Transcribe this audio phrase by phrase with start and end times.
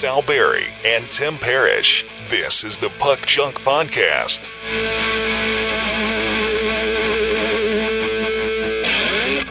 [0.00, 2.06] Sal Berry and Tim Parrish.
[2.28, 4.46] This is the Puck Junk Podcast.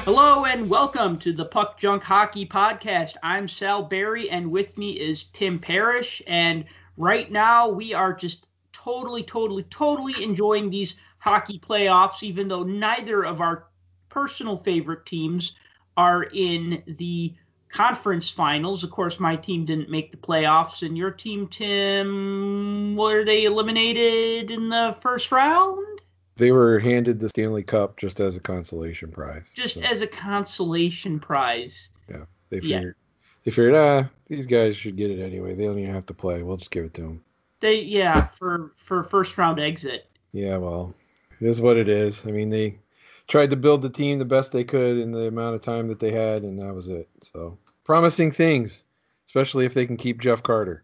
[0.06, 3.14] Hello and welcome to the Puck Junk Hockey Podcast.
[3.22, 6.20] I'm Sal Berry, and with me is Tim Parrish.
[6.26, 6.66] And
[6.98, 13.24] right now, we are just totally, totally, totally enjoying these hockey playoffs, even though neither
[13.24, 13.68] of our
[14.10, 15.54] personal favorite teams
[15.96, 17.36] are in the
[17.70, 18.84] conference finals.
[18.84, 24.52] Of course, my team didn't make the playoffs, and your team, Tim, were they eliminated
[24.52, 26.02] in the first round?
[26.38, 29.52] They were handed the Stanley Cup just as a consolation prize.
[29.56, 31.90] Just so, as a consolation prize.
[32.10, 32.96] yeah, they figured
[33.44, 35.54] they figured ah these guys should get it anyway.
[35.54, 36.42] They don't even have to play.
[36.44, 37.24] We'll just give it to them.
[37.60, 40.10] They yeah for for first round exit.
[40.32, 40.94] Yeah, well,
[41.42, 42.26] it is what it is.
[42.26, 42.78] I mean, they
[43.30, 46.00] tried to build the team the best they could in the amount of time that
[46.00, 47.08] they had, and that was it.
[47.22, 48.84] So promising things,
[49.28, 50.84] especially if they can keep Jeff Carter.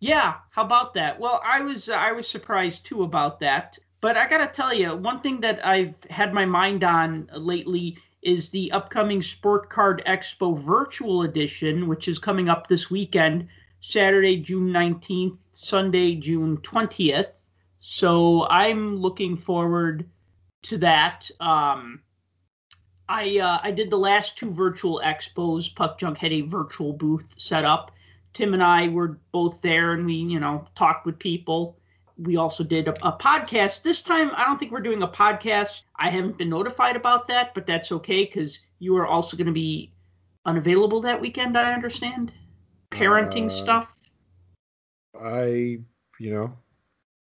[0.00, 1.20] Yeah, how about that?
[1.20, 3.78] Well, I was uh, I was surprised too about that.
[4.00, 7.98] But I got to tell you, one thing that I've had my mind on lately
[8.22, 13.48] is the upcoming Sport Card Expo virtual edition, which is coming up this weekend,
[13.80, 17.46] Saturday, June 19th, Sunday, June 20th.
[17.80, 20.08] So I'm looking forward
[20.62, 21.30] to that.
[21.40, 22.00] Um,
[23.08, 25.74] I uh, I did the last two virtual expos.
[25.74, 27.92] Puck Junk had a virtual booth set up.
[28.34, 31.78] Tim and I were both there, and we you know talked with people
[32.18, 33.82] we also did a, a, podcast.
[33.82, 35.82] This time, I don't think we're doing a podcast.
[35.96, 39.52] I haven't been notified about that, but that's okay because you are also going to
[39.52, 39.92] be
[40.44, 41.56] unavailable that weekend.
[41.56, 42.32] I understand
[42.90, 44.10] parenting uh, stuff.
[45.20, 45.78] I,
[46.18, 46.52] you know,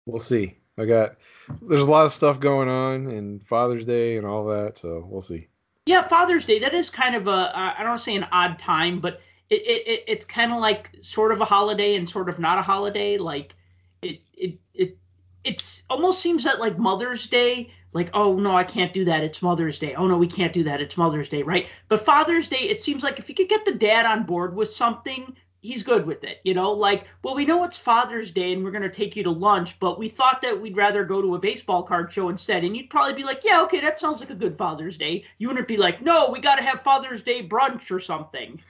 [0.07, 0.59] we'll see.
[0.79, 1.17] I got
[1.63, 5.23] there's a lot of stuff going on and Father's Day and all that, so we'll
[5.23, 5.49] see.
[5.87, 6.59] Yeah, Father's Day.
[6.59, 10.25] That is kind of a I don't say an odd time, but it, it it's
[10.25, 13.19] kind of like sort of a holiday and sort of not a holiday.
[13.19, 13.55] Like
[14.03, 14.99] it it it
[15.45, 19.23] it's almost seems that like Mother's Day, like oh no, I can't do that.
[19.23, 19.95] It's Mother's Day.
[19.95, 20.81] Oh no, we can't do that.
[20.81, 21.69] It's Mother's Day, right?
[21.89, 24.71] But Father's Day, it seems like if you could get the dad on board with
[24.71, 26.41] something, he's good with it.
[26.45, 29.31] You know, like well, we know it's Father's Day and we're gonna take you to
[29.31, 32.65] lunch, but we thought that we'd rather go to a baseball card show instead.
[32.65, 35.25] And you'd probably be like, yeah, okay, that sounds like a good Father's Day.
[35.39, 38.61] You wouldn't be like, no, we got to have Father's Day brunch or something.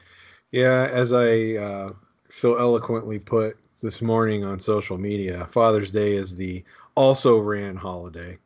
[0.53, 1.93] Yeah, as I uh,
[2.31, 5.47] so eloquently put this morning on social media.
[5.51, 8.39] Father's Day is the also ran holiday.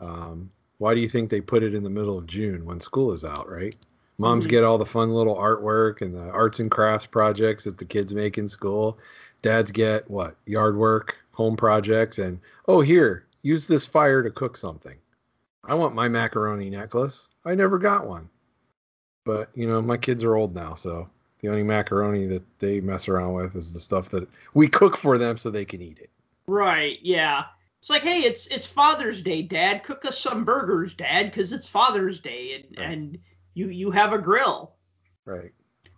[0.00, 3.12] Um, why do you think they put it in the middle of June when school
[3.12, 3.74] is out, right?
[4.18, 4.50] Moms mm-hmm.
[4.50, 8.14] get all the fun little artwork and the arts and crafts projects that the kids
[8.14, 8.98] make in school.
[9.42, 10.36] Dads get what?
[10.46, 14.96] Yard work, home projects, and oh, here, use this fire to cook something.
[15.64, 17.28] I want my macaroni necklace.
[17.44, 18.28] I never got one.
[19.24, 21.08] But, you know, my kids are old now, so
[21.40, 25.18] the only macaroni that they mess around with is the stuff that we cook for
[25.18, 26.10] them so they can eat it.
[26.46, 26.98] Right.
[27.02, 27.44] Yeah.
[27.80, 29.84] It's like, hey, it's it's Father's Day, Dad.
[29.84, 32.88] Cook us some burgers, Dad, because it's Father's Day, and right.
[32.88, 33.18] and
[33.56, 34.72] you you have a grill.
[35.24, 35.52] Right.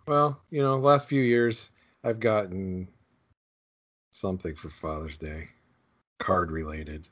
[0.07, 1.69] Well, you know, last few years
[2.03, 2.87] I've gotten
[4.11, 5.47] something for Father's Day,
[6.17, 7.07] card related,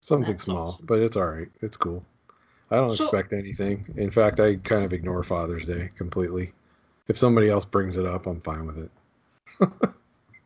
[0.00, 0.86] something That's small, awesome.
[0.86, 1.48] but it's all right.
[1.60, 2.04] It's cool.
[2.70, 3.86] I don't so, expect anything.
[3.96, 6.52] In fact, I kind of ignore Father's Day completely
[7.08, 8.90] if somebody else brings it up, I'm fine with it.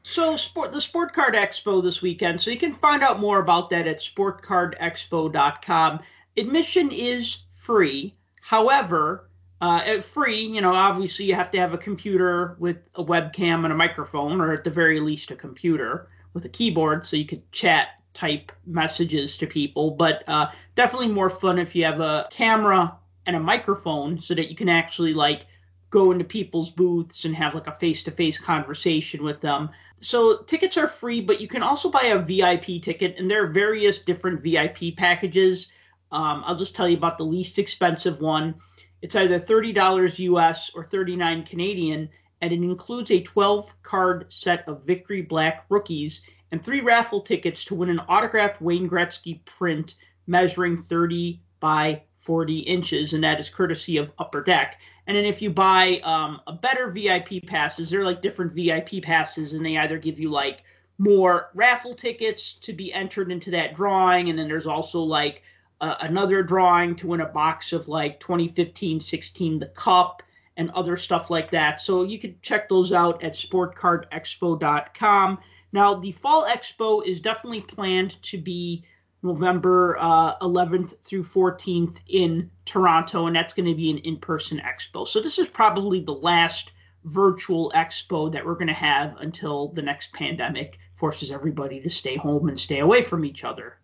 [0.03, 2.41] so, sport the Sport Card Expo this weekend.
[2.41, 6.01] So you can find out more about that at sportcardexpo.com.
[6.37, 8.15] Admission is free.
[8.51, 9.31] However,
[9.61, 13.73] uh, free, you know, obviously you have to have a computer with a webcam and
[13.73, 17.49] a microphone, or at the very least a computer with a keyboard, so you could
[17.53, 19.93] chat, type messages to people.
[19.93, 24.51] But uh, definitely more fun if you have a camera and a microphone, so that
[24.51, 25.47] you can actually like
[25.91, 29.71] go into people's booths and have like a face-to-face conversation with them.
[30.01, 33.53] So tickets are free, but you can also buy a VIP ticket, and there are
[33.53, 35.69] various different VIP packages.
[36.13, 38.55] Um, I'll just tell you about the least expensive one.
[39.03, 42.09] It's either $30 US or 39 Canadian,
[42.41, 46.23] and it includes a 12 card set of Victory Black rookies
[46.53, 49.95] and three raffle tickets to win an autographed Wayne Gretzky print
[50.27, 54.81] measuring 30 by 40 inches, and that is courtesy of Upper Deck.
[55.07, 59.55] And then if you buy um, a better VIP passes, they're like different VIP passes,
[59.55, 60.63] and they either give you like
[60.99, 65.43] more raffle tickets to be entered into that drawing, and then there's also like
[65.81, 70.23] another drawing to win a box of like 2015 16 The Cup
[70.57, 71.81] and other stuff like that.
[71.81, 75.39] So you can check those out at sportcardexpo.com.
[75.73, 78.85] Now, the Fall Expo is definitely planned to be
[79.23, 84.61] November uh, 11th through 14th in Toronto, and that's going to be an in person
[84.65, 85.07] expo.
[85.07, 86.73] So, this is probably the last
[87.05, 92.17] virtual expo that we're going to have until the next pandemic forces everybody to stay
[92.17, 93.79] home and stay away from each other.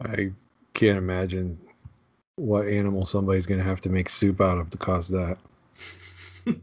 [0.00, 0.32] I
[0.76, 1.58] can't imagine
[2.36, 5.38] what animal somebody's going to have to make soup out of to cause that.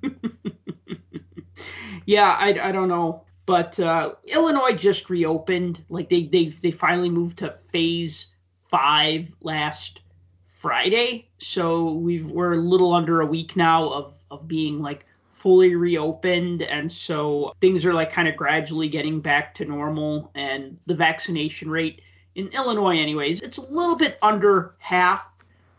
[2.05, 3.23] yeah, I, I don't know.
[3.45, 5.83] But uh, Illinois just reopened.
[5.89, 9.99] Like they they they finally moved to phase five last
[10.45, 11.27] Friday.
[11.39, 16.61] So we've we're a little under a week now of of being like fully reopened
[16.61, 21.69] and so things are like kind of gradually getting back to normal and the vaccination
[21.69, 22.01] rate
[22.35, 25.33] in Illinois anyways it's a little bit under half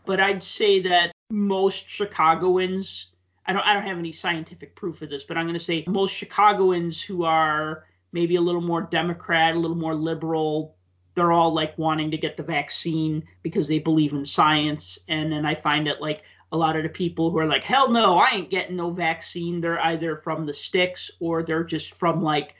[0.05, 3.07] but I'd say that most Chicagoans
[3.45, 5.83] I don't I don't have any scientific proof of this but I'm going to say
[5.87, 10.75] most Chicagoans who are maybe a little more democrat a little more liberal
[11.15, 15.45] they're all like wanting to get the vaccine because they believe in science and then
[15.45, 18.29] I find it like a lot of the people who are like, hell no, I
[18.33, 19.59] ain't getting no vaccine.
[19.59, 22.55] They're either from the sticks or they're just from like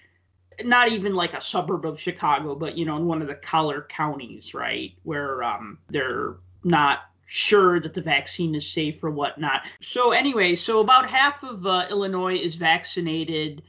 [0.64, 3.86] not even like a suburb of Chicago, but you know, in one of the collar
[3.90, 9.62] counties, right, where um, they're not sure that the vaccine is safe or whatnot.
[9.82, 13.64] So anyway, so about half of uh, Illinois is vaccinated,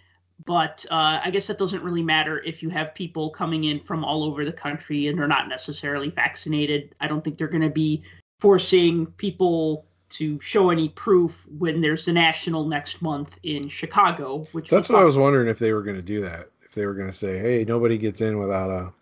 [0.44, 4.04] but uh, I guess that doesn't really matter if you have people coming in from
[4.04, 6.94] all over the country and they're not necessarily vaccinated.
[7.00, 8.02] I don't think they're going to be
[8.40, 14.46] forcing people to show any proof when there's the national next month in Chicago.
[14.52, 16.46] Which that's what I was wondering if they were going to do that.
[16.76, 18.92] They were going to say, "Hey, nobody gets in without a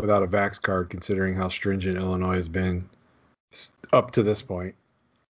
[0.00, 2.88] without a vax card," considering how stringent Illinois has been
[3.92, 4.74] up to this point.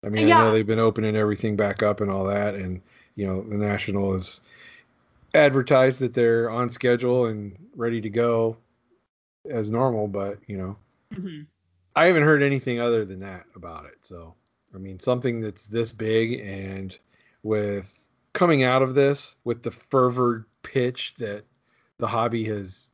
[0.06, 0.40] I mean, yeah.
[0.40, 2.82] I know they've been opening everything back up and all that, and
[3.16, 4.42] you know, the national is
[5.34, 8.58] advertised that they're on schedule and ready to go
[9.50, 10.78] as normal, but you know,
[11.14, 11.42] mm-hmm.
[11.96, 13.98] I haven't heard anything other than that about it.
[14.04, 14.36] So
[14.74, 16.98] I mean, something that's this big and
[17.42, 21.44] with coming out of this with the fervor pitch that
[22.00, 22.92] the hobby has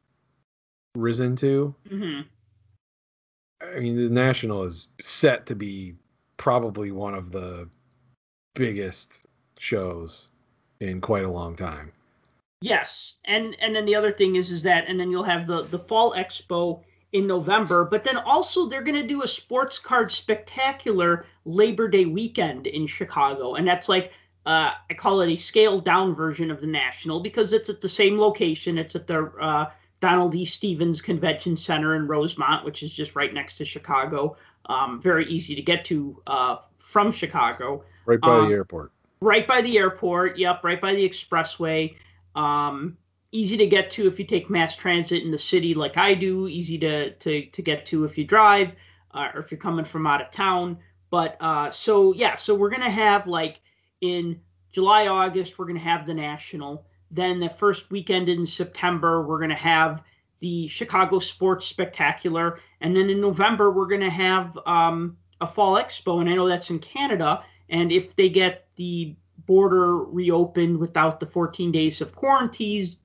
[0.95, 1.73] risen to.
[1.89, 2.21] Mm-hmm.
[3.75, 5.95] I mean, the National is set to be
[6.37, 7.69] probably one of the
[8.55, 9.25] biggest
[9.57, 10.27] shows
[10.79, 11.91] in quite a long time.
[12.61, 15.63] Yes, and and then the other thing is is that, and then you'll have the
[15.63, 16.81] the fall expo
[17.13, 22.05] in November, but then also they're going to do a sports card spectacular Labor Day
[22.05, 23.53] weekend in Chicago.
[23.53, 24.11] And that's like,
[24.45, 27.89] uh, I call it a scaled down version of the National because it's at the
[27.89, 28.77] same location.
[28.77, 30.43] It's at the uh, Donald E.
[30.43, 34.35] Stephens Convention Center in Rosemont, which is just right next to Chicago.
[34.65, 37.83] Um, very easy to get to uh, from Chicago.
[38.05, 38.91] Right by um, the airport.
[39.21, 40.37] Right by the airport.
[40.37, 41.95] Yep, right by the expressway.
[42.35, 42.97] Um,
[43.31, 46.47] easy to get to if you take mass transit in the city like I do,
[46.47, 48.73] easy to to to get to if you drive
[49.13, 50.77] uh, or if you're coming from out of town.
[51.09, 53.61] But uh, so yeah, so we're gonna have like
[54.03, 54.39] in
[54.71, 56.85] July, August, we're gonna have the national.
[57.09, 60.03] Then the first weekend in September, we're gonna have
[60.39, 66.21] the Chicago Sports Spectacular, and then in November we're gonna have um, a fall expo,
[66.21, 67.43] and I know that's in Canada.
[67.69, 69.15] And if they get the
[69.45, 72.97] border reopened without the 14 days of quarantines,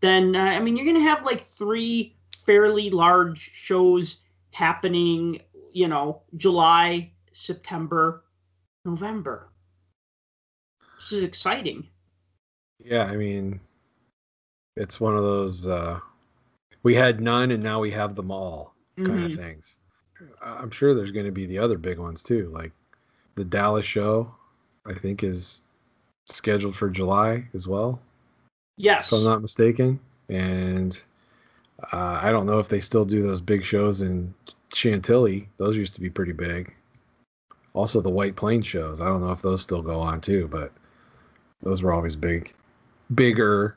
[0.00, 4.18] then uh, I mean you're going to have like three fairly large shows
[4.50, 5.40] happening,
[5.72, 8.24] you know, July, September,
[8.84, 9.48] November.
[11.04, 11.86] This is exciting.
[12.82, 13.60] Yeah, I mean
[14.76, 16.00] it's one of those uh
[16.82, 19.24] we had none and now we have them all kind mm-hmm.
[19.32, 19.80] of things.
[20.42, 22.72] I'm sure there's going to be the other big ones too, like
[23.34, 24.34] the Dallas show
[24.86, 25.62] I think is
[26.26, 28.00] scheduled for July as well.
[28.78, 30.00] Yes, if I'm not mistaken.
[30.30, 31.00] And
[31.92, 34.32] uh, I don't know if they still do those big shows in
[34.72, 35.48] Chantilly.
[35.58, 36.74] Those used to be pretty big.
[37.74, 39.02] Also, the White Plains shows.
[39.02, 40.72] I don't know if those still go on too, but
[41.64, 42.54] those were always big,
[43.14, 43.76] bigger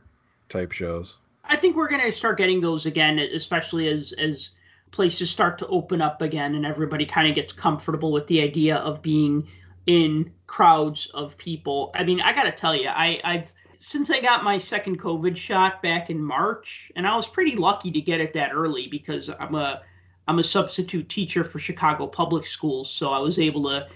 [0.50, 1.18] type shows.
[1.46, 4.52] I think we're going to start getting those again, especially as as
[4.92, 8.78] places start to open up again and everybody kind of gets comfortable with the idea
[8.78, 9.46] of being
[9.86, 11.92] in crowds of people.
[11.94, 15.38] I mean, I got to tell you, I, I've since I got my second COVID
[15.38, 19.30] shot back in March, and I was pretty lucky to get it that early because
[19.40, 19.82] I'm a
[20.28, 23.88] I'm a substitute teacher for Chicago public schools, so I was able to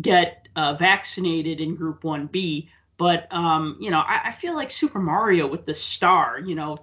[0.00, 2.68] get uh, vaccinated in Group 1B.
[2.96, 6.78] But um, you know, I, I, feel like Super Mario with the star, you know,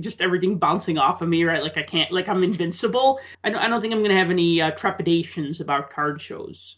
[0.00, 1.62] just everything bouncing off of me, right?
[1.62, 3.18] Like I can't, like I'm invincible.
[3.42, 6.76] I don't, I don't think I'm gonna have any uh, trepidations about card shows.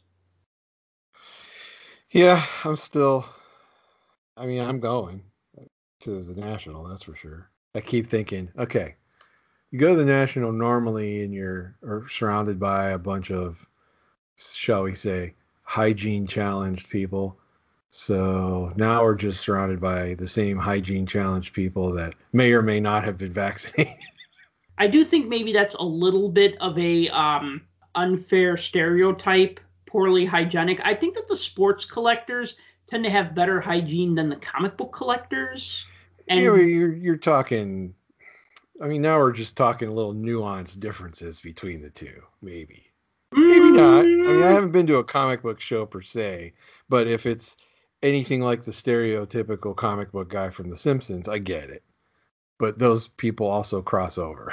[2.11, 3.27] Yeah, I'm still.
[4.37, 5.23] I mean, I'm going
[6.01, 6.85] to the national.
[6.85, 7.51] That's for sure.
[7.75, 8.97] I keep thinking, okay,
[9.71, 11.77] you go to the national normally, and you're
[12.09, 13.65] surrounded by a bunch of,
[14.37, 15.35] shall we say,
[15.71, 17.39] hygiene challenged people.
[17.91, 22.81] So now we're just surrounded by the same hygiene challenged people that may or may
[22.81, 23.95] not have been vaccinated.
[24.79, 27.63] I do think maybe that's a little bit of a um,
[27.95, 30.85] unfair stereotype, poorly hygienic.
[30.85, 32.57] I think that the sports collectors
[32.89, 35.87] tend to have better hygiene than the comic book collectors.
[36.27, 37.95] And know, you're you're talking.
[38.83, 42.90] I mean, now we're just talking a little nuanced differences between the two, maybe.
[43.33, 44.01] Maybe not.
[44.01, 44.51] I mean, I mm.
[44.51, 46.53] haven't been to a comic book show per se,
[46.89, 47.57] but if it's
[48.03, 51.83] anything like the stereotypical comic book guy from The Simpsons, I get it.
[52.59, 54.53] But those people also cross over.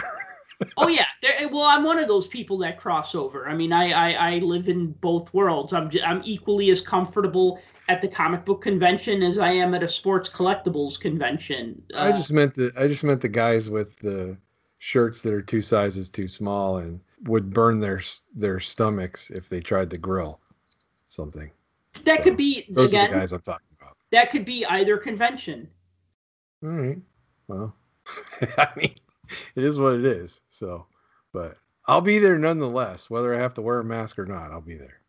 [0.77, 1.05] oh yeah,
[1.51, 3.49] well, I'm one of those people that cross over.
[3.49, 5.73] I mean, I, I I live in both worlds.
[5.73, 9.87] I'm I'm equally as comfortable at the comic book convention as I am at a
[9.87, 11.81] sports collectibles convention.
[11.93, 14.37] Uh, I just meant the I just meant the guys with the
[14.79, 18.01] shirts that are two sizes too small and would burn their
[18.35, 20.39] their stomachs if they tried to grill
[21.07, 21.49] something.
[22.05, 23.97] That so, could be those again, are the guys I'm talking about.
[24.11, 25.67] That could be either convention.
[26.63, 26.97] All right.
[27.47, 27.75] Well,
[28.57, 28.95] I mean,
[29.55, 30.41] it is what it is.
[30.49, 30.85] So,
[31.33, 31.57] but
[31.87, 34.51] I'll be there nonetheless, whether I have to wear a mask or not.
[34.51, 35.01] I'll be there.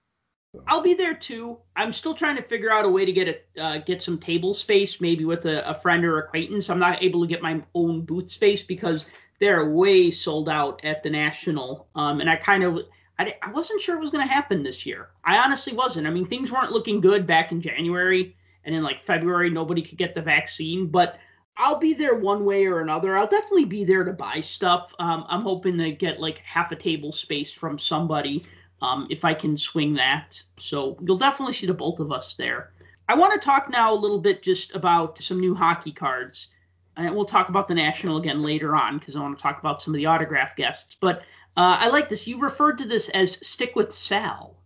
[0.55, 0.63] So.
[0.67, 1.59] I'll be there too.
[1.77, 4.55] I'm still trying to figure out a way to get a uh, get some table
[4.55, 6.71] space, maybe with a, a friend or acquaintance.
[6.71, 9.05] I'm not able to get my own booth space because
[9.39, 11.89] they're way sold out at the national.
[11.95, 12.81] Um, and I kind of
[13.19, 15.09] I, I wasn't sure it was going to happen this year.
[15.25, 16.07] I honestly wasn't.
[16.07, 19.99] I mean, things weren't looking good back in January, and in like February, nobody could
[19.99, 20.87] get the vaccine.
[20.87, 21.19] But
[21.57, 23.19] I'll be there one way or another.
[23.19, 24.95] I'll definitely be there to buy stuff.
[25.01, 28.45] Um, I'm hoping to get like half a table space from somebody
[28.81, 30.41] um, if I can swing that.
[30.57, 32.71] So you'll definitely see the both of us there.
[33.09, 36.49] I want to talk now a little bit just about some new hockey cards.
[36.99, 39.81] And we'll talk about the national again later on because I want to talk about
[39.81, 40.97] some of the autograph guests.
[41.01, 41.21] But
[41.57, 42.27] uh, I like this.
[42.27, 44.57] You referred to this as "Stick with Sal,"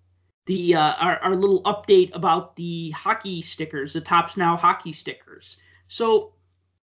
[0.47, 5.59] the uh, our, our little update about the hockey stickers, the Topps Now hockey stickers.
[5.89, 6.33] So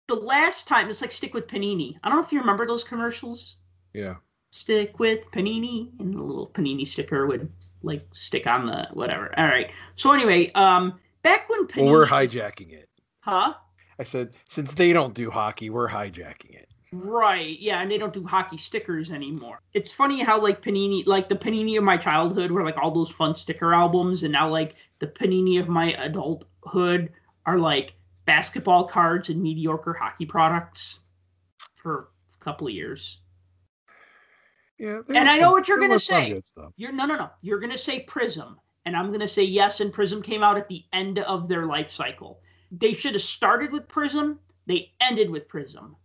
[0.07, 2.83] the last time it's like "Stick with Panini." I don't know if you remember those
[2.83, 3.57] commercials.
[3.93, 4.15] Yeah.
[4.51, 7.51] Stick with Panini, and the little Panini sticker would
[7.83, 9.37] like stick on the whatever.
[9.37, 9.71] All right.
[9.97, 12.89] So anyway, um, back when Panini, well, we're hijacking it.
[13.19, 13.53] Huh?
[13.99, 16.69] I said since they don't do hockey, we're hijacking it.
[16.93, 17.59] Right.
[17.59, 19.59] Yeah, and they don't do hockey stickers anymore.
[19.73, 23.09] It's funny how like Panini, like the Panini of my childhood were like all those
[23.09, 27.11] fun sticker albums, and now like the Panini of my adulthood
[27.45, 30.99] are like basketball cards and mediocre hockey products
[31.73, 33.19] for a couple of years.
[34.77, 34.99] Yeah.
[35.09, 36.41] And I know what you're gonna say.
[36.77, 37.29] You're no no no.
[37.41, 38.59] You're gonna say Prism.
[38.85, 41.91] And I'm gonna say yes, and Prism came out at the end of their life
[41.91, 42.39] cycle.
[42.71, 45.95] They should have started with Prism, they ended with Prism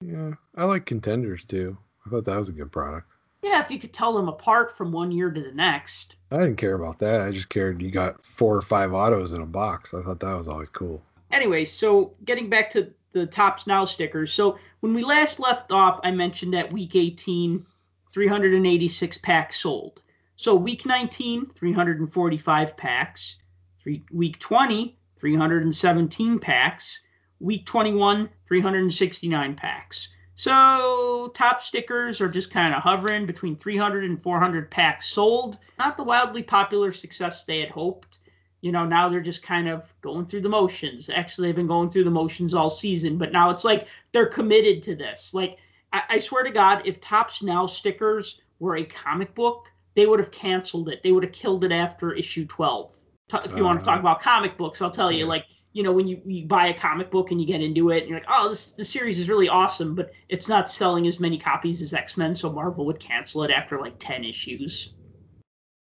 [0.00, 1.76] yeah, I like contenders too.
[2.06, 3.12] I thought that was a good product.
[3.42, 6.16] Yeah, if you could tell them apart from one year to the next.
[6.30, 7.20] I didn't care about that.
[7.20, 9.94] I just cared you got four or five autos in a box.
[9.94, 11.02] I thought that was always cool.
[11.32, 14.32] Anyway, so getting back to the Topps Now stickers.
[14.32, 17.64] So when we last left off, I mentioned that week 18,
[18.12, 20.02] 386 packs sold.
[20.36, 23.36] So week 19, 345 packs.
[23.82, 27.00] Three, week 20, 317 packs.
[27.40, 30.08] Week 21, 369 packs.
[30.34, 35.58] So Topps stickers are just kind of hovering between 300 and 400 packs sold.
[35.78, 38.20] Not the wildly popular success they had hoped.
[38.62, 41.10] You know, now they're just kind of going through the motions.
[41.10, 44.82] Actually, they've been going through the motions all season, but now it's like they're committed
[44.84, 45.34] to this.
[45.34, 45.58] Like,
[45.92, 50.20] I, I swear to God, if Topps Now stickers were a comic book, they would
[50.20, 51.02] have canceled it.
[51.02, 52.96] They would have killed it after issue 12.
[53.32, 55.82] If you uh, want to talk uh, about comic books, I'll tell you, like, you
[55.82, 58.18] know when you, you buy a comic book and you get into it and you're
[58.18, 61.80] like oh this the series is really awesome but it's not selling as many copies
[61.82, 64.94] as x-men so marvel would cancel it after like 10 issues.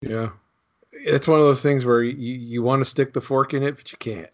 [0.02, 0.30] Yeah.
[0.92, 3.76] It's one of those things where you, you want to stick the fork in it
[3.76, 4.30] but you can't.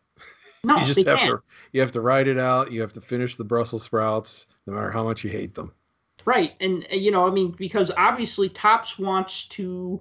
[0.64, 1.30] No you just have can't.
[1.30, 4.74] to you have to write it out you have to finish the brussels sprouts no
[4.74, 5.72] matter how much you hate them.
[6.24, 10.00] Right and you know i mean because obviously Topps wants to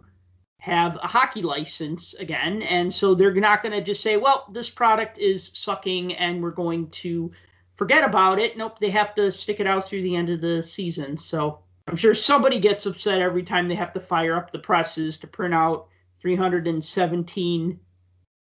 [0.66, 2.64] have a hockey license again.
[2.64, 6.50] And so they're not going to just say, well, this product is sucking and we're
[6.50, 7.32] going to
[7.76, 8.58] forget about it.
[8.58, 11.18] Nope, they have to stick it out through the end of the season.
[11.18, 15.20] So I'm sure somebody gets upset every time they have to fire up the presses
[15.20, 15.88] to print out
[16.20, 17.80] 317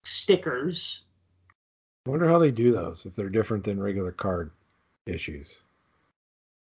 [0.03, 1.01] stickers.
[2.05, 4.51] I wonder how they do those if they're different than regular card
[5.07, 5.63] issues.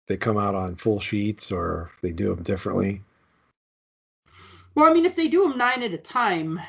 [0.08, 3.01] They come out on full sheets or they do them differently.
[4.75, 6.59] Well, I mean, if they do them nine at a time,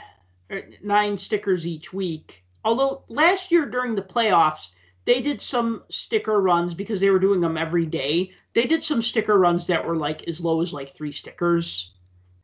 [0.51, 2.45] er, nine stickers each week.
[2.65, 4.71] Although last year during the playoffs,
[5.05, 8.33] they did some sticker runs because they were doing them every day.
[8.55, 11.93] They did some sticker runs that were like as low as like three stickers,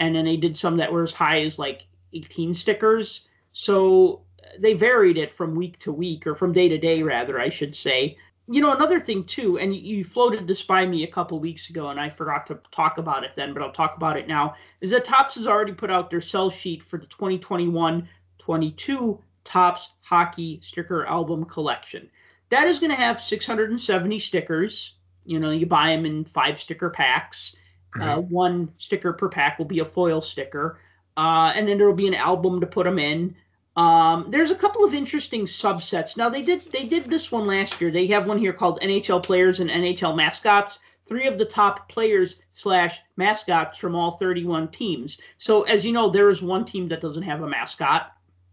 [0.00, 3.26] and then they did some that were as high as like 18 stickers.
[3.52, 4.22] So
[4.58, 7.74] they varied it from week to week or from day to day rather i should
[7.74, 8.16] say
[8.50, 11.90] you know another thing too and you floated this by me a couple weeks ago
[11.90, 14.90] and i forgot to talk about it then but i'll talk about it now is
[14.90, 21.06] that Topps has already put out their sell sheet for the 2021-22 Topps hockey sticker
[21.06, 22.10] album collection.
[22.50, 24.94] That is going to have 670 stickers.
[25.24, 27.56] You know you buy them in five sticker packs.
[27.98, 30.80] Uh, one sticker per pack will be a foil sticker.
[31.16, 33.34] Uh, and then there will be an album to put them in
[33.78, 36.16] um, there's a couple of interesting subsets.
[36.16, 37.90] Now they did they did this one last year.
[37.90, 40.80] They have one here called NHL players and NHL mascots.
[41.06, 45.18] Three of the top players slash mascots from all 31 teams.
[45.38, 48.12] So as you know, there is one team that doesn't have a mascot.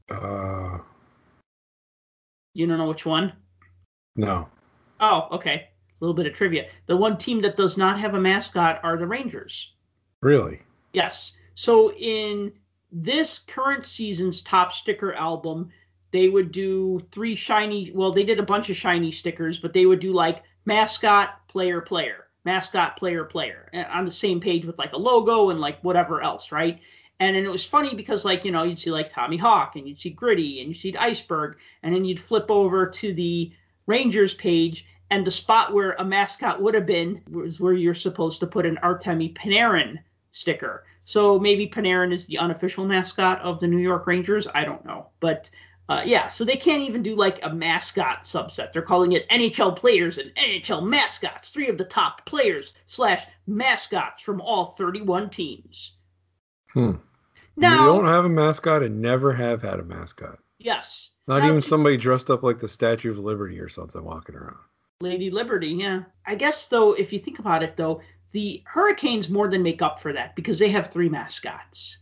[0.10, 0.78] Uh,
[2.54, 3.34] You don't know which one?
[4.16, 4.48] no.
[5.02, 5.56] Oh, okay.
[5.56, 6.68] A little bit of trivia.
[6.86, 9.74] The one team that does not have a mascot are the Rangers.
[10.22, 10.62] Really?
[10.94, 11.34] Yes.
[11.56, 12.54] So in
[12.98, 15.70] this current season's Topps sticker album,
[16.12, 17.92] they would do three shiny.
[17.94, 21.82] Well, they did a bunch of shiny stickers, but they would do like mascot, player,
[21.82, 26.22] player, mascot, player, player on the same page with like a logo and like whatever
[26.22, 26.80] else, right?
[27.20, 29.86] And then it was funny because like you know you'd see like Tommy Hawk and
[29.86, 33.52] you'd see Gritty and you'd see Iceburgh, and then you'd flip over to the
[33.88, 38.40] Rangers page and the spot where a mascot would have been was where you're supposed
[38.40, 40.00] to put an Artemi Panarin
[40.36, 40.84] sticker.
[41.04, 44.48] So maybe Panarin is the unofficial mascot of the New York Rangers.
[44.54, 45.50] I don't know, but
[45.88, 46.28] uh, yeah.
[46.28, 48.74] So they can't even do like a mascot subset.
[48.74, 51.50] They're calling it NHL players and NHL mascots.
[51.50, 55.94] Three of the top players slash mascots from all 31 teams.
[56.74, 56.94] Hmm.
[57.56, 60.40] Now, you don't have a mascot and never have had a mascot.
[60.60, 64.36] yes, Not Now, even somebody dressed up like the Statue of Liberty or something walking
[64.36, 64.58] around.
[65.00, 65.70] Lady Liberty.
[65.70, 68.02] Yeah, I guess though, if you think about it, though,
[68.36, 72.00] the Hurricanes more than make up for that because they have three mascots.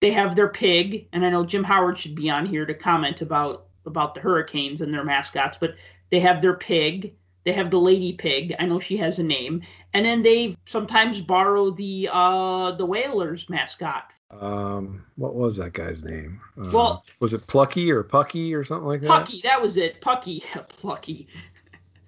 [0.00, 3.22] They have their pig, and I know Jim Howard should be on here to comment
[3.22, 5.76] about about the Hurricanes and their mascots, but
[6.10, 7.14] they have their pig.
[7.44, 8.52] They have the lady pig.
[8.58, 9.62] I know she has a name,
[9.94, 14.10] and then they sometimes borrow the uh the Whalers mascot.
[14.32, 16.40] Um, what was that guy's name?
[16.60, 19.08] Uh, Well- was it Plucky or Pucky or something like that?
[19.08, 20.00] Pucky, that was it.
[20.00, 21.28] Pucky, Plucky.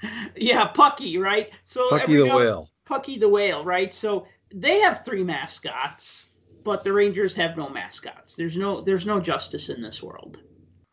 [0.37, 1.51] yeah, Pucky, right?
[1.65, 2.70] So Pucky the now- whale.
[2.91, 3.95] Pucky the Whale, right?
[3.95, 6.27] So they have three mascots,
[6.65, 8.35] but the Rangers have no mascots.
[8.35, 10.41] There's no there's no justice in this world.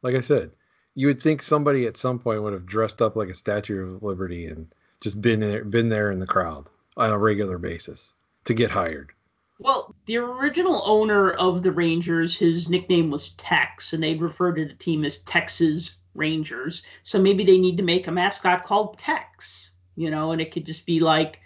[0.04, 0.52] Like I said,
[0.94, 4.04] you would think somebody at some point would have dressed up like a Statue of
[4.04, 4.68] Liberty and
[5.02, 8.14] just been there, been there in the crowd on a regular basis
[8.46, 9.12] to get hired.
[9.60, 14.66] Well, the original owner of the Rangers, his nickname was Tex, and they'd refer to
[14.66, 16.84] the team as Texas Rangers.
[17.02, 20.66] So maybe they need to make a mascot called Tex, you know, and it could
[20.66, 21.42] just be like,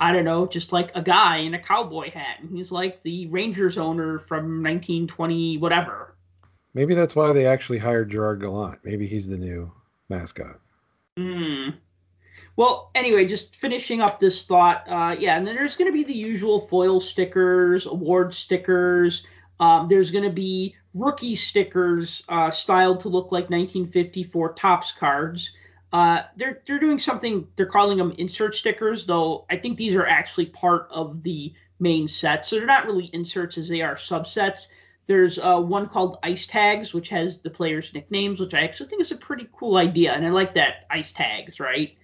[0.00, 2.38] I don't know, just like a guy in a cowboy hat.
[2.40, 6.14] And he's like the Rangers owner from 1920, whatever.
[6.74, 8.78] Maybe that's why they actually hired Gerard Gallant.
[8.84, 9.72] Maybe he's the new
[10.08, 10.60] mascot.
[11.16, 11.70] Hmm.
[12.56, 14.84] Well, anyway, just finishing up this thought.
[14.88, 19.26] Uh, yeah, and then there's going to be the usual foil stickers, award stickers.
[19.60, 25.52] Um, there's going to be rookie stickers uh, styled to look like 1954 Topps cards.
[25.92, 27.46] Uh, they're they're doing something.
[27.56, 29.46] They're calling them insert stickers, though.
[29.50, 33.56] I think these are actually part of the main set, so they're not really inserts
[33.56, 34.68] as they are subsets.
[35.06, 39.00] There's uh, one called Ice Tags, which has the players' nicknames, which I actually think
[39.00, 41.96] is a pretty cool idea, and I like that Ice Tags, right?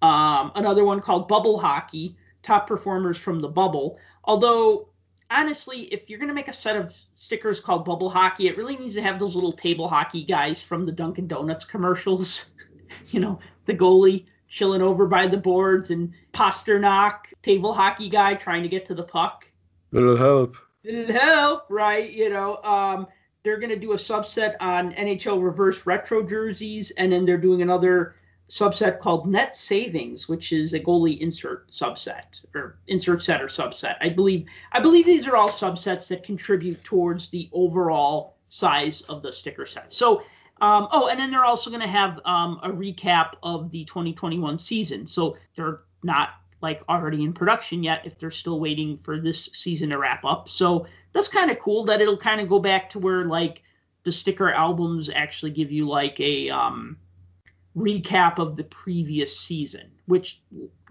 [0.00, 3.98] Um, another one called Bubble Hockey, top performers from the bubble.
[4.24, 4.88] Although,
[5.30, 8.76] honestly, if you're going to make a set of stickers called Bubble Hockey, it really
[8.76, 12.50] needs to have those little table hockey guys from the Dunkin' Donuts commercials.
[13.08, 18.62] you know, the goalie chilling over by the boards and Pastrnak, table hockey guy trying
[18.62, 19.46] to get to the puck.
[19.92, 20.56] It'll help.
[20.84, 23.06] It'll help right you know um
[23.44, 27.62] they're going to do a subset on nhl reverse retro jerseys and then they're doing
[27.62, 28.16] another
[28.50, 33.96] subset called net savings which is a goalie insert subset or insert set or subset.
[34.00, 39.22] I believe i believe these are all subsets that contribute towards the overall size of
[39.22, 39.90] the sticker set.
[39.94, 40.24] So
[40.62, 44.58] um, oh and then they're also going to have um, a recap of the 2021
[44.58, 46.30] season so they're not
[46.62, 50.48] like already in production yet if they're still waiting for this season to wrap up.
[50.48, 53.62] So that's kind of cool that it'll kind of go back to where like
[54.04, 56.96] the sticker albums actually give you like a um,
[57.76, 60.40] recap of the previous season, which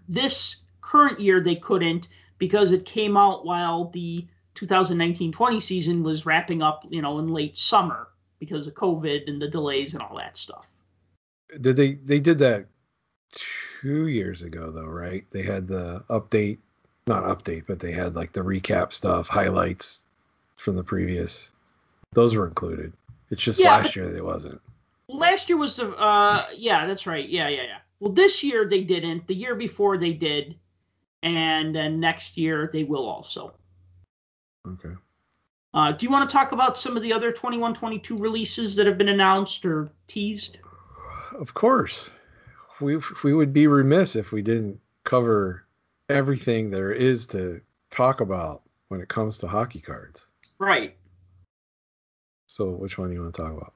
[0.08, 6.62] this current year they couldn't because it came out while the 2019-20 season was wrapping
[6.62, 8.10] up, you know, in late summer
[8.42, 10.68] because of COVID and the delays and all that stuff.
[11.62, 12.66] Did they they did that
[13.82, 15.24] two years ago though, right?
[15.30, 16.58] They had the update,
[17.06, 20.04] not update, but they had like the recap stuff, highlights
[20.58, 21.52] from the previous.
[22.14, 22.92] Those were included.
[23.30, 24.60] It's just Yeah, last year that it wasn't.
[25.08, 27.30] Last year was the uh yeah, that's right.
[27.30, 27.78] Yeah, yeah, yeah.
[28.00, 29.28] Well, this year they didn't.
[29.28, 30.56] The year before they did,
[31.22, 33.54] and then next year they will also.
[34.68, 34.96] Okay.
[35.74, 38.98] Uh, do you want to talk about some of the other 21-22 releases that have
[38.98, 40.58] been announced or teased?
[41.40, 42.12] Of course.
[42.82, 45.66] We we would be remiss if we didn't cover
[46.10, 50.26] everything there is to talk about when it comes to hockey cards.
[50.58, 50.98] Right.
[52.48, 53.74] So which one do you want to talk about?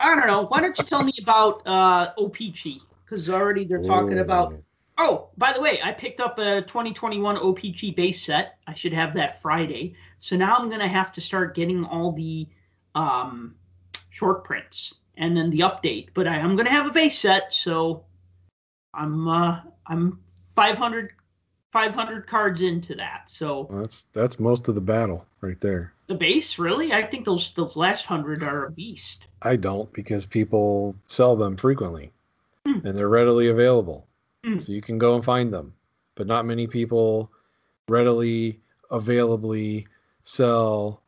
[0.00, 0.46] I don't know.
[0.46, 2.80] Why don't you tell me about uh OPC?
[3.04, 4.54] Because already they're talking about.
[5.02, 8.58] Oh, by the way, I picked up a 2021 OPC base set.
[8.66, 9.94] I should have that Friday.
[10.18, 12.46] So now I'm gonna have to start getting all the
[12.94, 13.54] um,
[14.10, 16.08] short prints and then the update.
[16.12, 18.04] But I, I'm gonna have a base set, so
[18.92, 20.20] I'm uh, I'm
[20.54, 21.12] 500
[21.72, 23.30] 500 cards into that.
[23.30, 25.94] So Well, that's that's most of the battle right there.
[26.08, 29.24] the base, really, I think those those last hundred are a beast.
[29.40, 32.12] I don't because people sell them frequently
[32.66, 32.86] Hmm.
[32.86, 34.06] and they're readily available.
[34.44, 34.58] Hmm.
[34.58, 35.74] So you can go and find them.
[36.14, 37.30] But not many people
[37.88, 39.86] readily availably
[40.22, 41.02] sell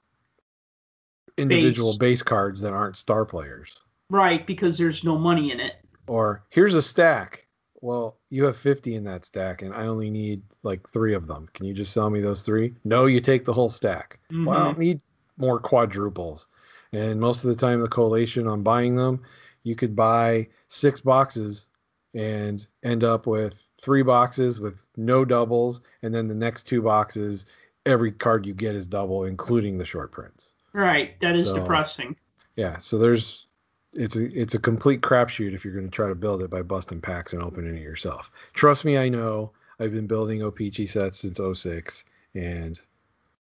[1.37, 1.99] individual Base.
[1.99, 3.77] base cards that aren't star players.
[4.11, 5.77] Right, because there's no money in it.
[6.07, 7.47] Or here's a stack.
[7.81, 11.49] Well, you have 50 in that stack and I only need like 3 of them.
[11.55, 12.75] Can you just sell me those 3?
[12.85, 14.19] No, you take the whole stack.
[14.31, 15.03] Well, I don't need
[15.37, 16.47] more quadruples.
[16.93, 19.23] And most of the time, the collation on buying them,
[19.63, 21.67] you could buy six boxes
[22.15, 25.81] and end up with three boxes with no doubles.
[26.03, 27.47] And then the next two boxes,
[27.87, 30.53] every card you get is double, including the short prints.
[30.73, 32.17] Right, that is So- depressing.
[32.55, 32.77] Yeah.
[32.79, 33.47] So there's,
[33.95, 36.63] it's a, it's a complete crapshoot if you're going to try to build it by
[36.63, 38.31] busting packs and opening it yourself.
[38.53, 39.51] Trust me, I know.
[39.81, 42.81] I've been building OPC sets since 06 and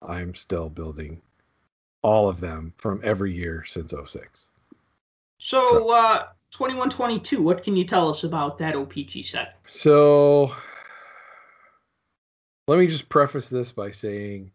[0.01, 1.21] I'm still building
[2.03, 4.49] all of them from every year since 06.
[5.39, 9.57] So, So- uh, 2122, what can you tell us about that OPC set?
[9.67, 10.53] So
[12.67, 14.51] let me just preface this by saying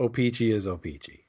[0.00, 1.20] OPC is OPC.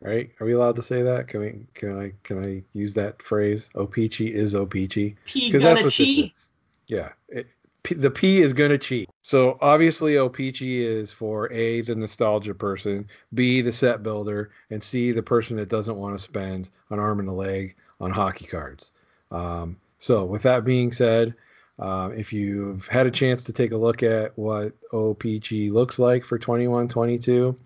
[0.00, 0.30] Right?
[0.40, 1.26] Are we allowed to say that?
[1.26, 3.68] Can we can I can I use that phrase?
[3.74, 5.16] OPC is OPC?
[5.34, 6.50] Because that's what this is.
[6.86, 7.10] Yeah.
[7.28, 7.48] It,
[7.84, 9.08] The P is going to cheat.
[9.22, 15.12] So obviously OPC is for A, the nostalgia person, B, the set builder, and C,
[15.12, 18.92] the person that doesn't want to spend an arm and a leg on hockey cards.
[19.30, 21.34] Um, so with that being said,
[21.78, 26.24] uh, if you've had a chance to take a look at what OPC looks like
[26.24, 27.56] for 21-22,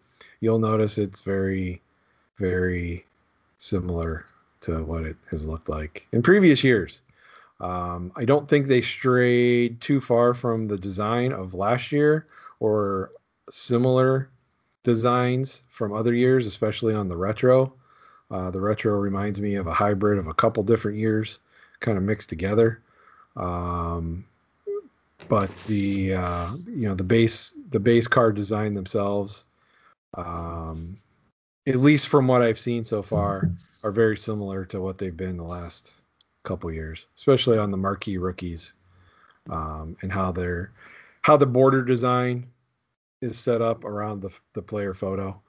[0.41, 1.81] you'll notice it's very,
[2.39, 3.07] very
[3.59, 4.27] similar
[4.61, 7.01] to what it has looked like in previous years.
[7.63, 12.27] Um, I don't think they strayed too far from the design of last year
[12.59, 13.13] or
[13.51, 14.29] similar
[14.83, 17.73] designs from other years, especially on the retro.
[18.33, 21.39] Uh, the retro reminds me of a hybrid of a couple different years,
[21.79, 22.83] kind of mixed together.
[23.37, 24.25] Um,
[25.29, 29.45] but the uh, you know the base the base card design themselves,
[30.15, 30.99] um,
[31.69, 33.49] at least from what I've seen so far,
[33.85, 36.02] are very similar to what they've been the last
[36.43, 38.75] couple years, especially on the marquee rookies,
[39.51, 40.73] um, and how they're
[41.23, 42.47] how the border design
[43.21, 45.41] is set up around the the player photo.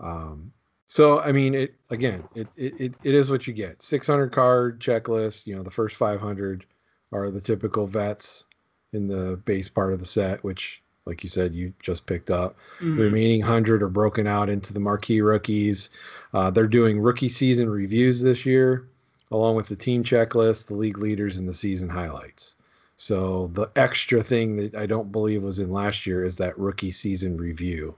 [0.00, 0.52] Um,
[0.86, 3.82] so I mean, it again, it, it it it is what you get.
[3.82, 5.46] 600 card checklist.
[5.46, 6.66] You know, the first 500
[7.12, 8.44] are the typical vets
[8.92, 12.56] in the base part of the set, which, like you said, you just picked up.
[12.80, 12.96] Mhm.
[12.96, 15.90] The remaining 100 are broken out into the marquee rookies.
[16.32, 18.88] Uh, they're doing rookie season reviews this year,
[19.34, 22.54] along with the team checklist, the league leaders, and the season highlights.
[22.94, 26.92] So the extra thing that I don't believe was in last year is that rookie
[26.92, 27.96] season review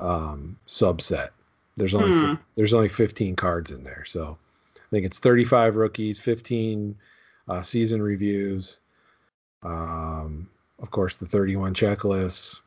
[0.00, 1.30] um, subset.
[1.76, 2.18] There's only Hmm.
[2.20, 4.36] fif- there's only 15 cards in there, so
[4.76, 6.96] I think it's 35 rookies, 15
[7.48, 8.80] uh, season reviews,
[9.62, 10.48] um,
[10.80, 12.60] of course the 31 checklists,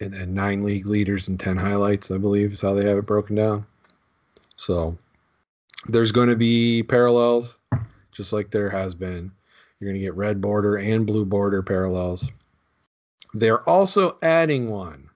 [0.00, 3.06] and then nine league leaders and 10 highlights, I believe, is how they have it
[3.06, 3.66] broken down.
[4.56, 4.96] So
[5.86, 7.58] there's going to be parallels,
[8.12, 9.30] just like there has been.
[9.78, 12.30] You're going to get red border and blue border parallels.
[13.34, 15.10] They're also adding one.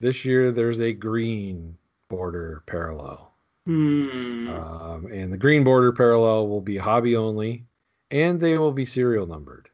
[0.00, 1.76] This year, there's a green
[2.08, 3.32] border parallel.
[3.66, 4.48] Hmm.
[4.48, 7.64] Um, and the green border parallel will be hobby only,
[8.10, 9.68] and they will be serial numbered.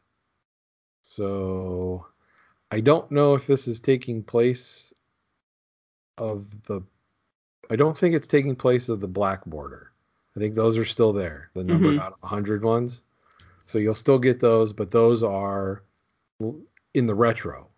[1.03, 2.07] So
[2.71, 4.93] I don't know if this is taking place
[6.19, 6.83] of the.
[7.71, 9.93] I don't think it's taking place of the black border.
[10.39, 11.99] I think those are still there, the numbered Mhm.
[11.99, 13.03] out of 100 ones.
[13.67, 15.83] So you'll still get those, but those are
[16.95, 17.69] in the retro.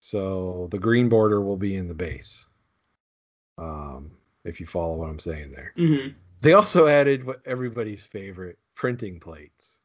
[0.00, 2.46] So the green border will be in the base.
[3.56, 4.10] Um,
[4.44, 5.72] if you follow what I'm saying there.
[5.76, 6.08] hmm
[6.42, 9.80] They also added what everybody's favorite printing plates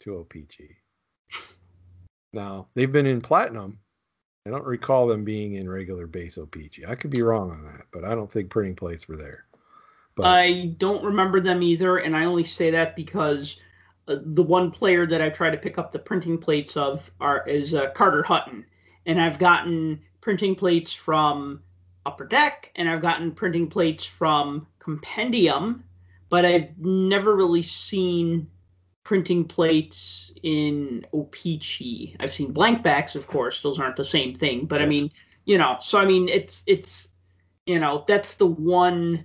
[0.00, 0.76] to OPC.
[2.32, 3.78] Now, they've been in platinum.
[4.44, 6.84] I don't recall them being in regular base OPC.
[6.88, 9.46] I could be wrong on that, but I don't think printing plates were there.
[10.16, 13.56] But I don't remember them either, and I only say that because
[14.08, 17.46] uh, the one player that I try to pick up the printing plates of are
[17.46, 18.64] is uh, Carter Hutton,
[19.04, 21.62] and I've gotten printing plates from
[22.06, 25.84] Upper Deck, and I've gotten printing plates from Compendium,
[26.30, 28.48] but I've never really seen
[29.04, 32.16] printing plates in OPC.
[32.20, 34.64] I've seen blank backs, of course; those aren't the same thing.
[34.64, 35.10] But I mean,
[35.44, 37.08] you know, so I mean, it's it's
[37.66, 39.24] you know, that's the one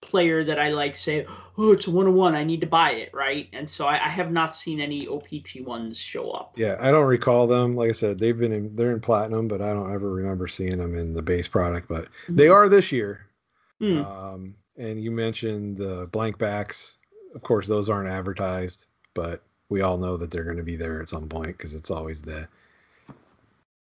[0.00, 1.26] player that I like say,
[1.58, 2.34] oh, it's a one on one.
[2.34, 3.48] I need to buy it, right?
[3.52, 6.52] And so I, I have not seen any OPC ones show up.
[6.56, 7.76] yeah, I don't recall them.
[7.76, 10.78] Like I said, they've been in they're in platinum, but I don't ever remember seeing
[10.78, 11.88] them in the base product.
[11.88, 13.26] But they are this year.
[13.78, 14.04] Hmm.
[14.04, 16.96] Um, and you mentioned the blank backs.
[17.34, 21.00] Of course, those aren't advertised, but we all know that they're going to be there
[21.00, 22.48] at some point because it's always the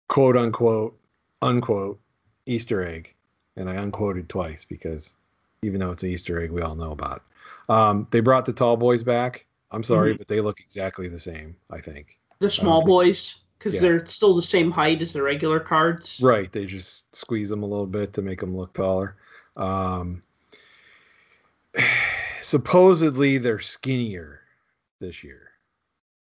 [0.08, 0.98] quote unquote
[1.42, 2.00] unquote
[2.46, 3.16] Easter egg.
[3.56, 5.16] And I unquoted twice because
[5.62, 7.72] even though it's an Easter egg, we all know about it.
[7.72, 9.46] Um, they brought the tall boys back.
[9.72, 12.18] I'm sorry, but they look exactly the same, I think.
[12.40, 13.82] the small think- boys, because Yeah.
[13.82, 16.20] they're still the same height as the regular cards.
[16.22, 16.50] Right.
[16.52, 19.16] They just squeeze them a little bit to make them look taller.
[19.58, 20.24] Um,
[22.42, 24.42] supposedly they're skinnier
[25.00, 25.52] this year.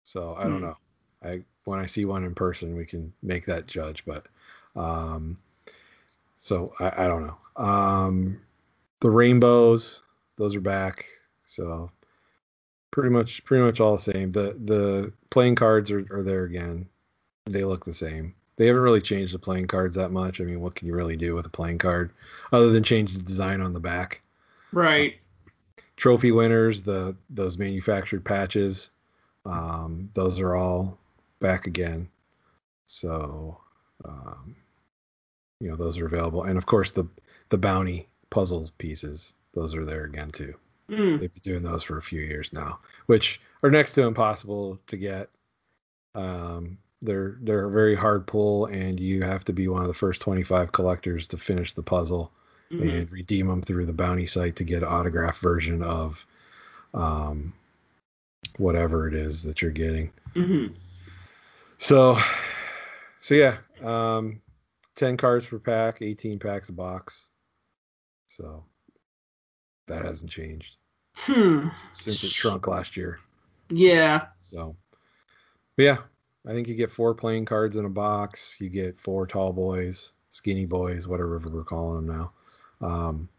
[0.03, 0.65] So I don't Hmm.
[0.65, 0.77] know.
[1.23, 4.03] I when I see one in person, we can make that judge.
[4.05, 4.27] But
[4.75, 5.37] um,
[6.37, 7.37] so I, I don't know.
[7.55, 8.39] Um,
[9.03, 10.01] the rainbows,
[10.37, 11.05] those are back.
[11.43, 11.91] So
[12.89, 14.31] pretty much pretty much all the same.
[14.31, 16.87] The the playing cards are, are there again.
[17.45, 18.33] They look the same.
[18.55, 20.39] They haven't really changed the playing cards that much.
[20.39, 22.11] I mean, what can you really do with a playing card
[22.53, 24.21] other than change the design on the back?
[24.71, 25.17] Right.
[25.97, 28.89] Trophy winners, the those manufactured patches,
[29.45, 30.97] um, those are all
[31.41, 32.07] back again.
[32.85, 33.59] So,
[34.05, 34.55] um,
[35.59, 37.05] you know, those are available, and of course the
[37.49, 40.55] the bounty puzzles pieces, those are there again too.
[40.89, 41.17] Hmm.
[41.17, 44.97] They've been doing those for a few years now, which are next to impossible to
[44.97, 45.29] get.
[46.15, 49.93] Um, they're they're a very hard pull, and you have to be one of the
[49.93, 52.31] first 25 collectors to finish the puzzle
[52.71, 52.91] Mhm.
[53.01, 56.25] and redeem them through the bounty site to get an autograph version of
[56.95, 57.53] um,
[58.57, 60.11] whatever it is that you're getting.
[60.35, 60.73] Mhm.
[61.77, 62.17] So,
[63.19, 64.41] so yeah, um,
[64.95, 67.27] 10 cards per pack, 18 packs a box.
[68.35, 68.63] So
[69.87, 70.77] that hasn't changed
[71.15, 71.67] Hmm.
[71.93, 73.19] since it shrunk last year.
[73.69, 74.27] Yeah.
[74.41, 74.75] So,
[75.75, 75.97] but yeah,
[76.47, 78.57] I think you get four playing cards in a box.
[78.59, 82.31] You get four tall boys, skinny boys, whatever we're calling them now.
[82.87, 83.29] Um,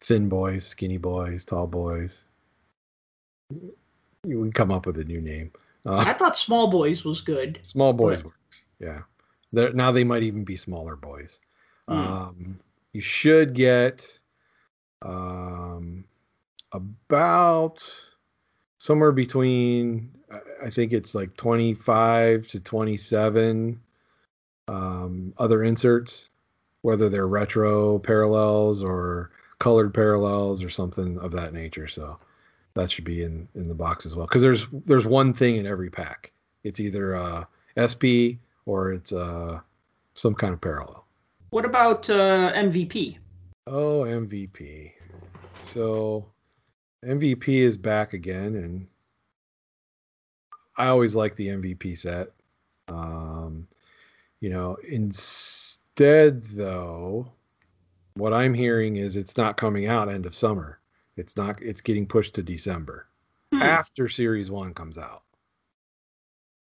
[0.00, 2.24] thin boys, skinny boys, tall boys.
[3.50, 3.74] You
[4.42, 5.50] can come up with a new name.
[5.84, 7.58] I Uh, thought small boys was good.
[7.62, 8.66] small boys works.
[8.80, 9.02] Yeah.
[9.52, 11.40] They're, now they might even be smaller boys.
[11.88, 11.94] Hmm.
[11.94, 12.60] Um,
[12.92, 14.18] you should get
[15.02, 16.04] um,
[16.72, 18.04] about
[18.78, 20.12] somewhere between
[20.64, 23.80] I- think it's like 25 to 27
[24.68, 26.28] um, other inserts,
[26.82, 31.88] whether they're retro parallels or colored parallels or something of that nature.
[31.88, 32.18] So
[32.74, 35.66] that should be in in the box as well because there's there's one thing in
[35.66, 36.32] every pack.
[36.64, 37.44] It's either uh,
[37.78, 39.60] SP or it's uh,
[40.14, 41.04] some kind of parallel.
[41.50, 43.18] What about uh, MVP?
[43.66, 44.92] Oh, MVP.
[45.62, 46.26] So
[47.04, 48.86] MVP is back again, and
[50.76, 52.28] I always like the MVP set.
[52.88, 53.66] Um,
[54.40, 57.32] you know, instead though,
[58.14, 60.80] what I'm hearing is it's not coming out end of summer.
[61.16, 61.60] It's not.
[61.62, 63.08] It's getting pushed to December
[63.52, 63.62] Hmm.
[63.62, 65.22] after Series One comes out.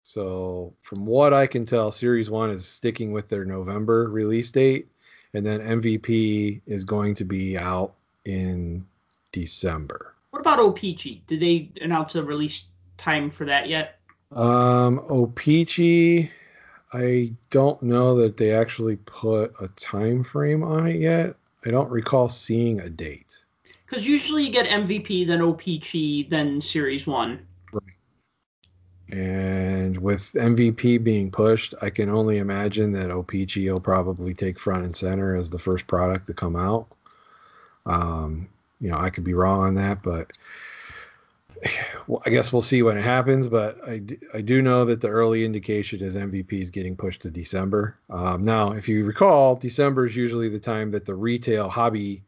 [0.04, 4.90] So, from what I can tell, Series One is sticking with their November release date,
[5.38, 7.94] and then MVP is going to be out
[8.26, 8.84] in
[9.32, 10.16] December.
[10.32, 11.22] What about OPC?
[11.28, 12.64] Did they announce a release
[12.98, 14.00] time for that yet?
[14.32, 16.32] Um, O-Pee-Chee,
[16.92, 21.36] I don't know that they actually put a time frame on it yet.
[21.66, 23.38] I don't recall seeing a date.
[23.86, 27.46] Because usually you get MVP, then OPC, then Series One.
[29.10, 34.84] And with MVP being pushed, I can only imagine that OPC will probably take front
[34.84, 36.88] and center as the first product to come out.
[37.86, 38.50] Um,
[38.82, 40.32] you know, I could be wrong on that, but
[42.08, 43.48] well, I guess we'll see when it happens.
[43.48, 47.22] But I, d- I do know that the early indication is MVP is getting pushed
[47.22, 47.98] to December.
[48.10, 52.24] Um, now, if you recall, December is usually the time that the retail hobby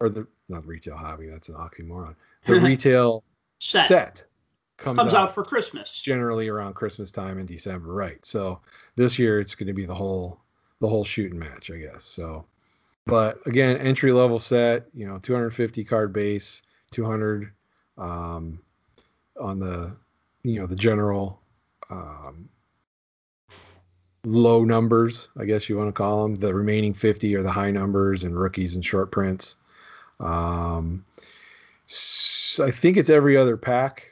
[0.00, 1.28] or the not retail hobby.
[1.28, 2.16] That's an oxymoron.
[2.46, 3.22] The retail
[3.60, 4.24] Set, set
[4.76, 6.00] comes, comes out, out for Christmas.
[6.00, 8.24] generally around Christmas time in December, right?
[8.24, 8.60] So
[8.96, 10.40] this year it's going to be the whole
[10.80, 12.04] the whole shooting match, I guess.
[12.04, 12.44] So,
[13.06, 17.52] but again, entry level set, you know, 250 card base, 200
[17.98, 18.60] um,
[19.40, 19.94] on the
[20.42, 21.40] you know the general
[21.90, 22.48] um,
[24.24, 26.36] low numbers, I guess you want to call them.
[26.36, 29.56] The remaining 50 are the high numbers and rookies and short prints.
[30.20, 31.04] Um,
[31.88, 34.04] s- I think it's every other pack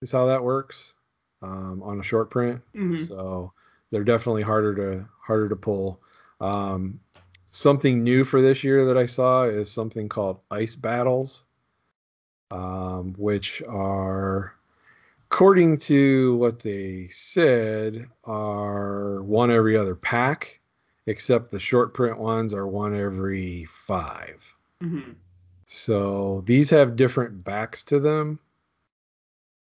[0.00, 0.94] is how that works
[1.42, 2.60] um, on a short print.
[2.74, 3.06] Mhm.
[3.06, 3.52] So
[3.90, 6.00] they're definitely harder to harder to pull.
[6.40, 7.00] Um,
[7.50, 11.44] something new for this year that I saw is something called ice battles,
[12.50, 14.54] um, which are,
[15.30, 20.60] according to what they said, are one every other pack,
[21.06, 24.54] except the short print ones are one every five.
[24.82, 25.14] Mhm.
[25.66, 28.38] So these have different backs to them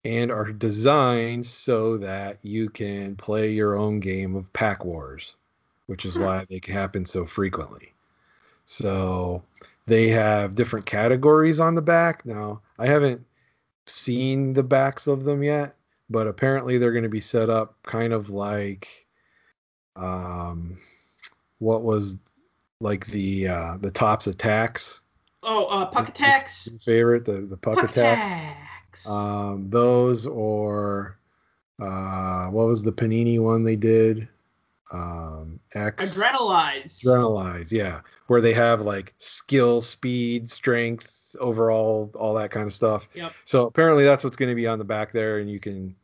[0.08, 5.36] and are designed so that you can play your own game of pack wars,
[5.84, 7.92] which is why they happen so frequently.
[8.64, 9.42] So
[9.86, 12.24] they have different categories on the back.
[12.24, 13.22] Now, I haven't
[13.84, 15.74] seen the backs of them yet,
[16.08, 18.88] but apparently they're going to be set up kind of like
[19.96, 20.78] um
[21.58, 22.16] what was
[22.80, 25.02] like the uh the Topps attacks
[25.42, 26.68] Oh, uh, Puck Attacks.
[26.82, 28.68] favorite the the puck, Puck attacks Attacks.
[29.06, 31.18] Um those or
[31.80, 34.28] uh what was the panini one they did
[34.92, 37.04] um x Adrenalize.
[37.04, 43.08] Adrenalize, yeah, where they have like skill, speed, strength, overall, all that kind of stuff.
[43.14, 43.32] Yep.
[43.44, 45.94] So apparently that's what's going to be on the back there, and you can,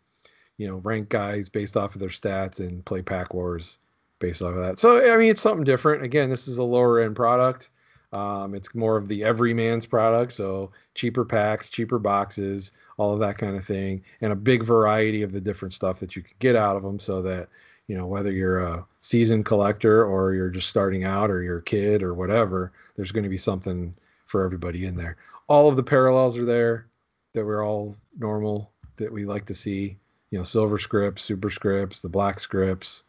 [0.59, 3.78] you know, rank guys based off of their stats and play pack wars
[4.18, 4.78] based off of that.
[4.78, 6.02] So I mean, it's something different.
[6.02, 7.70] Again, this is a lower end product.
[8.12, 13.38] Um, it's more of the everyman's product, so cheaper packs, cheaper boxes, all of that
[13.38, 16.57] kind of thing, and a big variety of the different stuff that you can get
[16.57, 17.48] out of them, so that
[17.87, 21.62] you know whether you're a seasoned collector or you're just starting out or you're a
[21.62, 23.94] kid or whatever there's going to be something
[24.26, 25.16] for everybody in there.
[25.48, 26.87] All of the parallels are there
[27.35, 29.96] that we're all normal that we like to see
[30.30, 33.04] you know silver scripts super scripts the black scripts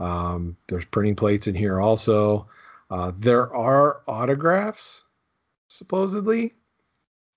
[0.00, 2.46] um, there's printing plates in here also.
[2.90, 5.04] Uh, there are autographs
[5.68, 6.54] supposedly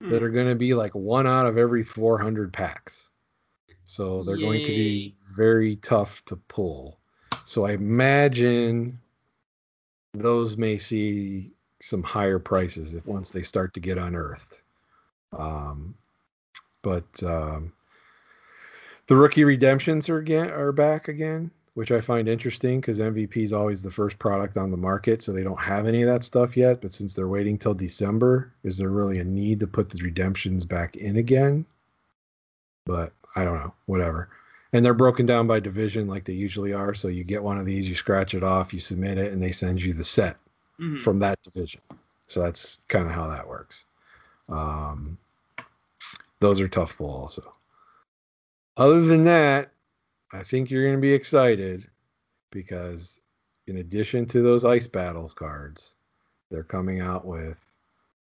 [0.02, 0.10] Hmm.
[0.10, 3.08] that are going to be like one out of every 400 packs.
[3.84, 6.98] So they're going to be very tough to pull.
[7.44, 8.98] So I imagine
[10.12, 14.62] those may see some higher prices if once they start to get unearthed.
[15.36, 15.94] Um,
[16.82, 17.72] but um,
[19.06, 23.52] the rookie redemptions are again are back again, which I find interesting because MVP is
[23.52, 26.56] always the first product on the market, so they don't have any of that stuff
[26.56, 26.80] yet.
[26.82, 30.66] But since they're waiting till December, is there really a need to put the redemptions
[30.66, 31.64] back in again?
[32.84, 34.28] But I don't know, whatever.
[34.74, 36.94] And they're broken down by division like they usually are.
[36.94, 39.52] So you get one of these, you scratch it off, you submit it, and they
[39.52, 40.36] send you the set
[40.80, 41.00] Mhm.
[41.00, 41.80] from that division.
[42.26, 43.84] So that's kind of how that works.
[44.48, 45.18] Um,
[46.40, 47.52] those are tough pull also.
[48.76, 49.70] Other than that,
[50.32, 51.86] I think you're going to be excited
[52.50, 53.20] because
[53.66, 55.94] in addition to those ice battles cards,
[56.50, 57.58] they're coming out with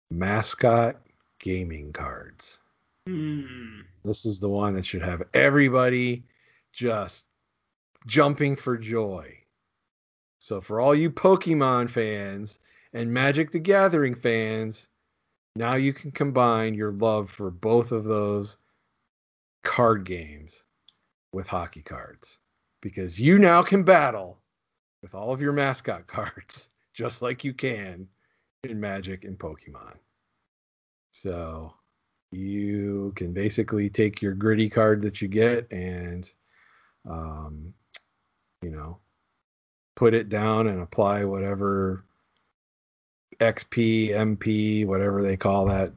[0.09, 0.97] mascot
[1.39, 2.59] gaming cards.
[3.05, 3.81] Hmm.
[4.03, 6.23] This is the one that should have everybody
[6.73, 7.27] just
[8.07, 9.35] jumping for joy.
[10.39, 12.59] So, for all you Pokemon fans
[12.93, 14.87] and Magic the Gathering fans,
[15.55, 18.57] now you can combine your love for both of those
[19.63, 20.63] card games
[21.33, 22.39] with hockey cards
[22.81, 24.39] because you now can battle
[25.01, 28.07] with all of your mascot cards just like you can
[28.63, 29.93] in Magic and Pokemon.
[31.11, 31.73] So,
[32.31, 36.31] you can basically take your gritty card that you get and
[37.09, 37.73] um,
[38.61, 38.99] you know
[39.95, 42.05] put it down and apply whatever
[43.39, 45.93] xp mp whatever they call that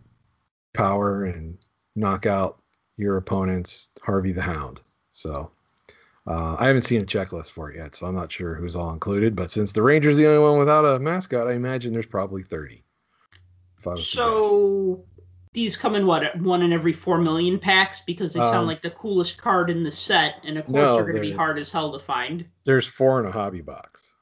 [0.75, 1.59] power and
[1.97, 2.63] knock out
[2.97, 4.83] your opponent's harvey the hound
[5.13, 5.51] so
[6.27, 8.93] uh, i haven't seen a checklist for it yet so i'm not sure who's all
[8.93, 12.43] included but since the ranger's the only one without a mascot i imagine there's probably
[12.43, 12.85] 30
[13.79, 14.09] if I was.
[14.09, 15.05] So
[15.53, 18.83] these come in what one in every four million packs because they sound Um, like
[18.83, 21.59] the coolest card in the set, and of course no, they're going to be hard
[21.59, 22.47] as hell to find.
[22.65, 24.15] there's four in a hobby box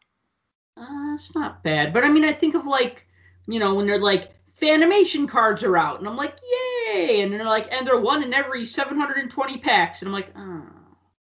[0.77, 3.07] Uh, it's not bad, but I mean, I think of like,
[3.47, 6.39] you know, when they're like Fanimation cards are out, and I'm like,
[6.89, 7.21] yay!
[7.23, 10.67] And they're like, and they're one in every 720 packs, and I'm like, oh,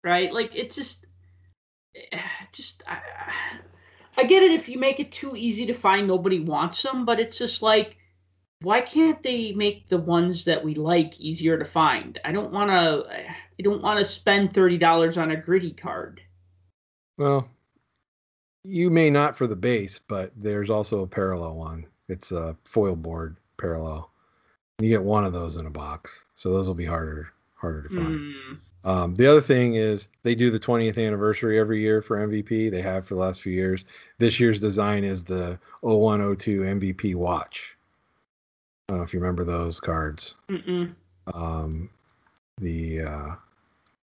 [0.04, 0.34] right?
[0.34, 1.08] Like it's just,
[2.52, 3.00] just I,
[4.18, 7.20] I get it if you make it too easy to find, nobody wants them, but
[7.20, 7.98] it's just like
[8.64, 12.20] why can't they make the ones that we like easier to find?
[12.24, 13.06] I don't want to.
[13.12, 16.22] I don't want to spend thirty dollars on a gritty card.
[17.18, 17.48] Well,
[18.64, 21.86] you may not for the base, but there's also a parallel one.
[22.08, 24.10] It's a foil board parallel.
[24.80, 27.90] You get one of those in a box, so those will be harder harder to
[27.90, 28.34] find.
[28.48, 28.54] Hmm.
[28.86, 32.70] Um, the other thing is they do the 20th anniversary every year for MVP.
[32.70, 33.86] They have for the last few years.
[34.18, 37.78] This year's design is the 0102 MVP watch.
[38.88, 40.36] I don't know if you remember those cards.
[40.50, 40.94] Mm-mm.
[41.34, 41.90] Um,
[42.60, 43.36] the uh,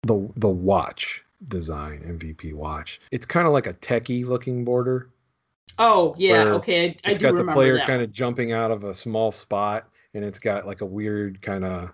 [0.02, 3.00] the the watch design MVP watch.
[3.12, 5.10] It's kind of like a techie looking border.
[5.78, 6.98] Oh yeah, okay.
[7.04, 10.24] I, I It's got the player kind of jumping out of a small spot, and
[10.24, 11.90] it's got like a weird kind of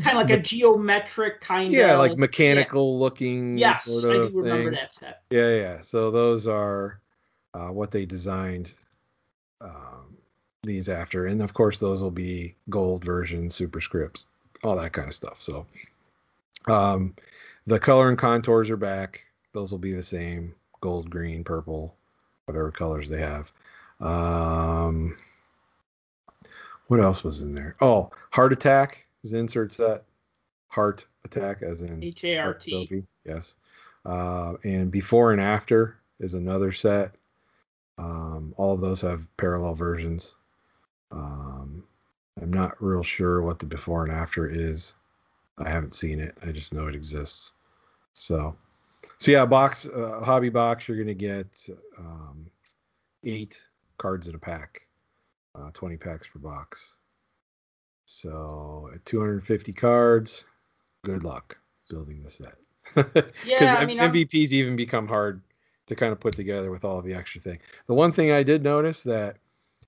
[0.00, 3.56] kind of like a geometric kind yeah, of like mechanical looking.
[3.56, 4.80] Yes, sort I do remember thing.
[4.80, 5.22] that set.
[5.30, 5.80] Yeah, yeah.
[5.82, 7.00] So those are
[7.54, 8.72] uh, what they designed
[9.60, 10.16] um,
[10.62, 14.24] these after, and of course those will be gold versions, superscripts,
[14.62, 15.40] all that kind of stuff.
[15.42, 15.66] So
[16.66, 17.14] um,
[17.66, 19.20] the color and contours are back.
[19.52, 21.94] Those will be the same: gold, green, purple,
[22.46, 23.52] whatever colors they have.
[24.00, 25.16] Um,
[26.88, 27.76] what else was in there?
[27.80, 30.04] Oh, Heart Attack is insert set.
[30.68, 32.66] Heart Attack, as in H A R Art
[33.26, 33.56] yes.
[34.04, 37.14] Uh, and before and after is another set.
[37.98, 40.34] Um, all of those have parallel versions.
[41.10, 41.84] Um,
[42.40, 44.94] I'm not real sure what the before and after is.
[45.58, 46.36] I haven't seen it.
[46.44, 47.52] I just know it exists.
[48.14, 48.56] So,
[49.18, 50.88] so yeah, box uh, hobby box.
[50.88, 51.68] You're gonna get
[51.98, 52.46] um,
[53.24, 53.60] eight
[53.98, 54.80] cards in a pack,
[55.54, 56.96] uh, 20 packs per box.
[58.12, 60.44] So at 250 cards,
[61.02, 61.56] good luck
[61.88, 62.56] building the set.
[63.46, 65.40] Yeah, I mean, I'm- MVPs even become hard
[65.86, 67.58] to kind of put together with all of the extra thing.
[67.86, 69.38] The one thing I did notice that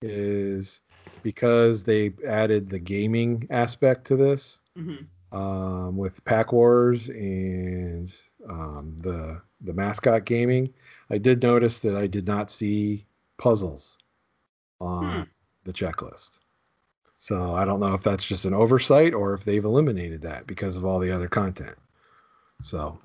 [0.00, 0.80] is
[1.22, 5.06] because they added the gaming aspect to this Mhm.
[5.32, 8.10] um, with Pack Wars and
[8.48, 10.72] um, the the mascot gaming.
[11.10, 13.04] I did notice that I did not see
[13.36, 13.98] puzzles
[14.80, 15.22] on Hmm.
[15.64, 16.40] the checklist.
[17.24, 20.76] So I don't know if that's just an oversight or if they've eliminated that because
[20.76, 21.74] of all the other content.
[22.62, 22.98] So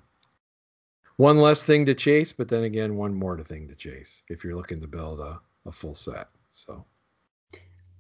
[1.15, 4.57] one less thing to chase, but then again, one more thing to chase if you're
[4.57, 6.27] looking to build a, a full set.
[6.51, 6.83] So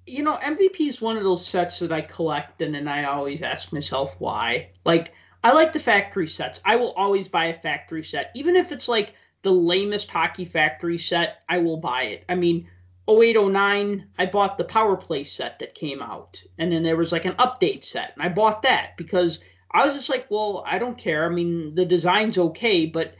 [0.05, 3.41] you know, MVP is one of those sets that I collect, and then I always
[3.41, 4.71] ask myself why.
[4.83, 5.13] Like,
[5.45, 6.59] I like the factory sets.
[6.65, 9.13] I will always buy a factory set, even if it's like
[9.43, 11.43] the lamest hockey factory set.
[11.47, 12.25] I will buy it.
[12.27, 12.67] I mean,
[13.09, 17.25] 0809, I bought the power play set that came out, and then there was like
[17.25, 19.39] an update set, and I bought that because
[19.71, 21.25] I was just like, well, I don't care.
[21.25, 23.15] I mean, the design's okay, but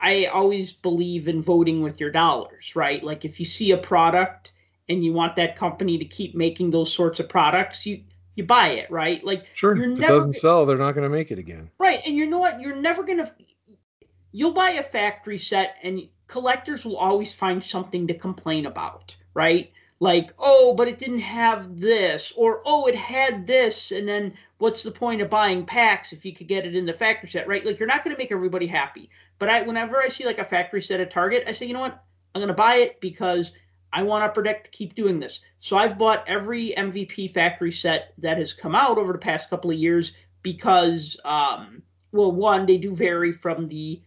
[0.00, 3.02] I always believe in voting with your dollars, right?
[3.02, 4.52] Like, if you see a product
[4.88, 8.02] and you want that company to keep making those sorts of products, you
[8.34, 9.22] you buy it, right?
[9.24, 11.70] Like sure, You're if it doesn't g- sell, they're not going to make it again.
[11.78, 12.60] right, and you know what?
[12.60, 13.30] You're never gonna
[14.32, 19.72] you'll buy a factory set and collectors will always find something to complain about, right?
[20.00, 24.82] Like, oh, but it didn't have this, or oh, it had this, and then what's
[24.82, 27.64] the point of buying packs if you could get it in the factory set, right?
[27.64, 29.08] Like, you're not going to make everybody happy.
[29.38, 31.80] But I, whenever I see like a factory set at Target, I say, you know
[31.80, 32.02] what?
[32.34, 33.52] I'm going to buy it because
[33.92, 35.40] I want Upper Deck to keep doing this.
[35.60, 39.70] So I've bought every MVP factory set that has come out over the past couple
[39.70, 40.12] of years
[40.42, 44.00] because, um, well, one, they do vary from the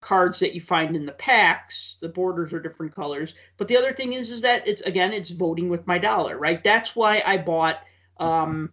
[0.00, 1.96] cards that you find in the packs.
[2.00, 3.34] The borders are different colors.
[3.56, 6.62] But the other thing is, is that it's again, it's voting with my dollar, right?
[6.62, 7.80] That's why I bought.
[8.18, 8.72] Um,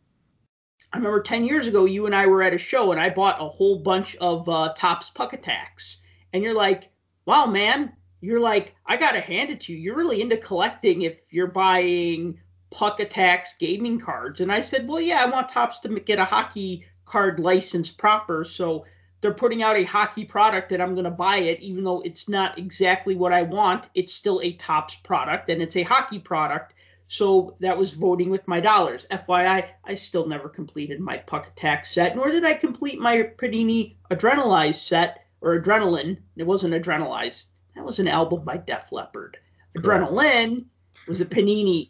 [0.94, 3.42] I remember 10 years ago, you and I were at a show and I bought
[3.42, 5.98] a whole bunch of uh, Topps Puck Attacks.
[6.32, 6.90] And you're like,
[7.26, 9.80] wow, man, you're like, I got to hand it to you.
[9.80, 12.40] You're really into collecting if you're buying
[12.72, 14.40] Puck Attacks gaming cards.
[14.40, 18.44] And I said, well, yeah, I want Topps to get a hockey card license proper.
[18.44, 18.86] So
[19.26, 22.30] they're putting out a hockey product and I'm going to buy it, even though it's
[22.30, 23.90] not exactly what I want.
[23.96, 26.76] It's still a Topps product and it's a hockey product.
[27.08, 29.08] So that was voting with my dollars.
[29.10, 33.96] FYI, I still never completed my Puck Attack set, nor did I complete my Panini
[34.12, 36.20] Adrenalize set or Adrenalyn.
[36.36, 37.48] It wasn't Adrenalize.
[37.74, 39.38] That was an album by Def Leppard.
[39.76, 40.66] Adrenalyn
[41.08, 41.90] was a Panini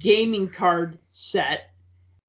[0.00, 1.74] gaming card set.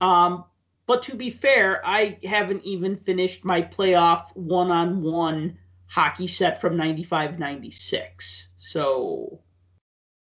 [0.01, 0.43] Um,
[0.87, 5.57] but to be fair, I haven't even finished my playoff one on one
[5.87, 8.49] hockey set from 95 96.
[8.57, 9.39] So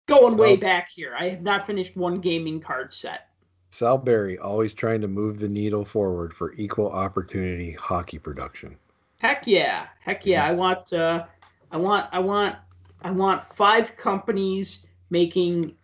[0.06, 3.28] going way back here, I have not finished one gaming card set.
[3.70, 8.76] Sal Berry always trying to move the needle forward for equal opportunity hockey production.
[9.20, 9.86] Heck yeah.
[10.00, 10.46] Heck yeah.
[10.46, 11.26] I want uh
[11.72, 12.56] I want I want
[13.02, 15.74] I want five companies making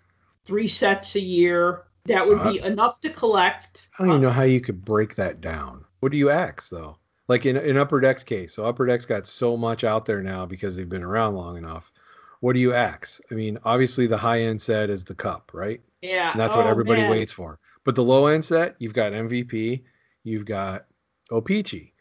[0.44, 1.84] three sets a year.
[2.06, 3.88] That would be enough to collect.
[3.98, 5.84] I don't even know how you could break that down.
[6.00, 6.96] What do you axe though?
[7.28, 10.46] Like in in Upper Deck's case, so Upper Deck's got so much out there now
[10.46, 11.92] because they've been around long enough.
[12.40, 13.20] What do you axe?
[13.30, 15.80] I mean, obviously the high end set is the cup, right?
[16.00, 17.10] Yeah, And that's what oh, everybody man.
[17.10, 17.58] waits for.
[17.84, 19.82] But the low end set, you've got MVP,
[20.24, 20.86] you've got
[21.30, 21.92] O-Pee-Chee.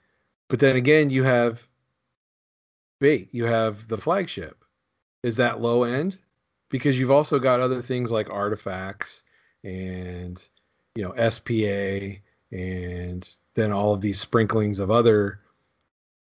[0.47, 1.67] But then again, you have
[2.99, 4.63] bait, you have the flagship.
[5.23, 6.17] Is that low end?
[6.69, 9.23] Because you've also got other things like artifacts
[9.63, 10.49] and
[10.95, 12.19] you know SPA
[12.51, 15.41] and then all of these sprinklings of other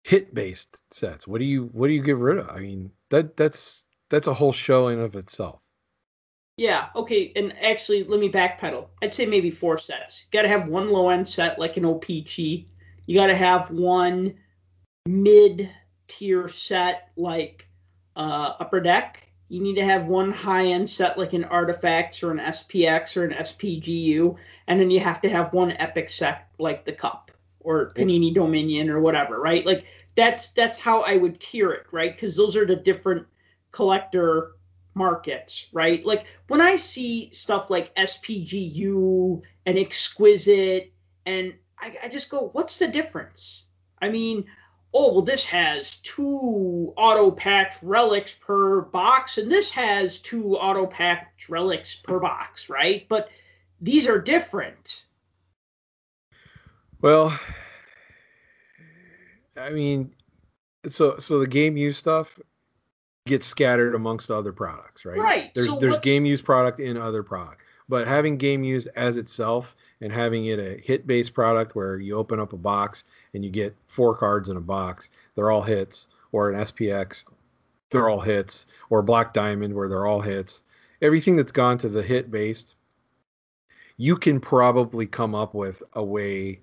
[0.04, 1.26] hit based sets.
[1.26, 2.48] What do you what do you get rid of?
[2.48, 5.60] I mean, that that's that's a whole show in of itself.
[6.58, 8.88] Yeah, okay, and actually, let me backpedal.
[9.02, 10.26] I'd say maybe four sets.
[10.26, 12.66] You got to have one low end set like an OPC.
[13.06, 14.34] You got to have one
[15.06, 15.70] mid
[16.08, 17.68] tier set like
[18.16, 19.31] uh, Upper Deck.
[19.48, 23.24] You need to have one high end set like an Artifacts or an SPX or
[23.24, 24.36] an SPGU,
[24.66, 27.30] and then you have to have one epic set like the Cup
[27.60, 29.64] or Panini Dominion or whatever, right?
[29.66, 29.84] Like
[30.14, 32.14] that's that's how I would tier it, right?
[32.14, 33.26] Because those are the different
[33.72, 34.52] collector
[34.94, 36.04] markets, right?
[36.04, 40.92] Like when I see stuff like SPGU and Exquisite,
[41.26, 43.66] and I, I just go, what's the difference?
[44.00, 44.44] I mean,
[44.94, 50.86] oh, well, this has two auto packed relics per box, and this has two auto
[50.86, 53.06] packed relics per box, right?
[53.08, 53.30] But
[53.80, 55.06] these are different.
[57.00, 57.38] Well,
[59.56, 60.14] I mean,
[60.86, 62.38] so so the game use stuff
[63.26, 65.18] gets scattered amongst other products, right?
[65.18, 69.16] Right, There's so there's game use product in other product, but having game use as
[69.16, 73.04] itself and having it a hit based product where you open up a box
[73.34, 77.24] and you get four cards in a box, they're all hits, or an SPX,
[77.90, 80.62] they're all hits, or Black Diamond where they're all hits.
[81.00, 82.74] Everything that's gone to the hit based,
[83.96, 86.60] you can probably come up with a way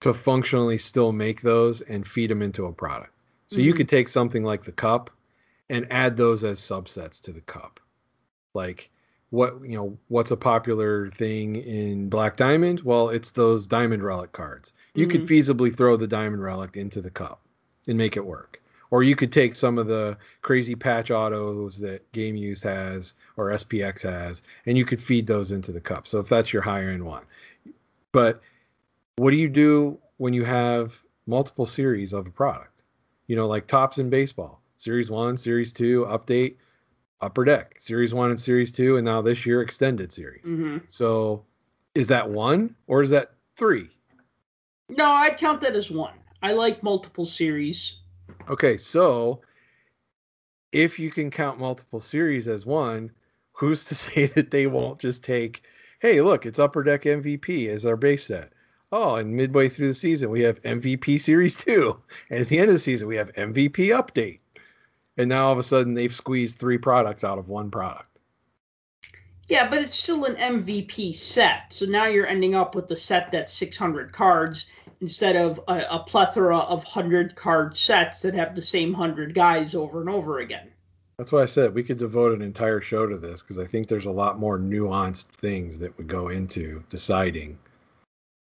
[0.00, 3.12] to functionally still make those and feed them into a product.
[3.46, 3.78] So you Mhm.
[3.78, 5.10] could take something like the cup
[5.68, 7.80] and add those as subsets to the cup.
[8.54, 8.90] Like
[9.30, 12.80] what you know, what's a popular thing in Black Diamond?
[12.82, 14.72] Well, it's those diamond relic cards.
[14.94, 15.34] You could mm-hmm.
[15.34, 17.40] feasibly throw the diamond relic into the cup
[17.86, 18.60] and make it work.
[18.90, 23.50] Or you could take some of the crazy patch autos that Game Use has or
[23.50, 26.08] SPX has, and you could feed those into the cup.
[26.08, 27.22] So if that's your higher end one.
[28.10, 28.42] But
[29.14, 32.82] what do you do when you have multiple series of a product?
[33.28, 36.56] You know, like Topps in baseball, series one, series two, update,
[37.20, 40.44] upper deck, series one and series two, and now this year extended series.
[40.44, 41.44] hmm So
[41.94, 43.88] is that one or is that three?
[44.88, 46.14] No, I'd count that as one.
[46.42, 47.96] I like multiple series.
[48.48, 49.40] Okay, so
[50.72, 53.10] if you can count multiple series as one,
[53.52, 55.62] who's to say that they won't just take,
[56.00, 58.52] hey, look, it's Upper Deck MVP as our base set.
[58.92, 61.96] Oh, and midway through the season, we have MVP Series 2.
[62.30, 64.40] And at the end of the season, we have MVP Update.
[65.16, 68.18] And now all of a sudden, they've squeezed three products out of one product.
[69.48, 71.72] Yeah, but it's still an MVP set.
[71.72, 74.66] So now you're ending up with the set that's 600 cards
[75.00, 79.74] instead of a, a plethora of 100 card sets that have the same 100 guys
[79.74, 80.70] over and over again.
[81.18, 83.88] That's why I said we could devote an entire show to this because I think
[83.88, 87.58] there's a lot more nuanced things that would go into deciding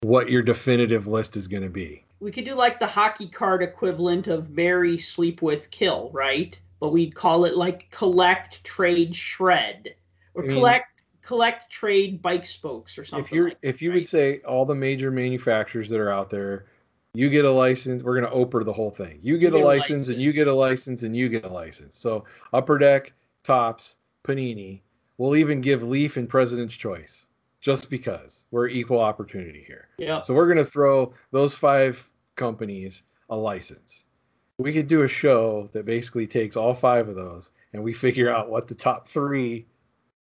[0.02, 2.03] what your definitive list is going to be.
[2.20, 6.58] We could do like the hockey card equivalent of marry, sleep with, kill, right?
[6.80, 9.94] But we'd call it like collect, trade, shred,
[10.34, 13.24] or I mean- collect, collect, trade, bike spokes, or something.
[13.24, 13.96] if you're like if you right?
[13.96, 16.66] would say all the major manufacturers that are out there
[17.14, 19.64] you get a license we're going to oper the whole thing you get, get a
[19.64, 23.12] a license, and you get a license and you get a license so upper deck
[23.44, 24.80] Topps panini
[25.16, 27.26] we'll even give leaf and president's choice
[27.64, 33.02] just because we're equal opportunity here yeah, so we're going to throw those five companies
[33.30, 34.04] a license
[34.58, 38.28] we could do a show that basically takes all five of those and we figure
[38.28, 39.66] out what the top three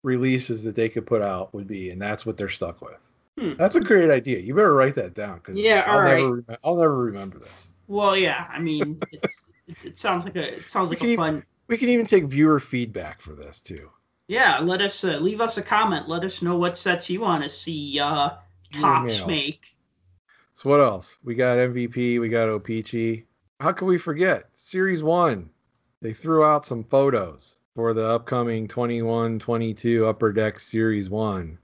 [0.03, 3.07] releases that they could put out would be and that's what they're stuck with
[3.39, 3.53] Hmm.
[3.57, 6.03] that's a great idea you better write that down because Yeah, I'll, all
[6.35, 8.45] never, I'll never remember this well, yeah.
[8.49, 11.43] I mean, it's, it, it sounds like a it sounds We like a even- fun.
[11.69, 13.89] we can even take viewer feedback for this too
[14.31, 16.07] Yeah, let us uh, leave us a comment.
[16.07, 18.29] Let us know what sets you want to see uh,
[18.71, 19.27] Topps Email.
[19.27, 19.75] make.
[20.53, 23.25] so what else we got mvp we got O-Pee-Chee
[23.59, 25.49] how could we forget series one
[26.01, 31.57] they threw out some photos for the upcoming 21 22 upper deck series one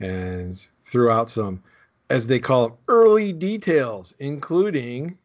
[0.00, 1.62] and threw out some
[2.08, 5.18] as they call them early details including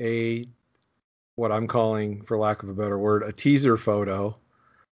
[0.00, 0.44] a
[1.36, 4.36] what i'm calling for lack of a better word a teaser photo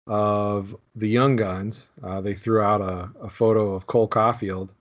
[0.07, 1.89] of the Young Guns.
[2.01, 4.73] Uh, they threw out a, a photo of Cole Caufield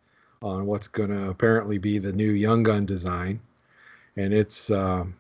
[0.43, 3.41] on what's going to apparently be the new Young Gun design,
[4.17, 5.15] and it's um,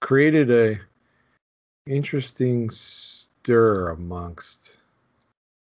[0.00, 0.80] created a
[1.86, 4.78] interesting stir amongst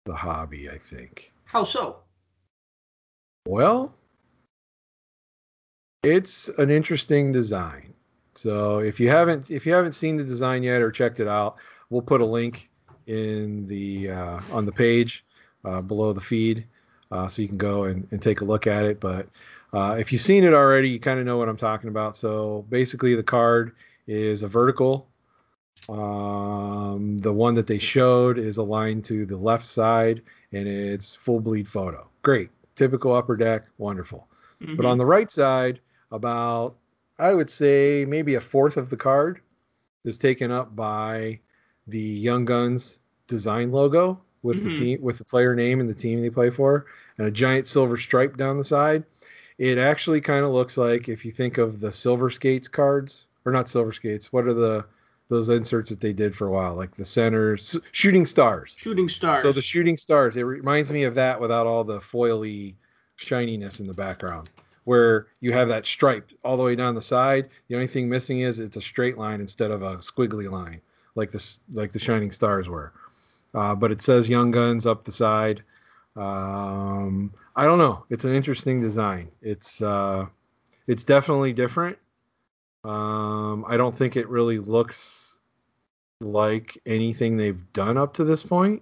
[0.05, 0.69] the hobby.
[0.69, 1.31] I think.
[1.45, 1.97] How so?
[3.47, 3.95] Well,
[6.03, 7.93] it's an interesting design.
[8.35, 11.55] So if you haven't if you haven't seen the design yet or checked it out,
[11.89, 12.69] we'll put a link
[13.07, 15.25] in the uh, on the page
[15.65, 16.65] uh, below the feed,
[17.11, 18.99] uh, so you can go and, and take a look at it.
[18.99, 19.27] But
[19.73, 22.15] uh, if you've seen it already, you kind of know what I'm talking about.
[22.15, 23.75] So basically, the card
[24.07, 25.07] is a vertical.
[25.89, 31.39] Um, the one that they showed is aligned to the left side, and it's full
[31.39, 32.07] bleed photo.
[32.23, 34.27] Great, typical upper deck, wonderful.
[34.61, 34.75] Mm-hmm.
[34.75, 35.79] But on the right side,
[36.11, 36.75] about
[37.19, 39.41] I would say maybe a fourth of the card
[40.03, 41.39] is taken up by
[41.87, 44.69] the Young Guns design logo with mm-hmm.
[44.69, 46.85] the team with the player name and the team they play for,
[47.17, 49.03] and a giant silver stripe down the side.
[49.57, 53.51] It actually kind of looks like if you think of the Silver Skates cards, or
[53.51, 54.31] not Silver Skates.
[54.31, 54.85] What are the
[55.29, 58.73] those inserts that they did for a while, like the centers, shooting stars.
[58.77, 59.41] Shooting stars.
[59.41, 62.75] So the shooting stars, it reminds me of that without all the foily
[63.17, 64.49] shininess in the background
[64.87, 67.49] where you have that stripe all the way down the side.
[67.67, 70.79] The only thing missing is it's a straight line instead of a squiggly line,
[71.17, 72.93] like this, like the Shining Stars were.
[73.53, 75.63] Uh, but it says Young Guns up the side.
[76.15, 78.05] Um, I don't know.
[78.09, 79.29] It's an interesting design.
[79.41, 80.27] It's uh,
[80.87, 81.97] it's definitely different.
[82.83, 85.39] Um, I don't think it really looks
[86.19, 88.81] like anything they've done up to this point.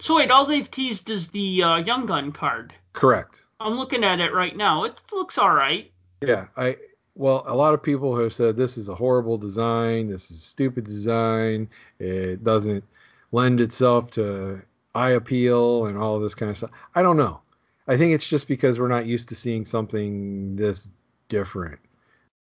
[0.00, 2.74] So wait, all they've teased is the uh, Young Gun card.
[2.92, 3.46] Correct.
[3.60, 4.84] I'm looking at it right now.
[4.84, 5.90] It looks all right.
[6.20, 6.76] Yeah, I
[7.14, 10.08] well, a lot of people have said this is a horrible design.
[10.08, 11.68] This is stupid design.
[11.98, 12.84] It doesn't
[13.32, 14.62] lend itself to
[14.94, 16.70] eye appeal and all this kind of stuff.
[16.94, 17.40] I don't know.
[17.88, 20.88] I think it's just because we're not used to seeing something this
[21.28, 21.80] different.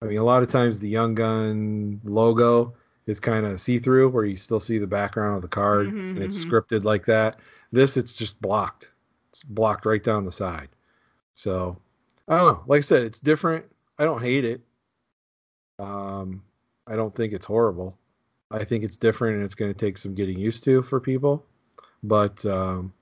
[0.01, 2.75] I mean, a lot of times the Young Gun logo
[3.07, 6.17] is kind of see through, where you still see the background of the card, mm-hmm,
[6.17, 6.55] and it's mm-hmm.
[6.55, 7.41] scripted like that.
[7.73, 8.93] This, it's just blocked.
[9.31, 10.69] It's blocked right down the side.
[11.33, 11.77] So
[12.29, 12.65] I don't know.
[12.67, 13.65] Like I said, it's different.
[13.99, 14.61] I don't hate it.
[15.79, 16.43] Um,
[16.87, 17.97] I don't think it's horrible.
[18.51, 21.45] I think it's different and it's going to take some getting used to for people.
[22.03, 22.93] But um,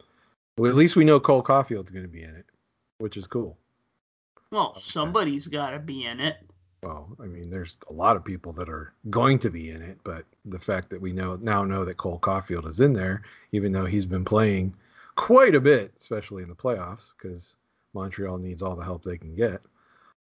[0.56, 2.46] well, at least we know Cole Caufield's going to be in it,
[2.98, 3.56] which is cool.
[4.50, 6.36] Well, somebody's got to be in it.
[6.82, 9.98] Well, I mean, there's a lot of people that are going to be in it,
[10.04, 13.22] but the fact that we know now know that Cole Caufield is in there,
[13.52, 14.74] even though he's been playing
[15.14, 17.56] quite a bit, especially in the playoffs, because
[17.94, 19.62] Montreal needs all the help they can get.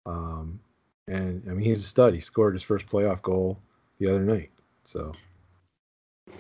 [0.07, 0.61] Um,
[1.09, 2.15] and I mean, he's a stud.
[2.15, 3.59] He scored his first playoff goal
[3.99, 4.51] the other night.
[4.85, 5.13] So.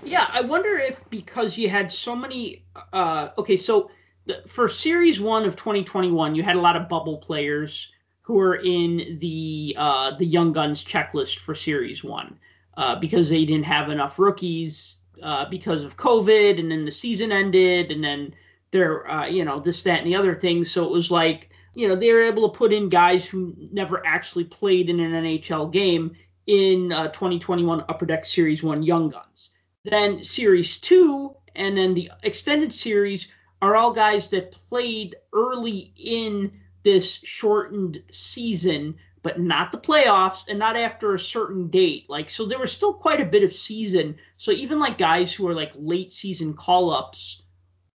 [0.04, 2.64] Yeah, I wonder if because you had so many.
[2.92, 3.90] Uh, okay, so
[4.26, 7.90] the, for Series One of 2021, you had a lot of bubble players
[8.22, 12.38] who were in the uh, the Young Guns checklist for Series One
[12.76, 17.32] uh, because they didn't have enough rookies uh, because of COVID, and then the season
[17.32, 18.32] ended, and then
[18.70, 21.88] their uh, you know this that and the other things so it was like you
[21.88, 25.70] know they were able to put in guys who never actually played in an nhl
[25.70, 26.14] game
[26.46, 29.50] in uh, 2021 upper deck series 1 young guns.
[29.84, 33.28] Then series 2 and then the extended series
[33.62, 40.58] are all guys that played early in this shortened season but not the playoffs and
[40.58, 42.08] not after a certain date.
[42.08, 44.16] Like so there was still quite a bit of season.
[44.38, 47.42] So even like guys who are like late season call-ups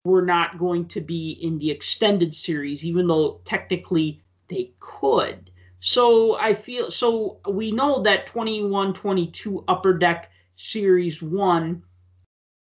[0.05, 5.51] were not going to be in the extended series, even though technically they could.
[5.81, 11.83] So I feel so we know that 21 22 Upper Deck Series 1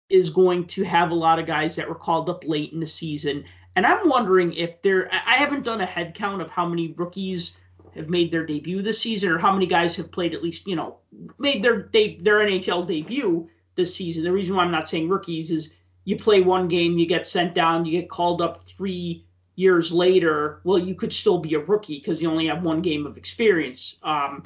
[0.10, 2.88] is going to have a lot of guys that were called up late in the
[2.88, 3.46] season.
[3.76, 7.52] And I'm wondering if there, I haven't done a head count of how many rookies
[7.96, 10.76] have made their debut this season or how many guys have played at least, you
[10.76, 10.98] know,
[11.38, 14.24] made their, their NHL debut this season.
[14.24, 15.74] The reason why I'm not saying rookies is
[16.10, 19.24] you play one game, you get sent down, you get called up three
[19.55, 20.60] years later.
[20.64, 23.97] Well, you could still be a rookie because you only have one game of experience.
[24.01, 24.41] Um,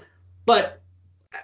[0.45, 0.82] but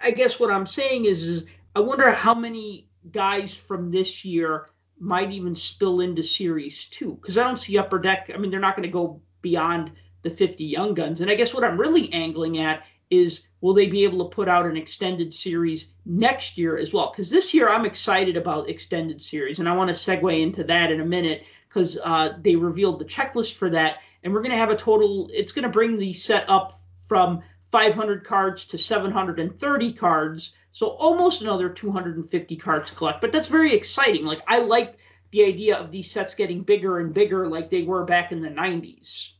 [0.03, 4.71] I guess what I'm saying is, is I wonder how many guys from this year
[4.99, 8.29] might even spill into series two because I don't see upper deck.
[8.33, 9.93] I mean, they're not going to go beyond
[10.23, 11.21] the 50 young guns.
[11.21, 14.47] And I guess what I'm really angling at is will they be able to put
[14.47, 17.11] out an extended series next year as well?
[17.11, 20.91] Because this year I'm excited about extended series, and I want to segue into that
[20.91, 24.57] in a minute because uh, they revealed the checklist for that, and we're going to
[24.57, 25.29] have a total.
[25.33, 27.41] It's going to bring the set up from
[27.71, 33.21] 500 cards to 730 cards, so almost another 250 cards collect.
[33.21, 34.25] But that's very exciting.
[34.25, 34.97] Like I like
[35.31, 38.49] the idea of these sets getting bigger and bigger like they were back in the
[38.49, 39.31] 90s.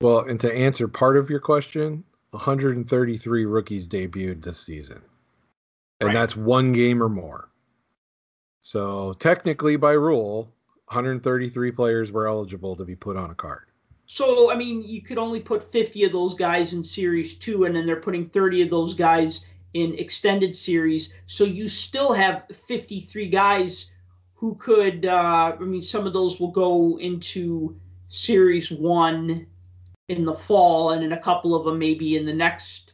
[0.00, 2.04] Well, and to answer part of your question,
[2.36, 5.02] 133 rookies debuted this season.
[6.00, 6.14] And Right.
[6.14, 7.48] that's one game or more.
[8.60, 10.52] So technically, by rule,
[10.88, 13.66] 133 players were eligible to be put on a card.
[14.06, 17.74] So, I mean, you could only put 50 of those guys in Series 2, and
[17.74, 19.40] then they're putting 30 of those guys
[19.74, 21.12] in Extended Series.
[21.26, 23.90] So you still have 53 guys
[24.34, 27.74] who could, uh, I mean, some of those will go into
[28.08, 29.46] Series 1
[30.08, 32.92] in the fall, and then a couple of them maybe in the next,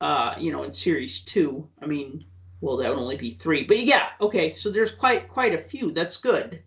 [0.00, 1.66] uh, you know, in Series 2.
[1.80, 2.24] I mean,
[2.60, 3.64] well, that would only be three.
[3.64, 5.92] But yeah, okay, so there's quite quite a few.
[5.92, 6.62] That's good.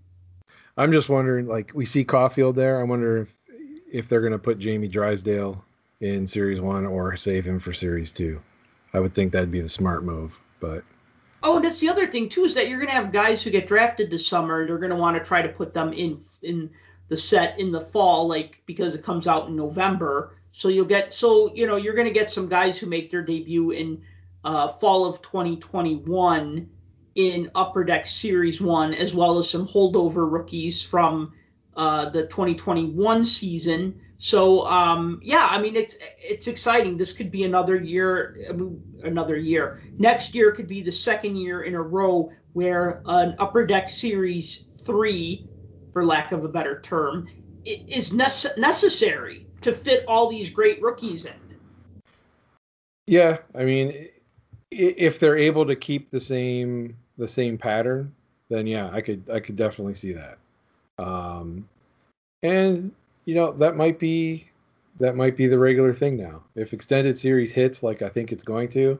[0.77, 2.79] I'm just wondering, like, we see Caufield there.
[2.79, 3.35] I wonder if
[3.91, 5.63] if they're going to put Jamie Drysdale
[6.01, 8.41] in Series 1 or save him for Series 2.
[8.93, 10.37] I would think that'd be the smart move.
[10.59, 10.83] But
[11.43, 13.67] Oh, that's the other thing too is that you're going to have guys who get
[13.67, 14.65] drafted this summer.
[14.65, 16.69] They're going to want to try to put them in in
[17.07, 20.37] the set in the fall, like because it comes out in November.
[20.51, 23.21] So you'll get so you know you're going to get some guys who make their
[23.21, 24.01] debut in
[24.43, 26.69] uh, fall of 2021
[27.15, 31.33] in Upper Deck Series One, as well as some holdover rookies from
[31.75, 33.99] uh, the 2021 season.
[34.17, 36.97] So um, yeah, I mean it's it's exciting.
[36.97, 38.37] This could be another year,
[39.03, 39.81] another year.
[39.97, 44.63] Next year could be the second year in a row where an Upper Deck Series
[44.85, 45.47] Three,
[45.95, 47.25] for lack of a better term,
[47.63, 51.31] is nece- necessary to fit all these great rookies in.
[53.07, 54.09] yeah, I mean,
[54.71, 58.13] if they're able to keep the same the same pattern,
[58.49, 60.37] then yeah, I could I could definitely see that.
[60.99, 61.65] Um,
[62.43, 62.91] and
[63.23, 64.49] you know that might be
[64.99, 66.43] that might be the regular thing now.
[66.55, 68.99] If extended series hits like I think it's going to,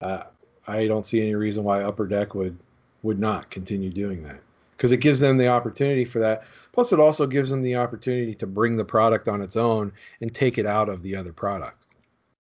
[0.00, 0.24] uh,
[0.66, 2.58] I don't see any reason why Upper Deck would
[3.04, 4.40] would not continue doing that
[4.76, 6.44] because it gives them the opportunity for that.
[6.72, 10.34] Plus, it also gives them the opportunity to bring the product on its own and
[10.34, 11.86] take it out of the other product,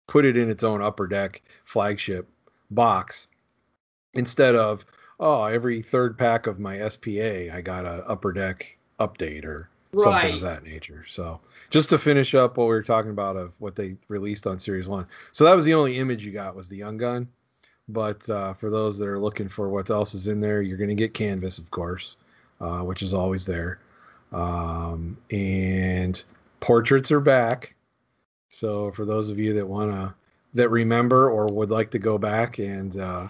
[0.06, 2.28] put it in its own Upper Deck flagship
[2.70, 3.26] box
[4.14, 4.84] instead of
[5.18, 9.68] oh every third pack of my SPA I got a Upper Deck update or
[9.98, 11.04] something of that nature.
[11.08, 14.58] So just to finish up what we were talking about of what they released on
[14.58, 15.06] Series One.
[15.32, 17.28] So that was the only image you got was the Young Gun.
[17.88, 20.90] But uh, for those that are looking for what else is in there, you're going
[20.90, 22.16] to get Canvas, of course,
[22.60, 23.78] uh, which is always there.
[24.32, 26.22] Um, and
[26.60, 27.74] portraits are back.
[28.48, 30.14] So for those of you that want to
[30.54, 33.28] that remember or would like to go back and uh,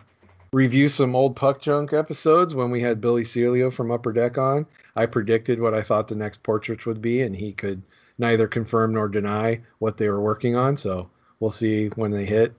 [0.53, 4.67] review some old puck junk episodes when we had Billy Celio from Upper Deck on,
[4.97, 7.83] I predicted what I thought the next portraits would be, and he could
[8.19, 10.77] neither confirm nor deny what they were working on.
[10.77, 11.11] So
[11.41, 12.55] we'll see when they hit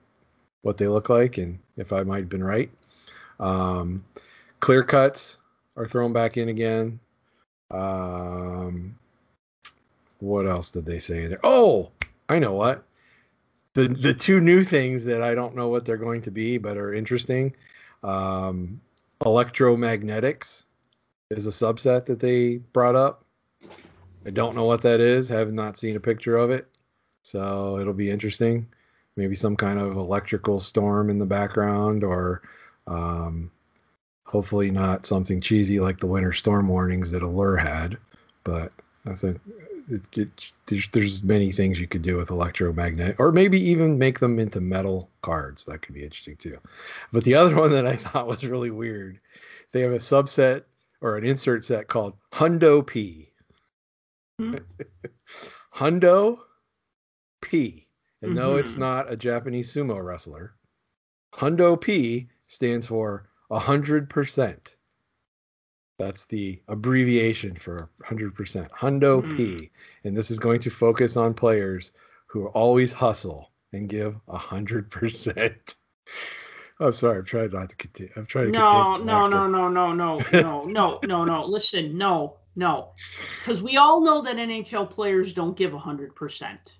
[0.62, 2.70] what they look like and if I might have been right.
[3.40, 4.04] Um,
[4.60, 5.38] clear cuts
[5.76, 7.00] are thrown back in again.
[7.70, 8.98] Um,
[10.20, 11.40] what else did they say there?
[11.42, 11.90] Oh,
[12.28, 12.84] I know what.
[13.74, 16.76] The the two new things that I don't know what they're going to be, but
[16.76, 17.54] are interesting.
[18.02, 18.80] Um,
[19.22, 20.64] electromagnetics
[21.30, 23.24] is a subset that they brought up.
[24.26, 25.28] I don't know what that is.
[25.28, 26.68] Have not seen a picture of it,
[27.22, 28.66] so it'll be interesting.
[29.16, 32.42] Maybe some kind of electrical storm in the background, or
[32.86, 33.50] um,
[34.32, 37.98] hopefully not something cheesy like the winter storm warnings that Allure had.
[38.44, 38.72] But
[39.04, 39.38] I think
[39.90, 44.20] it, it, there's, there's many things you could do with electromagnet, or maybe even make
[44.20, 45.66] them into metal cards.
[45.66, 46.56] That could be interesting too.
[47.12, 49.20] But the other one that I thought was really weird,
[49.72, 50.62] they have a subset
[51.02, 53.28] or an insert set called Hundo P.
[54.38, 54.54] Hmm.
[55.74, 56.38] Hundo
[57.42, 57.86] P.
[58.22, 58.78] And no, it's Mhm.
[58.78, 60.54] not a Japanese sumo wrestler.
[61.34, 64.76] Hundo P stands for a hundred percent.
[65.98, 68.70] That's the abbreviation for hundred percent.
[68.72, 69.36] Hundo hmm.
[69.36, 69.70] P.
[70.04, 71.92] And this is going to focus on players
[72.26, 75.76] who always hustle and give a hundred percent.
[76.80, 78.12] I'm sorry, I'm trying not to continue.
[78.16, 81.44] I'm trying to No, no, no, no, no, no, no, no, no, no.
[81.44, 82.92] Listen, no, no,
[83.38, 86.78] because we all know that NHL players don't give hundred percent.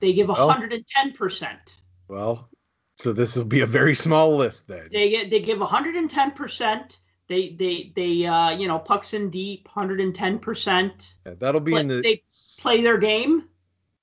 [0.00, 1.78] They give hundred and ten percent.
[2.08, 2.48] Well,
[2.96, 4.88] so this will be a very small list then.
[4.92, 6.98] They get they give hundred and ten percent.
[7.28, 11.14] They they they uh you know pucks in deep, hundred and ten percent.
[11.26, 12.22] Yeah, that'll be in the They
[12.60, 13.48] play their game.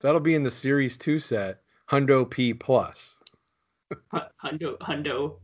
[0.02, 1.62] that'll be in the series two set.
[1.90, 3.18] Hundo P plus.
[4.12, 5.38] Hu- Hundo hundo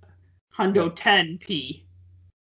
[0.58, 1.84] hundo ten p.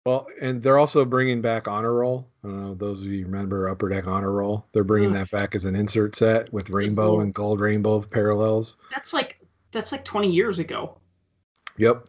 [0.04, 2.28] Well, and they're also bringing back honor roll.
[2.44, 4.64] I don't know those of you remember Upper Deck honor roll.
[4.72, 5.16] They're bringing Ugh.
[5.16, 8.76] that back as an insert set with rainbow and gold rainbow parallels.
[8.92, 9.40] That's like
[9.72, 10.98] that's like twenty years ago.
[11.78, 12.06] Yep.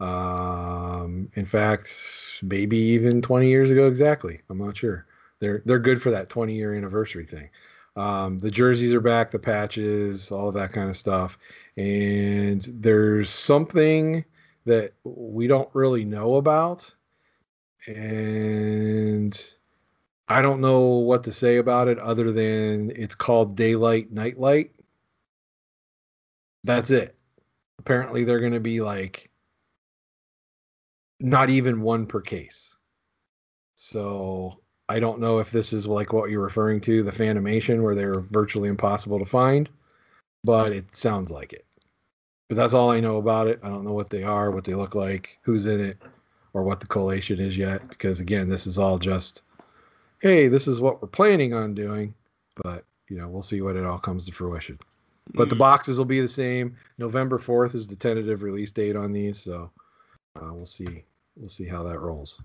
[0.00, 4.40] Um, in fact, maybe even 20 years ago exactly.
[4.50, 5.06] I'm not sure.
[5.38, 7.48] they're they're good for that 20 year anniversary thing.
[7.94, 11.38] Um, the jerseys are back, the patches, all of that kind of stuff,
[11.76, 14.24] and there's something
[14.64, 16.90] that we don't really know about,
[17.86, 19.38] and
[20.28, 24.70] I don't know what to say about it other than it's called daylight nightlight.
[26.64, 27.16] That's it.
[27.78, 29.30] Apparently, they're going to be like
[31.20, 32.76] not even one per case.
[33.76, 37.94] So I don't know if this is like what you're referring to, the Fanimation, where
[37.94, 39.68] they're virtually impossible to find,
[40.44, 41.64] but it sounds like it.
[42.48, 43.60] But that's all I know about it.
[43.62, 45.96] I don't know what they are, what they look like, who's in it,
[46.52, 47.88] or what the collation is yet.
[47.88, 49.44] Because again, this is all just,
[50.20, 52.14] hey, this is what we're planning on doing.
[52.62, 54.78] But you know, we'll see what it all comes to fruition.
[55.34, 55.60] But the Mm.
[55.60, 56.76] boxes will be the same.
[56.98, 59.70] November fourth is the tentative release date on these, so
[60.36, 61.04] uh, we'll see.
[61.36, 62.40] We'll see how that rolls.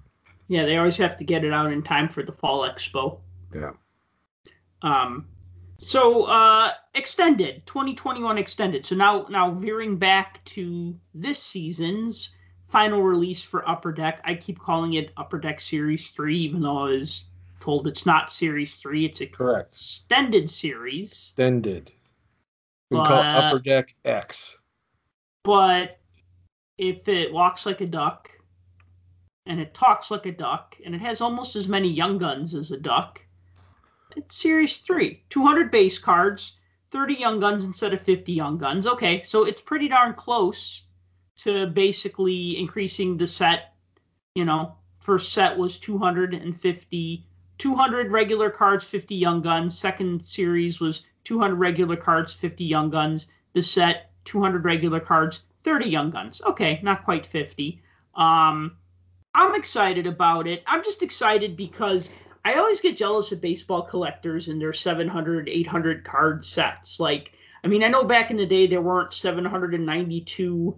[0.48, 3.20] Yeah, they always have to get it out in time for the fall expo.
[3.54, 3.72] Yeah.
[4.82, 5.28] Um,
[5.78, 8.86] so uh, extended 2021 extended.
[8.86, 12.30] So now now veering back to this season's
[12.70, 14.22] final release for Upper Deck.
[14.24, 17.26] I keep calling it Upper Deck Series Three, even though I was
[17.60, 19.06] told it's not Series Three.
[19.06, 19.70] It's a Correct.
[19.72, 21.12] extended series.
[21.12, 21.92] Extended.
[22.90, 24.60] We can call it Upper Deck X.
[25.44, 26.00] But
[26.78, 28.30] if it walks like a duck,
[29.46, 32.72] and it talks like a duck, and it has almost as many young guns as
[32.72, 33.22] a duck,
[34.16, 35.24] it's Series 3.
[35.30, 36.54] 200 base cards,
[36.92, 38.88] 30 young guns instead of 50 young guns.
[38.88, 40.84] Okay, so it's pretty darn close
[41.38, 43.74] to basically increasing the set.
[44.36, 47.28] You know, first set was 250,
[47.58, 49.78] 200 regular cards, 50 young guns.
[49.78, 53.28] Second series was 200 regular cards, 50 young guns.
[53.51, 56.41] The set, 200 regular cards, 30 young guns.
[56.45, 57.82] Okay, not quite 50.
[58.15, 58.78] Um,
[59.36, 60.63] I'm excited about it.
[60.67, 62.09] I'm just excited because
[62.45, 66.97] I always get jealous of baseball collectors and their 700, 800 card sets.
[66.97, 70.78] Like, I mean, I know back in the day there weren't 792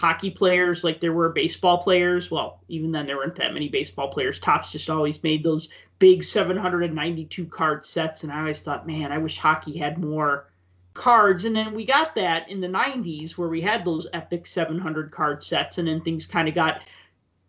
[0.00, 2.30] hockey players like there were baseball players.
[2.30, 4.38] Well, even then there weren't that many baseball players.
[4.38, 9.18] Topps just always made those big 792 card sets, and I always thought, man, I
[9.18, 10.50] wish hockey had more
[10.94, 11.44] cards.
[11.44, 15.44] And then we got that in the 90s where we had those epic 700 card
[15.44, 16.80] sets, and then things kind of got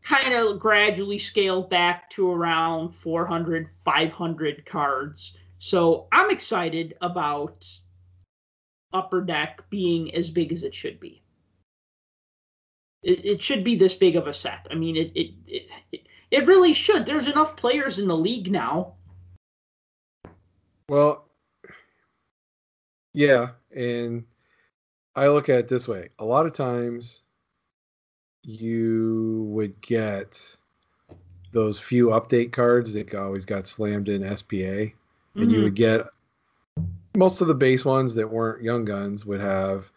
[0.03, 5.37] kind of gradually scaled back to around 400, 500 cards.
[5.57, 7.65] So I'm excited about
[8.91, 11.20] Upper Deck being as big as it should be.
[13.03, 14.67] It, it should be this big of a set.
[14.69, 17.05] I mean, it, it it it it really should.
[17.05, 18.93] There's enough players in the league now.
[20.89, 21.25] Well,
[23.13, 24.25] yeah, and
[25.15, 26.09] I look at it this way.
[26.19, 27.21] A lot of times
[28.43, 30.57] you would get
[31.51, 34.93] those few update cards that always got slammed in SPA,
[35.35, 35.63] and you Mhm.
[35.63, 36.07] would get
[37.15, 39.91] most of the base ones that weren't young guns would have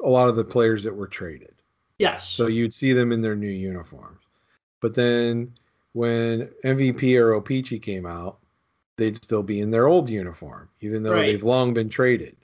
[0.00, 1.54] a lot of the players that were traded.
[1.98, 2.28] Yes.
[2.28, 4.22] So you'd see them in their new uniforms.
[4.80, 5.52] But then
[5.92, 8.38] when MVP or O-Pee-Chee came out,
[8.96, 11.26] they'd still be in their old uniform, even though Right.
[11.26, 12.36] they've long been traded.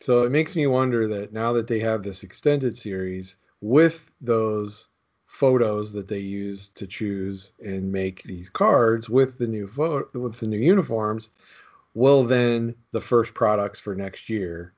[0.00, 4.88] So it makes me wonder that now that they have this extended series with those
[5.26, 10.38] photos that they use to choose and make these cards with the new photo with
[10.38, 11.30] the new uniforms,
[11.94, 14.72] will then the first products for next year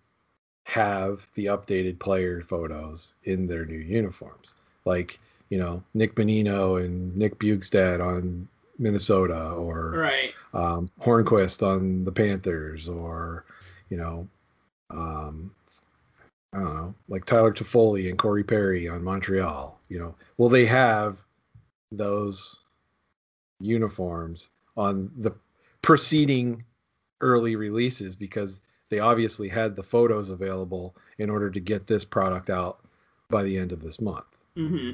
[0.70, 4.54] have the updated player photos in their new uniforms.
[4.84, 5.18] Like,
[5.48, 8.46] you know, Nick Bonino and Nick Bjugstad on
[8.78, 10.32] Minnesota or right.
[10.54, 13.44] um, Hornqvist on the Panthers or,
[13.88, 14.28] you know,
[14.90, 15.50] um,
[16.52, 19.76] I don't know, like Tyler Toffoli and Corey Perry on Montreal.
[19.88, 21.18] You know, will they have
[21.90, 22.56] those
[23.58, 25.32] uniforms on the
[25.82, 26.62] preceding
[27.20, 28.60] early releases because
[28.90, 32.80] they obviously had the photos available in order to get this product out
[33.30, 34.26] by the end of this month.
[34.56, 34.90] hmm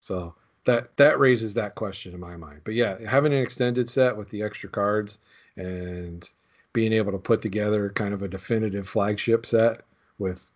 [0.00, 2.60] So that that raises that question in my mind.
[2.64, 5.18] But yeah, having an extended set with the extra cards
[5.56, 6.30] and
[6.72, 9.82] being able to put together kind of a definitive flagship set
[10.18, 10.50] with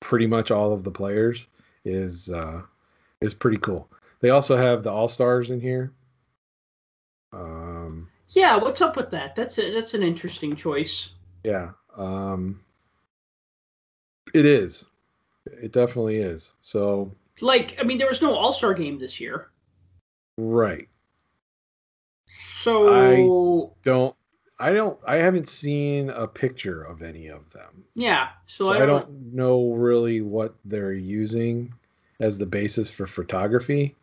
[0.00, 1.48] pretty much all of the players
[1.84, 2.62] is uh,
[3.20, 3.88] is pretty cool.
[4.20, 5.92] They also have the All Stars in here.
[7.32, 9.34] Um, Yeah, what's up with that?
[9.34, 11.10] That's a, that's an interesting choice.
[11.44, 12.60] yeah, um,
[14.34, 14.86] it is.
[15.46, 16.52] It definitely is.
[16.60, 19.50] So Like, I mean, there was no All Star game this year,
[20.38, 20.88] right.
[22.60, 23.16] so I
[23.82, 24.14] don't
[24.58, 27.84] I don't I haven't seen a picture of any of them.
[27.94, 28.30] yeah.
[28.46, 29.06] So, So, I I, don't.
[29.06, 31.72] don't know really what they're using
[32.20, 33.96] as the basis for photography.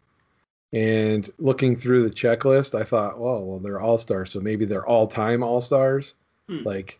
[0.74, 4.86] And looking through the checklist, I thought, well, well, they're all stars, so maybe they're
[4.86, 6.14] all time all stars.
[6.48, 6.64] Hmm.
[6.64, 7.00] Like,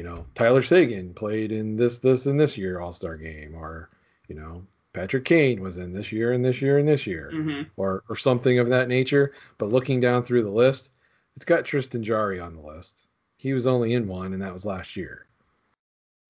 [0.00, 3.90] you know, Tyler Seguin played in this, this, and this year All Star game, or
[4.28, 4.62] you know,
[4.94, 8.16] Patrick Kane was in this year and this year and this year, hmm or or
[8.16, 9.34] something of that nature.
[9.58, 10.92] But looking down through the list,
[11.36, 13.08] it's got Tristan Jarry on the list.
[13.36, 15.26] He was only in one, and that was last year.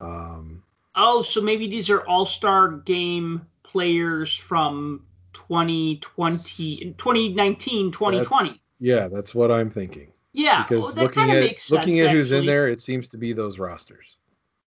[0.01, 0.65] Um,
[0.97, 8.61] Oh, so maybe these are All Star Game players from 2020, 2019, 2020.
[8.81, 10.11] yeah, that's what I'm thinking.
[10.33, 11.87] Yeah, Because well, that looking at makes sense.
[11.87, 14.17] looking at who's in there, it seems to be those rosters.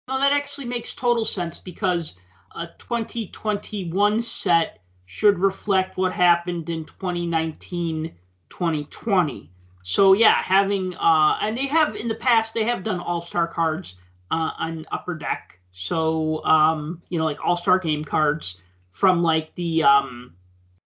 [0.09, 2.15] No, that actually makes total sense because
[2.57, 8.13] a 2021 set should reflect what happened in 2019,
[8.49, 9.51] 2020.
[9.85, 13.47] So yeah, having uh, and they have in the past they have done All Star
[13.47, 13.97] cards
[14.31, 15.59] uh, on Upper Deck.
[15.73, 18.57] So um, you know, like All Star game cards
[18.93, 20.35] from like the um,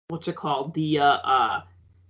[0.07, 1.61] what's it called the uh, uh,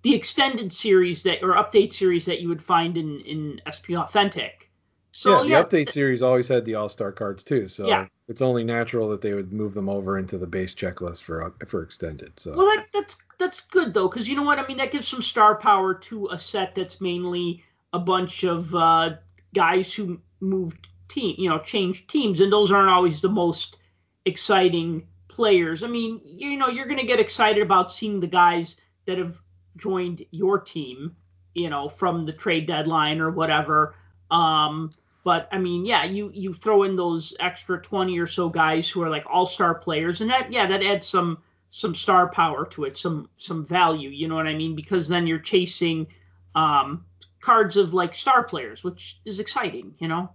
[0.05, 4.69] the extended series that or update series that you would find in in SP Authentic.
[5.11, 8.05] So yeah, yeah, the update series always had the All Star cards too, so Yeah.
[8.27, 11.81] it's only natural that they would move them over into the base checklist for for
[11.81, 12.39] extended.
[12.39, 14.77] So Well, that, that's that's good though, because you know what I mean.
[14.77, 19.15] That gives some star power to a set that's mainly a bunch of uh,
[19.55, 23.77] guys who moved team, you know, changed teams, and those aren't always the most
[24.25, 25.81] exciting players.
[25.81, 28.75] I mean, you know, you're going to get excited about seeing the guys
[29.07, 29.39] that have
[29.77, 31.15] joined your team,
[31.53, 33.95] you know, from the trade deadline or whatever.
[34.31, 34.91] Um,
[35.23, 39.01] but I mean, yeah, you you throw in those extra twenty or so guys who
[39.01, 41.39] are like all star players, and that yeah, that adds some
[41.71, 44.09] some star power to it, some some value.
[44.09, 44.75] You know what I mean?
[44.75, 46.05] Because then you're chasing
[46.53, 47.03] um,
[47.41, 49.95] cards of like star players, which is exciting.
[49.99, 50.29] You know?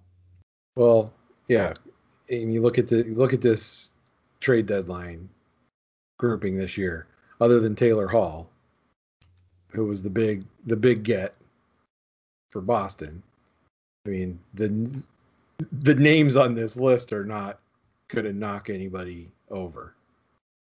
[0.76, 1.12] well,
[1.49, 1.72] yeah,
[2.28, 3.93] and you look at the look at this
[4.41, 5.28] trade deadline
[6.18, 7.07] grouping this year.
[7.41, 8.49] Other than Taylor Hall,
[9.70, 11.34] who was the big the big get
[12.50, 13.22] for Boston.
[14.06, 15.02] I mean the
[15.82, 17.60] the names on this list are not
[18.08, 19.94] going to knock anybody over.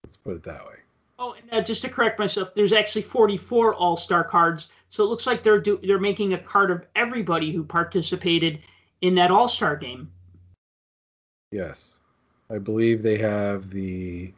[0.04, 0.76] Let's put it that way.
[1.18, 4.70] Oh, and uh, just to correct myself, there's actually 44 All Star cards.
[4.90, 8.60] So it looks like they're do- they're making a card of everybody who participated
[9.02, 10.12] in that All Star game.
[11.52, 12.00] Yes,
[12.50, 14.34] I believe they have the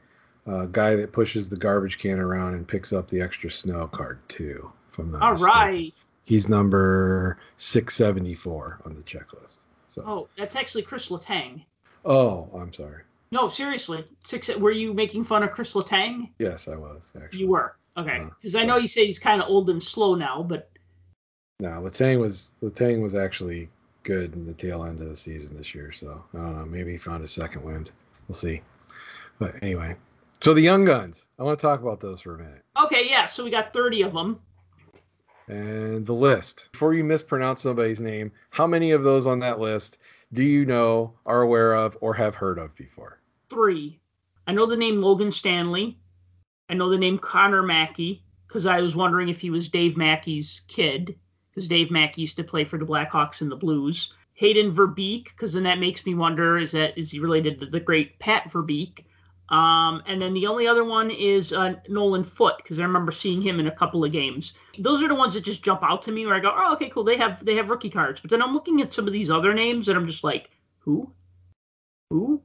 [0.47, 4.19] uh, guy that pushes the garbage can around and picks up the extra snow card
[4.29, 4.71] too.
[4.91, 5.53] If I'm not All mistaken.
[5.55, 5.93] right.
[6.23, 9.59] he's number six seventy four on the checklist.
[9.87, 10.27] So, oh.
[10.37, 11.63] That's actually Chris Letang.
[12.05, 13.03] Oh, I'm sorry.
[13.31, 14.47] No, seriously, six.
[14.47, 16.29] Were you making fun of Chris Letang?
[16.39, 17.39] Yes, I was actually.
[17.41, 17.75] You were.
[17.97, 20.69] Okay, Uh, because I know you say he's kind of old and slow now, but
[21.59, 23.69] No, Letang was Letang was actually
[24.03, 25.91] good in the tail end of the season this year.
[25.91, 26.65] So I don't know.
[26.65, 27.91] Maybe he found a second wind.
[28.27, 28.61] We'll see.
[29.39, 29.95] But anyway,
[30.39, 31.25] so the young guns.
[31.39, 32.63] I want to talk about those for a minute.
[32.83, 33.25] okay, yeah.
[33.25, 34.39] So we got 30 of them.
[35.47, 36.69] And the list.
[36.73, 39.99] Before you mispronounce somebody's name, how many of those on that list
[40.33, 43.21] do you know, are aware of, or have heard of before?
[43.49, 43.99] Three.
[44.45, 45.97] I know the name Logan Stanley.
[46.69, 50.61] I know the name Connor Mackey because I was wondering if he was Dave Mackey's
[50.67, 51.15] kid
[51.49, 54.13] because Dave Mackey used to play for the Blackhawks and the Blues.
[54.33, 57.79] Hayden Verbeek because then that makes me wonder is that is he related to the
[57.79, 59.05] great Pat Verbeek?
[59.49, 63.41] Um, and then the only other one is uh, Nolan Foot because I remember seeing
[63.41, 64.53] him in a couple of games.
[64.77, 66.89] Those are the ones that just jump out to me where I go, oh, okay,
[66.89, 67.05] cool.
[67.05, 68.19] They have they have rookie cards.
[68.19, 71.11] But then I'm looking at some of these other names and I'm just like, who,
[72.09, 72.41] who,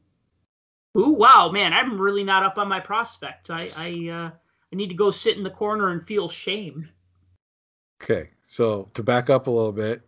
[0.94, 1.12] who?
[1.14, 3.50] Wow, man, I'm really not up on my prospects.
[3.50, 4.30] I I uh,
[4.72, 6.88] I need to go sit in the corner and feel shame.
[8.00, 10.02] Okay, so to back up a little bit,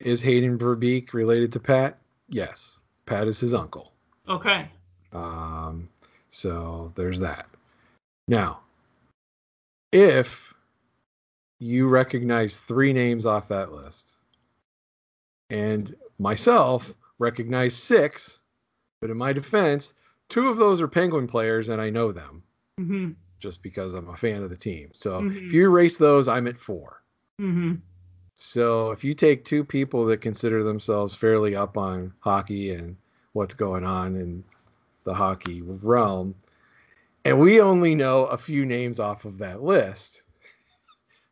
[0.00, 1.98] is Hayden Verbeek related to Pat?
[2.28, 3.92] Yes, Pat is his uncle.
[4.28, 4.70] Okay.
[5.12, 5.88] Um,
[6.36, 7.46] so there's that.
[8.28, 8.60] Now,
[9.92, 10.52] if
[11.58, 14.16] you recognize three names off that list,
[15.48, 18.40] and myself recognize six,
[19.00, 19.94] but in my defense,
[20.28, 22.42] two of those are Penguin players and I know them
[22.78, 23.12] Mm-hmm.
[23.40, 24.90] just because I'm a fan of the team.
[24.92, 25.46] So Mhm.
[25.46, 27.02] if you erase those, I'm at four.
[27.40, 27.76] Mm-hmm.
[28.34, 32.96] So if you take two people that consider themselves fairly up on hockey and
[33.32, 34.44] what's going on in
[35.06, 36.34] the hockey realm,
[37.24, 40.24] and we only know a few names off of that list,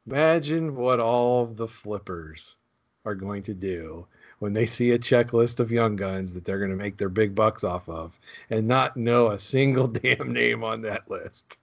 [0.07, 2.57] imagine what all of the flippers
[3.05, 4.07] are going to do
[4.39, 7.35] when they see a checklist of young guns that they're going to make their big
[7.35, 8.19] bucks off of
[8.51, 11.59] and not know a single damn name on that list.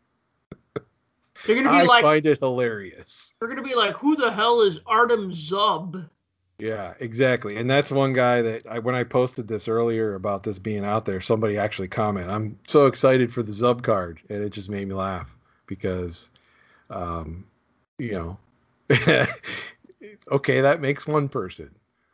[1.45, 3.33] They're gonna be like, I like, find it hilarious.
[3.39, 6.07] they're gonna be like, who the hell is Artem Zub?
[6.61, 7.57] Yeah, exactly.
[7.57, 11.05] And that's one guy that I, when I posted this earlier about this being out
[11.05, 14.21] there, somebody actually commented, I'm so excited for the Zub card.
[14.29, 15.35] And it just made me laugh
[15.67, 16.29] because
[16.91, 17.45] Um,
[17.99, 18.39] you know,
[20.31, 21.71] okay, that makes one person.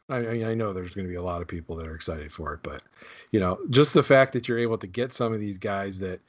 [0.10, 2.32] I, mean, I know there's going to be a lot of people that are excited
[2.34, 2.84] for it, but
[3.32, 6.22] you know, just the fact that you're able to get some of these guys that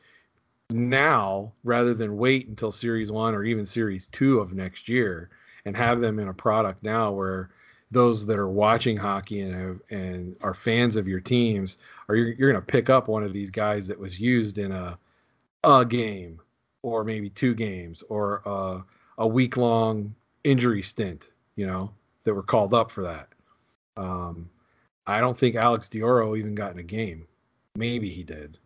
[0.71, 5.31] now, rather than wait until Series One or even Series Two of next year,
[5.67, 7.51] and have them in a product now where
[7.91, 11.79] those that are watching hockey and have, and are fans of your teams
[12.09, 14.73] are you're, you're going to pick up one of these guys that was used in
[14.73, 14.99] a
[15.65, 16.41] a game
[16.83, 18.83] or maybe two games or a,
[19.19, 20.15] a week long
[20.45, 21.91] injury stint, you know,
[22.25, 23.29] that were called up for that.
[23.97, 24.49] Um,
[25.07, 27.27] I don't think Alex D'Orio even got in a game.
[27.75, 28.59] Maybe he did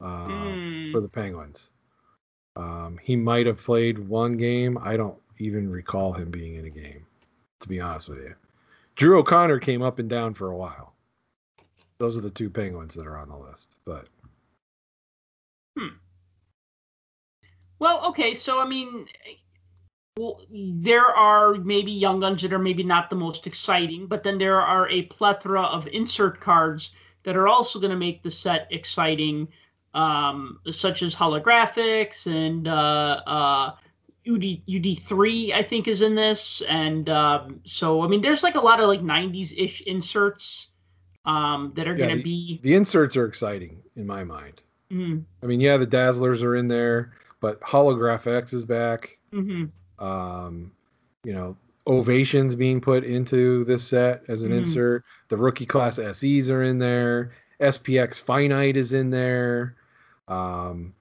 [0.00, 0.90] uh, Mm.
[0.90, 1.70] for the Penguins.
[2.56, 4.78] Um, he might have played one game.
[4.80, 7.04] I don't even recall him being in a game,
[7.60, 8.34] to be honest with you.
[8.96, 10.94] Drew O'Connor came up and down for a while.
[11.98, 13.76] Those are the two Penguins that are on the list.
[13.84, 14.08] But
[15.78, 15.88] Hmm.
[17.78, 19.06] Well, okay, so I mean,
[20.16, 24.38] well, there are maybe young guns that are maybe not the most exciting, but then
[24.38, 26.92] there are a plethora of insert cards
[27.24, 29.48] that are also going to make the set exciting,
[29.92, 33.74] um, such as holographics and uh, uh,
[34.28, 35.52] UD UD three.
[35.52, 38.88] I think is in this, and um, so I mean, there's like a lot of
[38.88, 40.68] like '90s ish inserts
[41.24, 42.60] um, that are Yeah, going to be.
[42.62, 44.62] the inserts are exciting in my mind.
[44.92, 49.18] Mm, I mean, yeah, the Dazzlers are in there, but Holograph X is back.
[49.32, 49.70] mhm.
[49.98, 50.70] um,
[51.24, 51.56] you know,
[51.88, 54.58] ovations being put into this set as an Mhm.
[54.58, 55.04] insert.
[55.28, 57.32] The rookie class SEs are in there.
[57.60, 59.74] SPX finite is in there.
[60.28, 60.94] Um,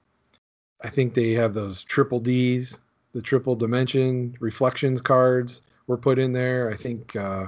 [0.81, 2.79] I think they have those triple Ds,
[3.15, 6.69] the triple dimension reflections cards were put in there.
[6.69, 7.47] I think uh,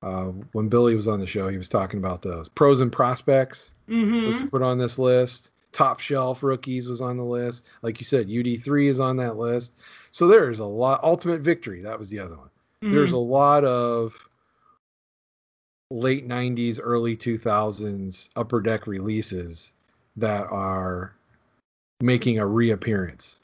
[0.00, 3.72] uh, when Billy was on the show, he was talking about those pros and prospects
[3.88, 4.26] Mhm.
[4.26, 5.50] was put on this list.
[5.72, 7.66] Top shelf rookies was on the list.
[7.82, 9.72] Like you said, UD3 is on that list.
[10.12, 11.02] So there's a lot.
[11.02, 12.50] Ultimate Victory, that was the other one.
[12.80, 13.14] There's Mhm.
[13.14, 14.28] a lot of
[15.90, 19.72] late 90s, early 2000s upper deck releases
[20.16, 21.12] that are
[22.00, 23.40] making a reappearance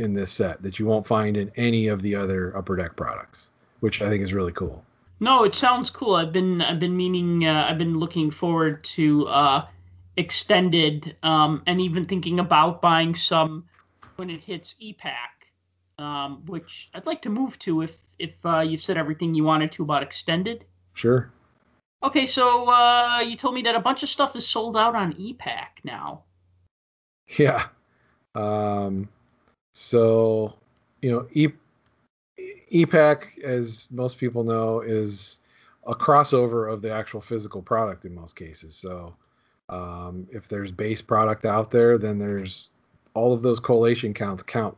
[0.00, 3.50] in this set that you won't find in any of the other upper deck products,
[3.80, 4.84] which I think is really cool.
[5.20, 6.14] No, it sounds cool.
[6.14, 9.66] I've been I've been meaning uh, I've been looking forward to uh,
[10.16, 13.64] extended um, and even thinking about buying some
[14.16, 18.80] when it hits ePack, um, which I'd like to move to if if uh, you've
[18.80, 20.64] said everything you wanted to about extended.
[20.94, 21.30] Sure.
[22.02, 25.12] Okay, so uh, you told me that a bunch of stuff is sold out on
[25.14, 26.22] ePack now.
[27.38, 27.66] Yeah.
[28.34, 29.08] Um,
[29.72, 30.54] so,
[31.02, 31.48] you know, e-
[32.72, 35.40] ePack, as most people know, is
[35.86, 38.74] a crossover of the actual physical product in most cases.
[38.74, 39.14] So,
[39.68, 42.70] um, if there's base product out there, then there's
[43.14, 44.76] all of those collation counts count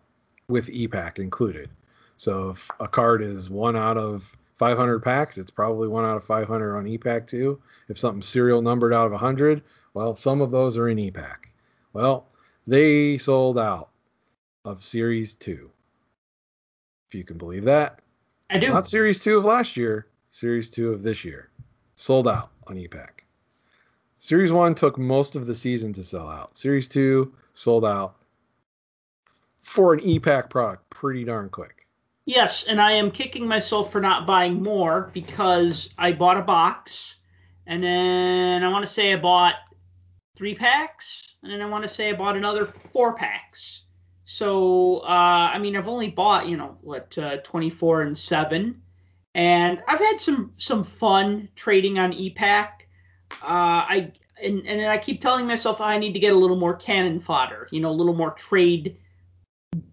[0.48, 1.70] with ePack included.
[2.16, 6.24] So, if a card is one out of 500 packs, it's probably one out of
[6.24, 7.60] 500 on ePack too.
[7.88, 9.62] If something's serial numbered out of 100,
[9.94, 11.46] well, some of those are in ePack.
[11.92, 12.26] Well,
[12.66, 13.90] they sold out
[14.64, 15.70] of Series 2.
[17.08, 18.00] If you can believe that.
[18.50, 18.68] I do.
[18.68, 21.50] Not Series 2 of last year, Series 2 of this year.
[21.94, 23.22] Sold out on ePack.
[24.18, 26.56] Series 1 took most of the season to sell out.
[26.56, 28.16] Series 2 sold out
[29.62, 31.86] for an ePack product pretty darn quick.
[32.24, 37.16] Yes, and I am kicking myself for not buying more because I bought a box,
[37.66, 39.56] and then I want to say I bought
[40.36, 43.82] three packs, and then I want to say I bought another four packs.
[44.24, 48.80] So uh, I mean, I've only bought you know what uh, twenty four and seven,
[49.34, 52.82] and I've had some some fun trading on ePack.
[53.42, 54.12] Uh, I
[54.42, 57.20] and and then I keep telling myself I need to get a little more cannon
[57.20, 58.96] fodder, you know, a little more trade.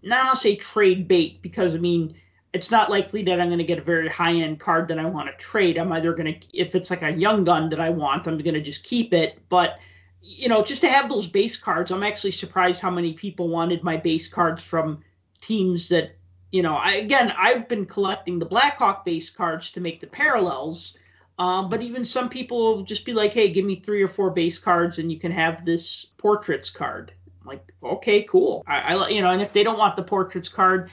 [0.02, 2.14] Not I'll say trade bait because I mean
[2.52, 5.04] it's not likely that I'm going to get a very high end card that I
[5.04, 5.78] want to trade.
[5.78, 8.54] I'm either going to, if it's like a young gun that I want, I'm going
[8.54, 9.38] to just keep it.
[9.48, 9.78] But,
[10.22, 13.82] you know, just to have those base cards, I'm actually surprised how many people wanted
[13.82, 15.02] my base cards from
[15.40, 16.16] teams that,
[16.52, 20.94] you know, I, again, I've been collecting the Blackhawk base cards to make the parallels.
[21.38, 24.30] Um, but even some people will just be like, hey, give me three or four
[24.30, 27.12] base cards and you can have this portraits card.
[27.40, 28.62] I'm like, okay, cool.
[28.66, 30.90] I, I, you know, and if they don't want the portraits card,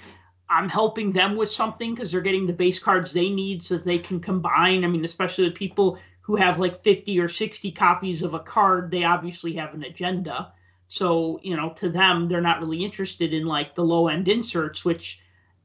[0.49, 3.99] I'm helping them with something because they're getting the base cards they need so they
[3.99, 4.85] can combine.
[4.85, 8.91] I mean, especially the people who have like 50 or 60 copies of a card,
[8.91, 10.51] they obviously have an agenda.
[10.89, 14.83] So, you know, to them, they're not really interested in like the low end inserts,
[14.83, 15.19] which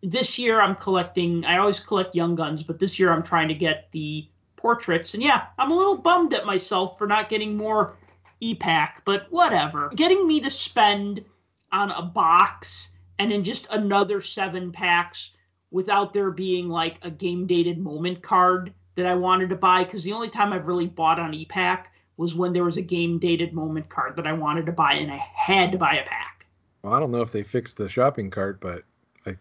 [0.04, 1.44] this year I'm collecting.
[1.44, 5.14] I always collect young guns, but this year I'm trying to get the portraits.
[5.14, 7.96] And yeah, I'm a little bummed at myself for not getting more
[8.40, 9.90] ePack, but whatever.
[9.96, 11.24] Getting me to spend
[11.72, 15.30] on a box and then just another seven packs
[15.72, 19.84] without there being like a game dated moment card that I wanted to buy.
[19.84, 21.84] Because the only time I've really bought on ePack
[22.16, 25.10] was when there was a game dated moment card that I wanted to buy and
[25.10, 26.46] I had to buy a pack.
[26.82, 28.82] Well, I don't know if they fixed the shopping cart, but
[29.26, 29.36] I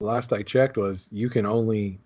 [0.00, 1.98] last I checked was you can only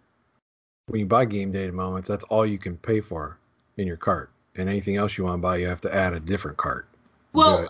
[0.87, 3.39] when you buy game dated moments, that's all you can pay for
[3.77, 4.31] in your cart.
[4.55, 6.89] And anything else you want to buy, you have to add a different cart.
[7.33, 7.69] Well,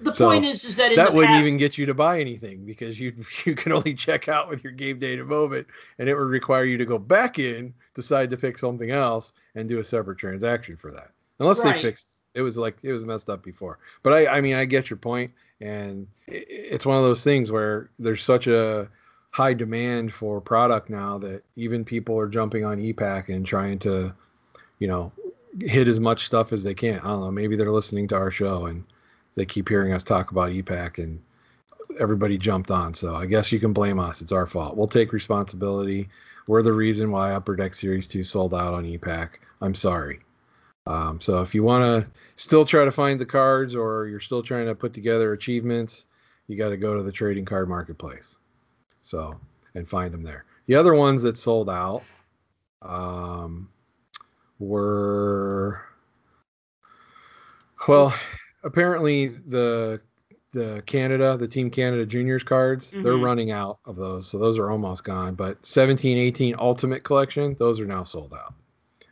[0.00, 2.20] the So, point is, is that in that wouldn't past, even get you to buy
[2.20, 3.14] anything because you
[3.44, 5.66] you can only check out with your game dated moment,
[5.98, 9.68] and it would require you to go back in, decide to pick something else, and
[9.68, 11.10] do a separate transaction for that.
[11.40, 11.62] Unless Right.
[11.62, 13.78] they fixed it was like it was messed up before.
[14.02, 17.50] But I I mean I get your point, and i- it's one of those things
[17.50, 18.88] where there's such a
[19.30, 24.14] high demand for product now that even people are jumping on ePack and trying to,
[24.78, 25.12] you know,
[25.60, 26.98] hit as much stuff as they can.
[27.00, 27.30] I don't know.
[27.30, 28.84] Maybe they're listening to our show and
[29.36, 31.20] they keep hearing us talk about ePack and
[31.98, 32.94] everybody jumped on.
[32.94, 34.20] So I guess you can blame us.
[34.20, 34.76] It's our fault.
[34.76, 36.08] We'll take responsibility.
[36.46, 39.30] We're the reason why Upper Deck Series 2 sold out on ePack.
[39.60, 40.20] I'm sorry.
[40.86, 44.42] Um, so if you want to still try to find the cards or you're still
[44.42, 46.04] trying to put together achievements,
[46.46, 48.36] you got to go to the trading card marketplace.
[49.00, 49.38] So
[49.74, 50.44] and find them there.
[50.66, 52.02] The other ones that sold out
[52.82, 53.68] um,
[54.58, 55.82] were
[57.88, 58.14] well,
[58.64, 60.00] apparently the
[60.52, 63.24] the Canada, the Team Canada Juniors cards, they're Mhm.
[63.24, 64.28] running out of those.
[64.28, 65.34] So those are almost gone.
[65.34, 68.54] But 17, 18 Ultimate Collection, those are now sold out.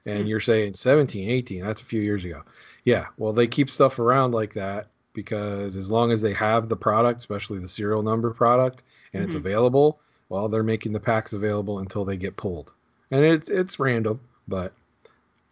[0.06, 0.26] And Hmm.
[0.26, 2.42] you're saying 17, 18, that's a few years ago.
[2.84, 6.76] Yeah, well, they keep stuff around like that because as long as they have the
[6.76, 9.38] product, especially the serial number product, and it's Mhm.
[9.40, 9.98] available,
[10.28, 12.72] well, they're making the packs available until they get pulled.
[13.10, 14.72] And it's it's random, but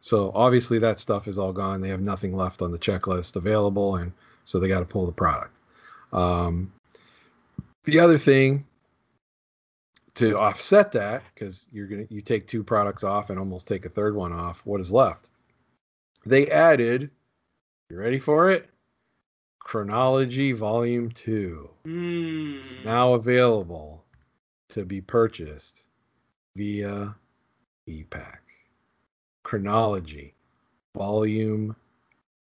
[0.01, 1.81] so obviously that stuff is all gone.
[1.81, 4.12] They have nothing left on the checklist available, and
[4.44, 5.55] so they got to pull the product.
[6.12, 6.72] Um,
[7.85, 8.66] the other thing
[10.14, 13.90] to offset that, because you're gonna you take two products off and almost take a
[13.90, 15.28] third one off, what is left?
[16.27, 17.10] They added.
[17.90, 18.68] You ready for it?
[19.59, 21.70] Chronology Volume Two.
[21.85, 22.59] Mm.
[22.60, 24.05] It's now available
[24.70, 25.85] to be purchased
[26.56, 27.14] via
[27.89, 28.39] ePack.
[29.51, 30.32] Chronology,
[30.94, 31.74] Volume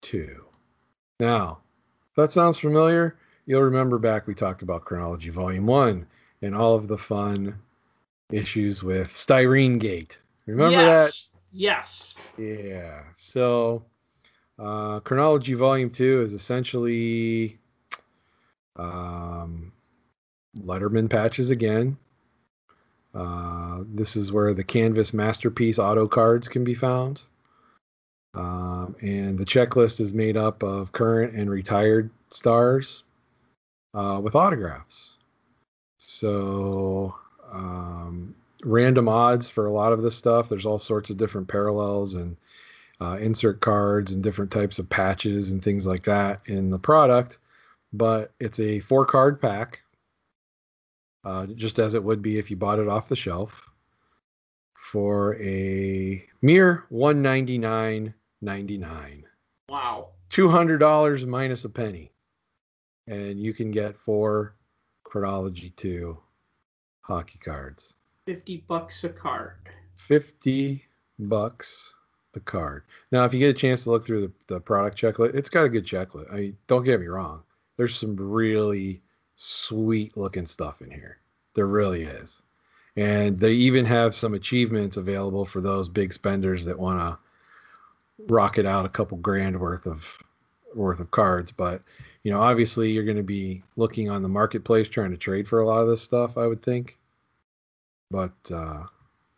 [0.03, 0.45] 2.
[1.19, 1.61] Now,
[2.11, 3.17] if that sounds familiar,
[3.47, 6.07] you'll remember back we talked about Chronology Volume 1
[6.43, 7.59] and all of the fun
[8.31, 10.21] issues with Styrene Gate.
[10.45, 11.31] Remember yes.
[11.51, 12.15] Yes.
[12.37, 13.05] Yeah.
[13.17, 13.87] So,
[14.59, 17.57] uh, Chronology Volume 2 is essentially
[18.77, 19.73] um,
[20.59, 21.97] Letterman patches again.
[23.15, 27.23] Uh, this is where the Canvas Masterpiece auto cards can be found.
[28.35, 33.05] Um, and the checklist is made up of current and retired stars
[33.95, 35.15] uh, with autographs.
[35.99, 37.15] So,
[37.51, 40.49] um, random odds for a lot of this stuff.
[40.49, 42.37] There's all sorts of different parallels and
[43.01, 47.39] uh, insert cards and different types of patches and things like that in the product.
[47.93, 49.81] But it's a four card pack,
[51.29, 53.69] uh, just as it would be if you bought it off the shelf
[54.73, 59.25] for a mere one ninety nine ninety nine.
[59.69, 60.09] Wow.
[60.31, 62.13] Two hundred dollars minus a penny,
[63.07, 64.55] and you can get four
[65.05, 66.17] chronology two
[67.03, 67.93] hockey cards.
[68.25, 69.69] 50 bucks a card.
[69.97, 70.83] 50
[71.19, 71.95] bucks
[72.35, 72.85] a card.
[73.13, 75.65] Now, if you get a chance to look through the, the product checklist, it's got
[75.65, 76.33] a good checklist.
[76.33, 77.43] I mean, don't get me wrong.
[77.79, 79.03] There's some really
[79.41, 81.19] sweet looking stuff in here.
[81.55, 82.43] There really is.
[82.97, 88.67] And they even have some achievements available for those big spenders that want to rocket
[88.67, 90.05] out a couple grand worth of
[90.75, 91.53] worth of cards.
[91.53, 91.83] But
[92.25, 95.61] you know, obviously you're going to be looking on the marketplace trying to trade for
[95.61, 96.99] a lot of this stuff, I would think.
[98.11, 98.87] But uh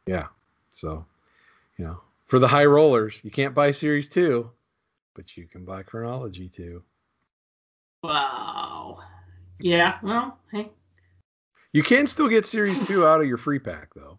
[0.06, 0.28] yeah.
[0.70, 1.05] So,
[1.77, 4.51] you know, for the high rollers, you can't buy Series 2,
[5.14, 6.82] but you can buy Chronology 2.
[8.02, 9.01] Wow.
[9.61, 9.99] Yeah.
[10.03, 10.70] Well, hey.
[11.73, 14.19] You can still get Series 2 out of your free pack, though.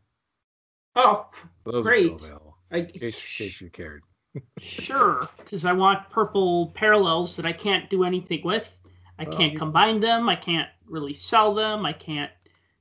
[0.95, 1.29] Oh,
[1.65, 2.03] Those are Great.
[2.03, 4.03] still available, I, in case, in case you cared.
[4.59, 8.71] sure, because I want purple parallels that I can't do anything with.
[9.19, 10.29] I Well, can't you- combine them.
[10.29, 11.85] I can't really sell them.
[11.85, 12.31] I can't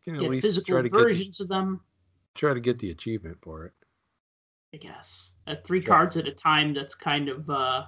[0.05, 1.81] can get physical to, get, versions of them.
[2.35, 3.73] try to get the achievement for it.
[4.73, 5.89] I guess at three Sure.
[5.95, 6.73] cards at a time.
[6.73, 7.87] That's kind of uh,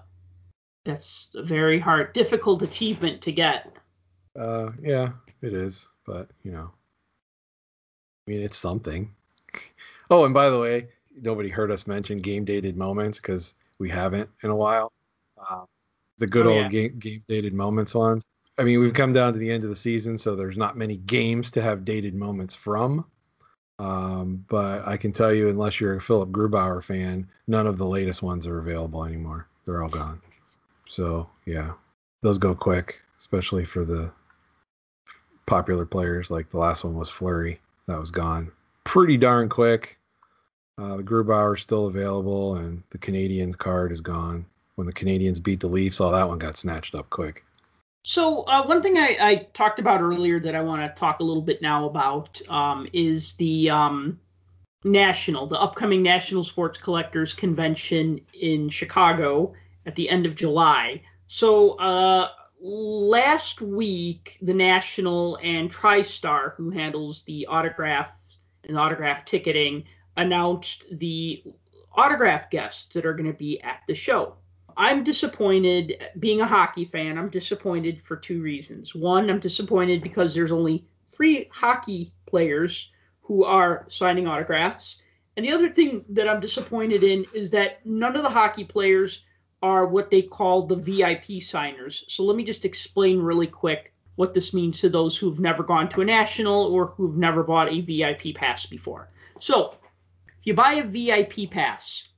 [0.85, 3.73] that's a very hard, difficult achievement to get.
[4.38, 6.70] Uh, yeah, it is, but you know,
[8.26, 9.10] I mean, it's something.
[10.10, 10.88] Oh, and by the way,
[11.22, 14.92] nobody heard us mention game dated moments because we haven't in a while.
[15.38, 15.64] Uh,
[16.18, 16.68] the good Oh, old yeah.
[16.68, 18.22] game game dated moments ones.
[18.59, 20.98] I mean, we've come down to the end of the season, so there's not many
[20.98, 23.06] games to have dated moments from.
[23.78, 27.86] Um, but I can tell you, unless you're a Philipp Grubauer fan, none of the
[27.86, 29.48] latest ones are available anymore.
[29.64, 30.20] They're all gone.
[30.86, 31.72] So yeah,
[32.22, 34.12] those go quick, especially for the
[35.53, 36.31] popular players.
[36.31, 38.51] Like the last one was Fleury, that was gone
[38.85, 39.99] pretty darn quick.
[40.79, 44.45] Uh, the Grubauer is still available, and the Canadiens card is gone.
[44.77, 47.45] When the Canadiens beat the Leafs, all that one got snatched up quick.
[48.05, 51.24] So uh, one thing I, I, talked about earlier that I want to talk a
[51.24, 54.19] little bit now about um, is the um,
[54.83, 59.55] national, the upcoming National Sports Collectors Convention in Chicago
[59.87, 61.01] at the end of July.
[61.29, 62.31] So uh,
[62.62, 69.84] last week, the National and TriStar, who handles the autograph and autograph ticketing,
[70.16, 71.43] announced the
[71.94, 74.36] autograph guests that are going to be at the show.
[74.76, 78.94] I'm disappointed, being a hockey fan, I'm disappointed for two reasons.
[78.94, 82.90] One, I'm disappointed because there's only three hockey players
[83.22, 84.98] who are signing autographs.
[85.36, 89.24] And the other thing that I'm disappointed in is that none of the hockey players
[89.62, 92.05] are what they call the VIP signers.
[92.09, 95.89] So let me just explain really quick what this means to those who've never gone
[95.90, 99.09] to a national or who've never bought a VIP pass before.
[99.39, 99.76] So
[100.40, 102.09] if you buy a VIP pass,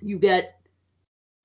[0.00, 0.60] you get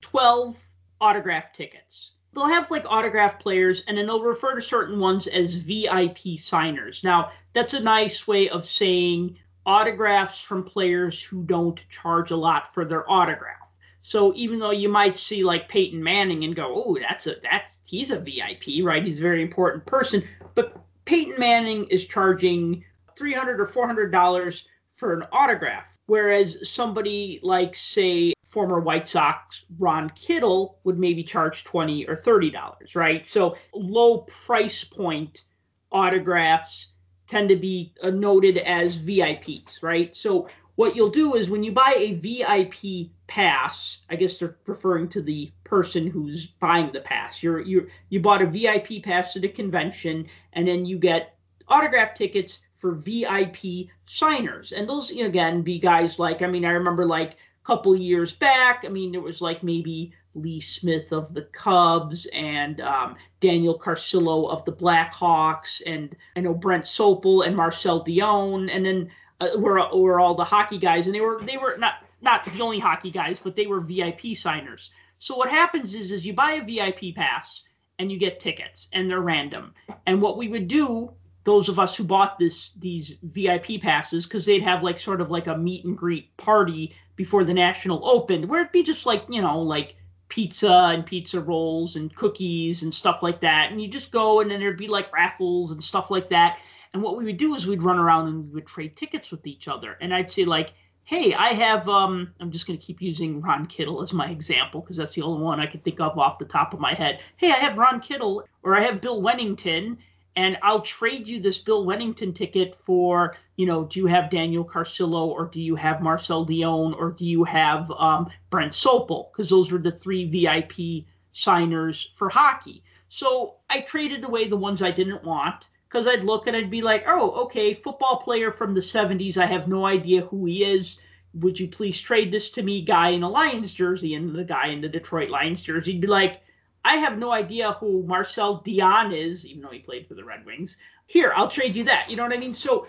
[0.02, 0.62] 12
[1.00, 2.12] autograph tickets.
[2.32, 7.02] They'll have like autograph players and then they'll refer to certain ones as VIP signers.
[7.04, 12.72] Now, that's a nice way of saying autographs from players who don't charge a lot
[12.72, 13.63] for their autograph.
[14.06, 17.78] So even though you might see like Peyton Manning and go, "Oh, that's a that's
[17.86, 19.02] he's a VIP, right?
[19.02, 20.22] He's a very important person,"
[20.54, 20.76] but
[21.06, 22.84] Peyton Manning is charging
[23.16, 30.10] 300 or 400 dollars for an autograph whereas somebody like say former white sox ron
[30.10, 35.44] kittle would maybe charge 20 or 30 dollars right so low price point
[35.92, 36.88] autographs
[37.26, 41.72] tend to be uh, noted as vips right so what you'll do is when you
[41.72, 47.42] buy a vip pass i guess they're referring to the person who's buying the pass
[47.42, 51.36] you're you you bought a vip pass to the convention and then you get
[51.68, 54.72] autograph tickets for VIP signers.
[54.72, 57.98] And those, you know, again, be guys like, I mean, I remember like a couple
[57.98, 63.16] years back, I mean, there was like maybe Lee Smith of the Cubs and um,
[63.40, 65.80] Daniel Carcillo of the Blackhawks.
[65.86, 68.68] And I know Brent Sopel and Marcel Dionne.
[68.70, 69.10] And then
[69.40, 71.06] uh, were, were all the hockey guys.
[71.06, 74.34] And they were, they were not, not the only hockey guys, but they were VIP
[74.34, 74.90] signers.
[75.18, 77.62] So what happens is, is you buy a VIP pass
[77.98, 79.74] and you get tickets and they're random.
[80.06, 81.14] And what we would do
[81.44, 85.30] those of us who bought this these VIP passes because they'd have like sort of
[85.30, 89.24] like a meet and greet party before the national opened where it'd be just like
[89.28, 89.96] you know like
[90.28, 94.50] pizza and pizza rolls and cookies and stuff like that and you just go and
[94.50, 96.58] then there'd be like raffles and stuff like that
[96.94, 99.46] and what we would do is we'd run around and we would trade tickets with
[99.46, 100.72] each other and i'd say like
[101.04, 104.80] hey i have um i'm just going to keep using ron kittle as my example
[104.80, 107.20] because that's the only one i can think of off the top of my head
[107.36, 109.96] hey i have ron kittle or i have bill wennington
[110.36, 114.64] and I'll trade you this Bill Wennington ticket for, you know, do you have Daniel
[114.64, 119.30] Carcillo or do you have Marcel Dionne or do you have um, Brent Sopel?
[119.30, 122.82] Because those were the three VIP signers for hockey.
[123.08, 126.82] So I traded away the ones I didn't want because I'd look and I'd be
[126.82, 129.36] like, oh, okay, football player from the 70s.
[129.36, 130.98] I have no idea who he is.
[131.34, 134.16] Would you please trade this to me, guy in a Lions jersey?
[134.16, 136.42] And the guy in the Detroit Lions jersey would be like,
[136.84, 140.44] I have no idea who Marcel Dionne is, even though he played for the Red
[140.44, 140.78] Wings.
[141.06, 142.10] Here, I'll trade you that.
[142.10, 142.54] You know what I mean?
[142.54, 142.88] So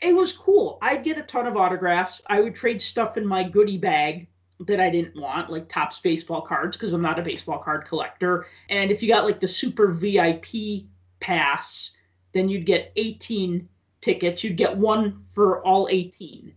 [0.00, 0.78] it was cool.
[0.80, 2.22] I'd get a ton of autographs.
[2.28, 4.28] I would trade stuff in my goodie bag
[4.60, 8.46] that I didn't want, like Topps baseball cards, because I'm not a baseball card collector.
[8.70, 10.86] And if you got like the super VIP
[11.20, 11.90] pass,
[12.32, 13.68] then you'd get 18
[14.00, 14.44] tickets.
[14.44, 16.52] You'd get one for all 18.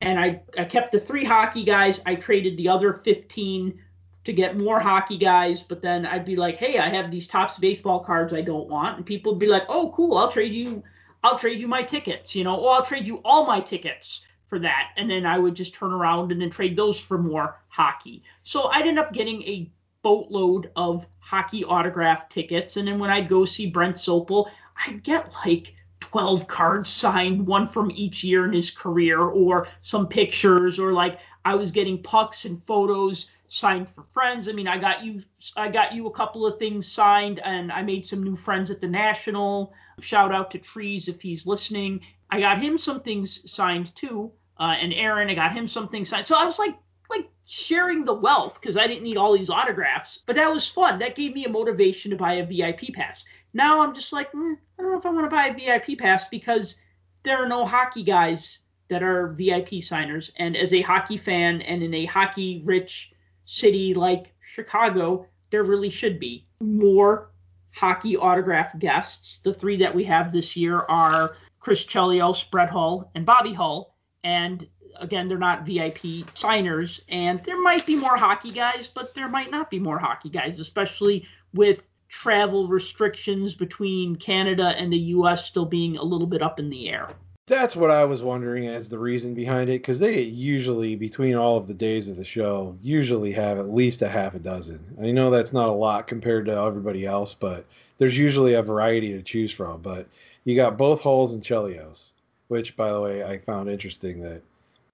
[0.00, 2.00] And I, I kept the three hockey guys.
[2.04, 3.78] I traded the other 15
[4.24, 7.58] to get more hockey guys, but then I'd be like, "Hey, I have these Topps
[7.58, 10.82] baseball cards I don't want," and people would be like, "Oh, cool, I'll trade you,
[11.22, 14.58] I'll trade you my tickets," you know, or I'll trade you all my tickets for
[14.60, 18.22] that, and then I would just turn around and then trade those for more hockey.
[18.44, 19.70] So I'd end up getting a
[20.02, 24.48] boatload of hockey autograph tickets, and then when I'd go see Brent Sopel,
[24.86, 30.06] I'd get like 12 cards signed, one from each year in his career, or some
[30.06, 34.48] pictures, or like I was getting pucks and photos signed for friends.
[34.48, 35.22] I mean, I got you
[35.56, 38.80] I got you a couple of things signed and I made some new friends at
[38.80, 39.72] the National.
[40.00, 42.00] Shout out to Trees if he's listening.
[42.30, 44.32] I got him some things signed too.
[44.58, 46.26] Uh, and Aaron, I got him some things signed.
[46.26, 46.76] So I was like
[47.10, 50.98] like sharing the wealth because I didn't need all these autographs, but that was fun.
[50.98, 53.24] That gave me a motivation to buy a VIP pass.
[53.54, 55.98] Now I'm just like, mm, I don't know if I want to buy a VIP
[55.98, 56.76] pass because
[57.22, 58.58] there are no hockey guys
[58.88, 60.30] that are VIP signers.
[60.36, 63.12] And as a hockey fan and in a hockey rich
[63.44, 67.30] city like Chicago, there really should be more
[67.72, 69.38] hockey autograph guests.
[69.38, 73.96] The three that we have this year are Chris Chelios, Brett Hull, and Bobby Hull.
[74.22, 74.66] And
[75.00, 77.02] again, they're not VIP signers.
[77.08, 80.60] And there might be more hockey guys, but there might not be more hockey guys,
[80.60, 81.88] especially with
[82.20, 86.88] travel restrictions between Canada and the US still being a little bit up in the
[86.88, 87.08] air.
[87.46, 91.56] That's what I was wondering as the reason behind it, because they usually, between all
[91.56, 94.80] of the days of the show, usually have at least a half a dozen.
[95.02, 97.66] I know that's not a lot compared to everybody else, but
[97.98, 99.82] there's usually a variety to choose from.
[99.82, 100.06] But
[100.44, 102.12] you got both Hulls and Chelios,
[102.46, 104.40] which, by the way, I found interesting that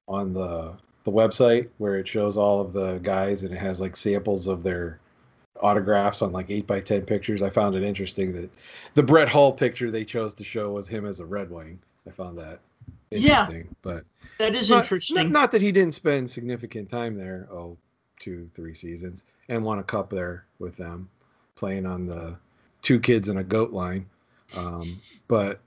[0.09, 0.73] on the
[1.05, 4.63] the website where it shows all of the guys and it has like samples of
[4.63, 4.99] their
[5.63, 7.43] autographs on like eight by ten pictures.
[7.43, 8.51] I found it interesting that
[8.95, 11.79] the Brett Hull picture they chose to show was him as a Red Wing.
[12.07, 12.61] I found that
[13.11, 13.57] interesting.
[13.57, 14.05] Yeah, but
[14.39, 15.17] that is not, interesting.
[15.17, 17.49] Not, not, that he didn't spend significant time there.
[17.53, 17.77] Oh,
[18.19, 21.09] two, three seasons, and won a cup there with them,
[21.57, 22.37] playing on the
[22.83, 24.07] two kids and a goat line.
[24.57, 25.61] Um, but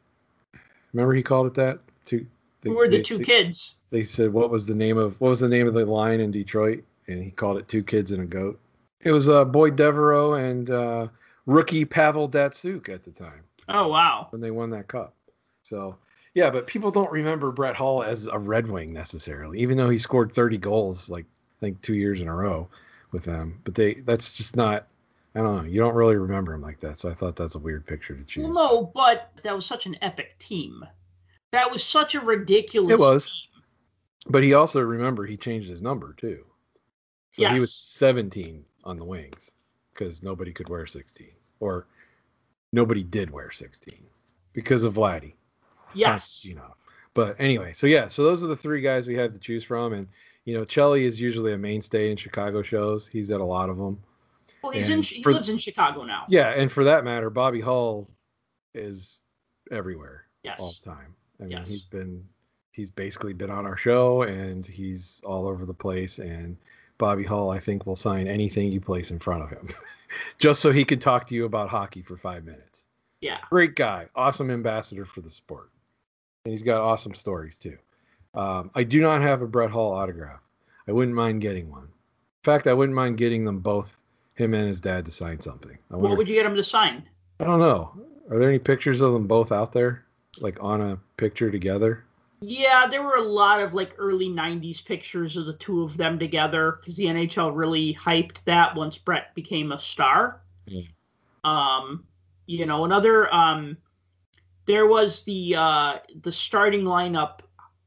[0.94, 1.80] remember he called it that.
[2.06, 2.26] Two.
[2.62, 3.76] They, Who were the they, two they, kids?
[3.90, 6.32] They said what was the name of what was the name of the line in
[6.32, 8.60] Detroit, and he called it two kids and a goat.
[9.04, 11.08] It was uh, Boyd Devereaux and uh,
[11.46, 13.44] rookie Pavel Datsyuk at the time.
[13.70, 14.28] Oh wow!
[14.30, 15.14] When they won that cup,
[15.64, 15.98] so
[16.34, 19.98] yeah, but people don't remember Brett Hull as a Red Wing necessarily, even though he
[19.98, 22.68] scored 30 goals like I think two years in a row
[23.12, 23.60] with them.
[23.64, 24.88] But they that's just not
[25.36, 25.70] I don't know.
[25.70, 28.24] You don't really remember him like that, so I thought that's a weird picture to
[28.24, 28.48] choose.
[28.48, 30.86] No, but that was such an epic team.
[31.52, 32.92] That was such a ridiculous.
[32.92, 33.26] It was.
[33.26, 33.64] Team.
[34.30, 36.46] But he also remember he changed his number too.
[37.32, 37.54] So yes.
[37.54, 39.52] he was 17 on the wings
[39.94, 41.28] because nobody could wear 16
[41.60, 41.86] or
[42.72, 43.94] nobody did wear 16
[44.54, 45.34] because of Vladdy.
[45.94, 46.44] Yes.
[46.44, 46.76] You know.
[47.14, 49.94] But anyway, so yeah, so those are the three guys we have to choose from,
[49.94, 50.08] and
[50.46, 53.08] you know, Chelly is usually a mainstay in Chicago shows.
[53.08, 54.02] He's at a lot of them.
[54.64, 55.04] Well, he's and in.
[55.04, 56.26] He for, lives in Chicago now.
[56.28, 58.10] Yeah, and for that matter, Bobby Hull
[58.74, 59.20] is
[59.72, 60.60] everywhere yes.
[60.60, 61.16] all the time.
[61.40, 61.68] I mean, yes.
[61.68, 62.24] he's been
[62.72, 66.18] he's basically been on our show, and he's all over the place.
[66.18, 66.58] And
[67.04, 69.68] Bobby Hull, I think, will sign anything you place in front of him,
[70.40, 72.86] just so he could talk to you about hockey for five minutes.
[73.20, 73.40] Yeah.
[73.50, 74.08] Great guy.
[74.16, 75.70] Awesome ambassador for the sport.
[76.46, 77.78] And he's got awesome stories too.
[78.36, 80.40] Um, I do not have a Brett Hull autograph.
[80.88, 81.84] I wouldn't mind getting one.
[81.84, 83.98] In fact, I wouldn't mind getting them both,
[84.36, 85.78] him and his dad, to sign something.
[85.90, 87.04] what would you get him to sign?
[87.42, 87.92] I don't know.
[88.32, 90.06] Are there any pictures of them both out there,
[90.38, 92.06] like on a picture together?
[92.46, 96.20] Yeah, there were a lot of like early '90s pictures of the two of them
[96.20, 100.42] together because the NHL really hyped that once Brett became a star.
[100.66, 100.82] Yeah.
[101.46, 102.04] Um,
[102.46, 103.78] you know, another um,
[104.66, 107.40] there was the uh, the starting lineup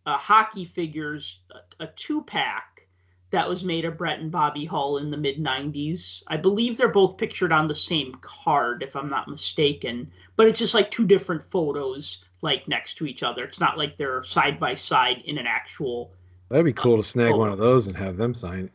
[0.06, 2.88] uh, hockey figures, a, a two pack
[3.30, 6.22] that was made of Brett and Bobby Hull in the mid '90s.
[6.28, 10.10] I believe they're both pictured on the same card, if I'm not mistaken.
[10.36, 13.44] But it's just like two different photos, like next to each other.
[13.44, 16.12] It's not like they're side by side in an actual.
[16.48, 17.38] That'd be cool uh, to snag photo.
[17.38, 18.72] one of those and have them sign it.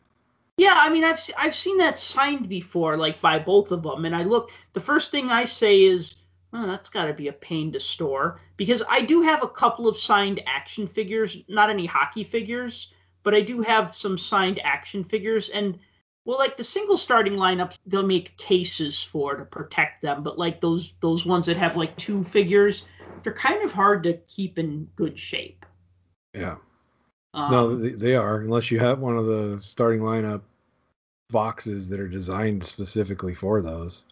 [0.58, 4.14] Yeah, I mean, I've I've seen that signed before, like by both of them, and
[4.14, 4.50] I look.
[4.74, 6.14] The first thing I say is,
[6.52, 9.88] oh, "That's got to be a pain to store," because I do have a couple
[9.88, 15.02] of signed action figures, not any hockey figures, but I do have some signed action
[15.02, 15.78] figures, and
[16.24, 20.60] well, like the single starting lineups, they'll make cases for to protect them, but like
[20.60, 22.84] those those ones that have like two figures,
[23.22, 25.64] they're kind of hard to keep in good shape.
[26.34, 26.56] Yeah.
[27.34, 30.42] Um, no, they, they are unless you have one of the starting lineup
[31.30, 34.04] boxes that are designed specifically for those.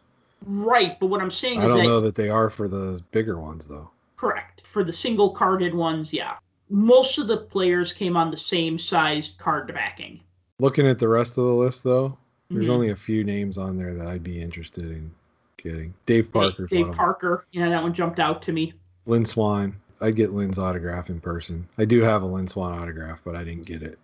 [0.47, 3.03] Right, but what I'm saying I is don't that, know that they are for the
[3.13, 3.91] bigger ones though.
[4.17, 4.67] Correct.
[4.67, 6.37] For the single carded ones, yeah.
[6.71, 10.21] Most of the players came on the same sized card backing.
[10.59, 12.17] Looking at the rest of the list though,
[12.49, 12.73] there's mm-hmm.
[12.73, 15.11] only a few names on there that I'd be interested in
[15.57, 15.95] getting.
[16.07, 16.67] Dave Parker.
[16.67, 17.47] Dave, Dave Parker.
[17.53, 18.73] Yeah, that one jumped out to me.
[19.11, 19.77] Lynn Swann.
[20.01, 21.69] I'd get Lynn's autograph in person.
[21.77, 23.99] I do have a Lynn Swann autograph, but I didn't get it.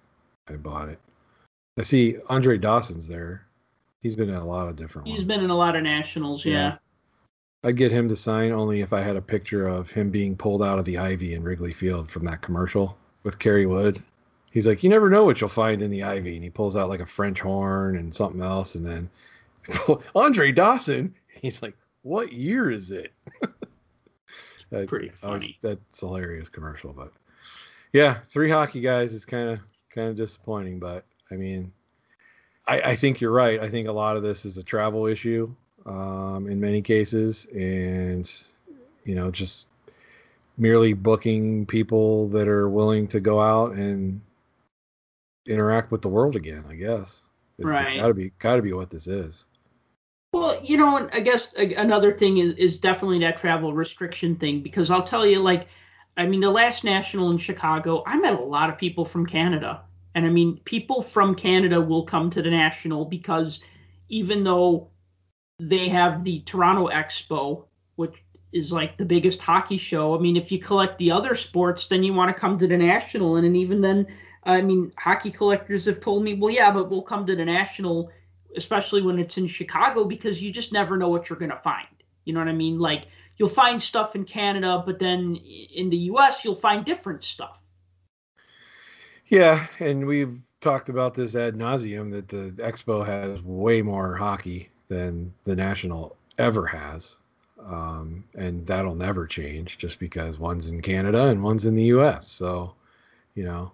[0.48, 0.98] I bought it.
[1.78, 3.46] I see Andre Dawson's there.
[4.02, 5.24] He's been in a lot of different He's ones.
[5.24, 6.52] been in a lot of nationals, yeah.
[6.52, 6.76] yeah.
[7.64, 10.62] I'd get him to sign only if I had a picture of him being pulled
[10.62, 14.02] out of the ivy in Wrigley Field from that commercial with Kerry Wood.
[14.50, 16.88] He's like, you never know what you'll find in the ivy, and he pulls out
[16.88, 19.10] like a French horn and something else, and then
[20.14, 21.14] Andre Dawson.
[21.28, 23.12] He's like, what year is it?
[24.80, 25.58] that, Pretty funny.
[25.62, 27.12] Was, that's hilarious commercial, but
[27.92, 29.60] yeah, three hockey guys is kind of
[29.94, 31.72] kind of disappointing, but I mean,
[32.66, 33.60] I, I think you're right.
[33.60, 35.54] I think a lot of this is a travel issue
[35.86, 38.30] um, in many cases, and
[39.04, 39.68] you know, just
[40.58, 44.20] merely booking people that are willing to go out and
[45.46, 46.64] interact with the world again.
[46.68, 47.22] I guess.
[47.58, 47.96] It, Right.
[47.96, 48.32] Got to be.
[48.38, 49.46] Got to be what this is.
[50.36, 54.60] Well, you know, I guess uh, another thing is, is definitely that travel restriction thing
[54.60, 55.66] because I'll tell you, like,
[56.18, 59.80] I mean, the last national in Chicago, I met a lot of people from Canada.
[60.14, 63.60] And I mean, people from Canada will come to the national because
[64.10, 64.90] even though
[65.58, 67.64] they have the Toronto Expo,
[67.94, 68.22] which
[68.52, 72.02] is like the biggest hockey show, I mean, if you collect the other sports, then
[72.02, 73.36] you want to come to the national.
[73.36, 74.06] And, and even then,
[74.44, 78.10] I mean, hockey collectors have told me, well, yeah, but we'll come to the national
[78.56, 81.86] especially when it's in Chicago, because you just never know what you're going to find.
[82.24, 82.78] You know what I mean?
[82.78, 83.06] Like
[83.36, 87.62] you'll find stuff in Canada, but then in the US, you'll find different stuff.
[89.26, 94.70] Yeah, and we've talked about this ad nauseum that the expo has way more hockey
[94.88, 97.16] than the national ever has,
[97.64, 102.28] um, and that'll never change just because one's in Canada and one's in the U.S.
[102.28, 102.74] So,
[103.34, 103.72] you know,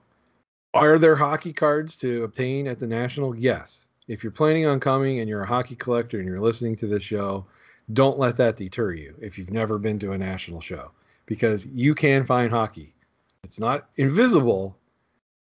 [0.75, 3.37] are there hockey cards to obtain at the national?
[3.37, 3.89] Yes.
[4.13, 7.03] If you're planning on coming and you're a hockey collector and you're listening to this
[7.03, 7.47] show,
[7.95, 10.91] don't let that deter you if you've never been to a national show
[11.25, 12.95] because you can find hockey.
[13.43, 14.77] It's not invisible,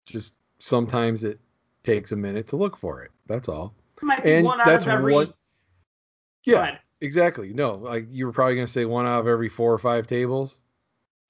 [0.05, 1.39] just sometimes it
[1.83, 3.09] takes a minute to look for it.
[3.25, 3.73] That's all.
[3.97, 5.13] It might be And one out that's of every.
[5.15, 5.33] what-
[6.43, 7.51] Yeah, exactly.
[7.53, 10.05] No, like you were probably going to say one out of every four or five
[10.05, 10.61] tables.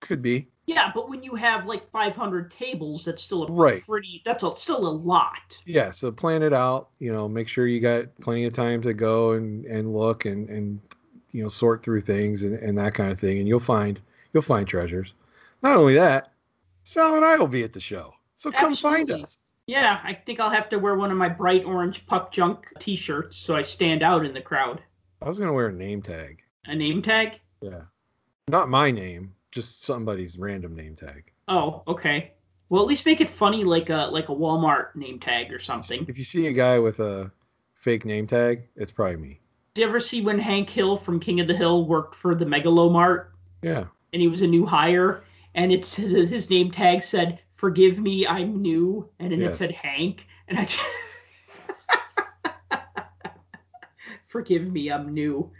[0.01, 0.49] Could be.
[0.69, 3.83] Yeah, but when you have like 500 tables, that's still a Right.
[3.83, 4.21] pretty.
[4.23, 5.57] That's a, still a lot.
[5.65, 8.93] Yeah, so plan it out, you know, make sure you got plenty of time to
[8.93, 10.79] go and and look and and
[11.31, 13.99] you know, sort through things and, and that kind of thing and you'll find
[14.31, 15.13] you'll find treasures.
[15.63, 16.33] Not only that,
[16.83, 18.13] Sal and I will be at the show.
[18.37, 19.39] So come find us.
[19.65, 23.35] Yeah, I think I'll have to wear one of my bright orange puck junk T-shirts
[23.37, 24.83] so I stand out in the crowd.
[25.19, 26.43] I was going to wear a name tag.
[26.65, 27.39] A name tag?
[27.59, 27.85] Yeah.
[28.47, 31.31] Not my name, just somebody's random name tag.
[31.47, 32.31] Oh, okay.
[32.69, 36.05] Well, at least make it funny, like a like a Walmart name tag or something.
[36.07, 37.31] If you see a guy with a
[37.73, 39.39] fake name tag, it's probably me.
[39.73, 42.45] Did you ever see when Hank Hill from King of the Hill worked for the
[42.45, 43.27] Megalomart
[43.61, 43.85] Yeah.
[44.13, 45.23] and he was a new hire
[45.55, 45.95] and it's
[46.35, 50.63] his name tag said "Forgive me, I'm new," and then it said Hank, and I.
[50.65, 50.79] Just...
[54.25, 55.51] Forgive me, I'm new.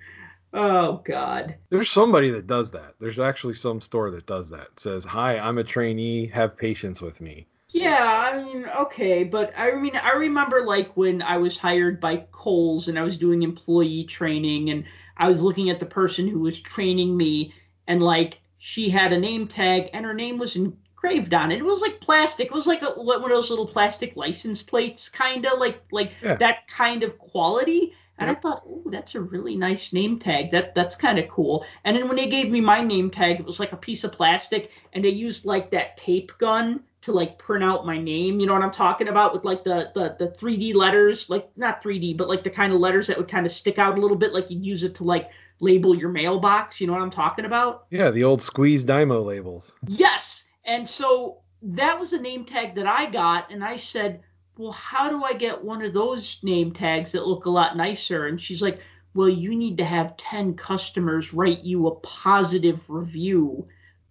[0.54, 1.56] Oh God.
[1.72, 2.94] There's somebody that does that.
[3.00, 4.68] There's actually some store that does that.
[4.74, 6.28] It says, "Hi, I'm a trainee.
[6.28, 11.22] Have patience with me." Yeah, I mean, okay, but I mean, I remember like when
[11.22, 14.84] I was hired by Kohl's and I was doing employee training, and
[15.18, 17.54] I was looking at the person who was training me,
[17.88, 21.60] and like she had a name tag, and her name was engraved on it.
[21.60, 22.48] It was like plastic.
[22.48, 26.14] It was like a, one of those little plastic license plates, kind of like like
[26.24, 26.36] Yeah.
[26.38, 27.94] that kind of quality.
[28.20, 28.30] And.
[28.30, 30.52] I thought, oh, that's a really nice name tag.
[30.52, 31.66] That that's kind of cool.
[31.84, 34.12] And then when they gave me my name tag, it was like a piece of
[34.12, 38.40] plastic, and they used like that tape gun to like print out my name.
[38.40, 41.82] You know what I'm talking about with like the the the 3D letters, like not
[41.84, 44.18] 3D, but like the kind of letters that would kind of stick out a little
[44.18, 45.30] bit, like you'd use it to like
[45.60, 46.80] label your mailbox.
[46.80, 47.86] You know what I'm talking about?
[47.90, 49.74] Yeah, the old squeeze Dymo labels.
[49.88, 50.46] Yes.
[50.66, 53.52] And so that was the name tag that I got.
[53.52, 54.22] And I said,
[54.60, 58.27] Well, how do I get one of those name tags that look a lot nicer?
[58.27, 58.81] And she's like,
[59.14, 63.68] Well, you need to have 10 customers write you a positive review.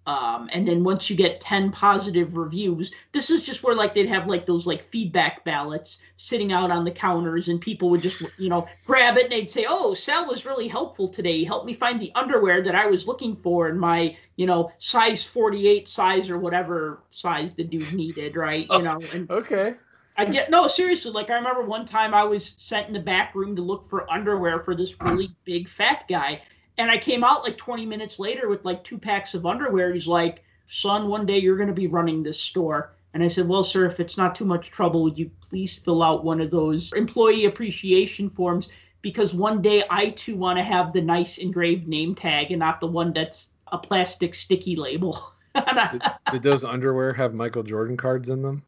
[0.06, 4.08] Um, and then once you get 10 positive reviews, this is just where like they'd
[4.08, 8.22] have like those like feedback ballots sitting out on the counters and people would just,
[8.38, 11.36] you know, grab it and they'd say, Oh, Sal was really helpful today.
[11.38, 14.70] He helped me find the underwear that I was looking for in my you know,
[14.78, 18.66] size 48 size or whatever size the dude needed, right?
[18.70, 19.76] You know, and Okay.
[20.18, 23.36] I get no, seriously, like I remember one time I was sent in the back
[23.36, 26.42] room to look for underwear for this really big fat guy.
[26.76, 29.94] And I came out like 20 minutes later with like two packs of underwear.
[29.94, 32.96] He's like, son, one day you're going to be running this store.
[33.14, 36.02] And I said, well, sir, if it's not too much trouble, would you please fill
[36.02, 38.68] out one of those employee appreciation forms?
[39.02, 42.80] Because one day I too want to have the nice engraved name tag and not
[42.80, 45.32] the one that's a plastic sticky label.
[45.54, 48.62] Did, did those underwear have Michael Jordan cards in them?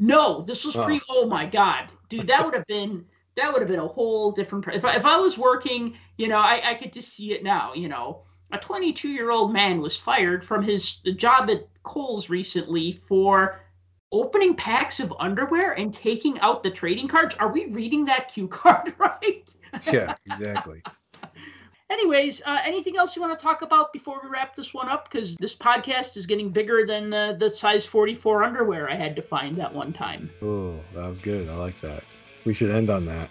[0.00, 0.98] No, this was pre.
[1.10, 3.04] Oh my god, dude, that would have been
[3.36, 4.66] that would have been a whole different.
[4.74, 7.74] If I, if I was working, you know, I I could just see it now.
[7.74, 12.92] You know, a 22 year old man was fired from his job at Kohl's recently
[12.92, 13.60] for
[14.10, 17.34] opening packs of underwear and taking out the trading cards.
[17.38, 19.54] Are we reading that cue card right?
[19.86, 20.82] Yeah, exactly.
[21.90, 24.88] Anyway, anyways, uh, anything else you want to talk about before we wrap this one
[24.88, 25.10] up?
[25.10, 29.22] Because this podcast is getting bigger than the, the size 44 underwear I had to
[29.22, 30.30] find that one time.
[30.40, 31.48] Oh, that was good.
[31.48, 32.04] I like that.
[32.44, 33.28] We should end on that.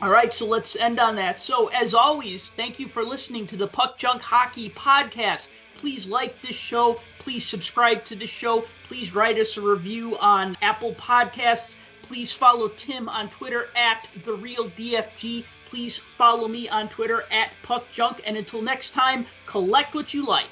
[0.00, 1.40] All right, so let's end on that.
[1.40, 5.48] So, as always, thank you for listening to the Puck Junk Hockey Podcast.
[5.76, 7.00] Please like this show.
[7.18, 8.64] Please subscribe to the show.
[8.86, 11.74] Please write us a review on Apple Podcasts.
[12.02, 15.44] Please follow Tim on Twitter at The Real DFG.
[15.70, 18.22] Please follow me on Twitter at Puck Junk.
[18.26, 20.46] And until next time, collect what you like.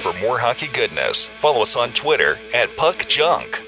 [0.00, 3.64] For more hockey goodness, follow us on Twitter at Puck Junk.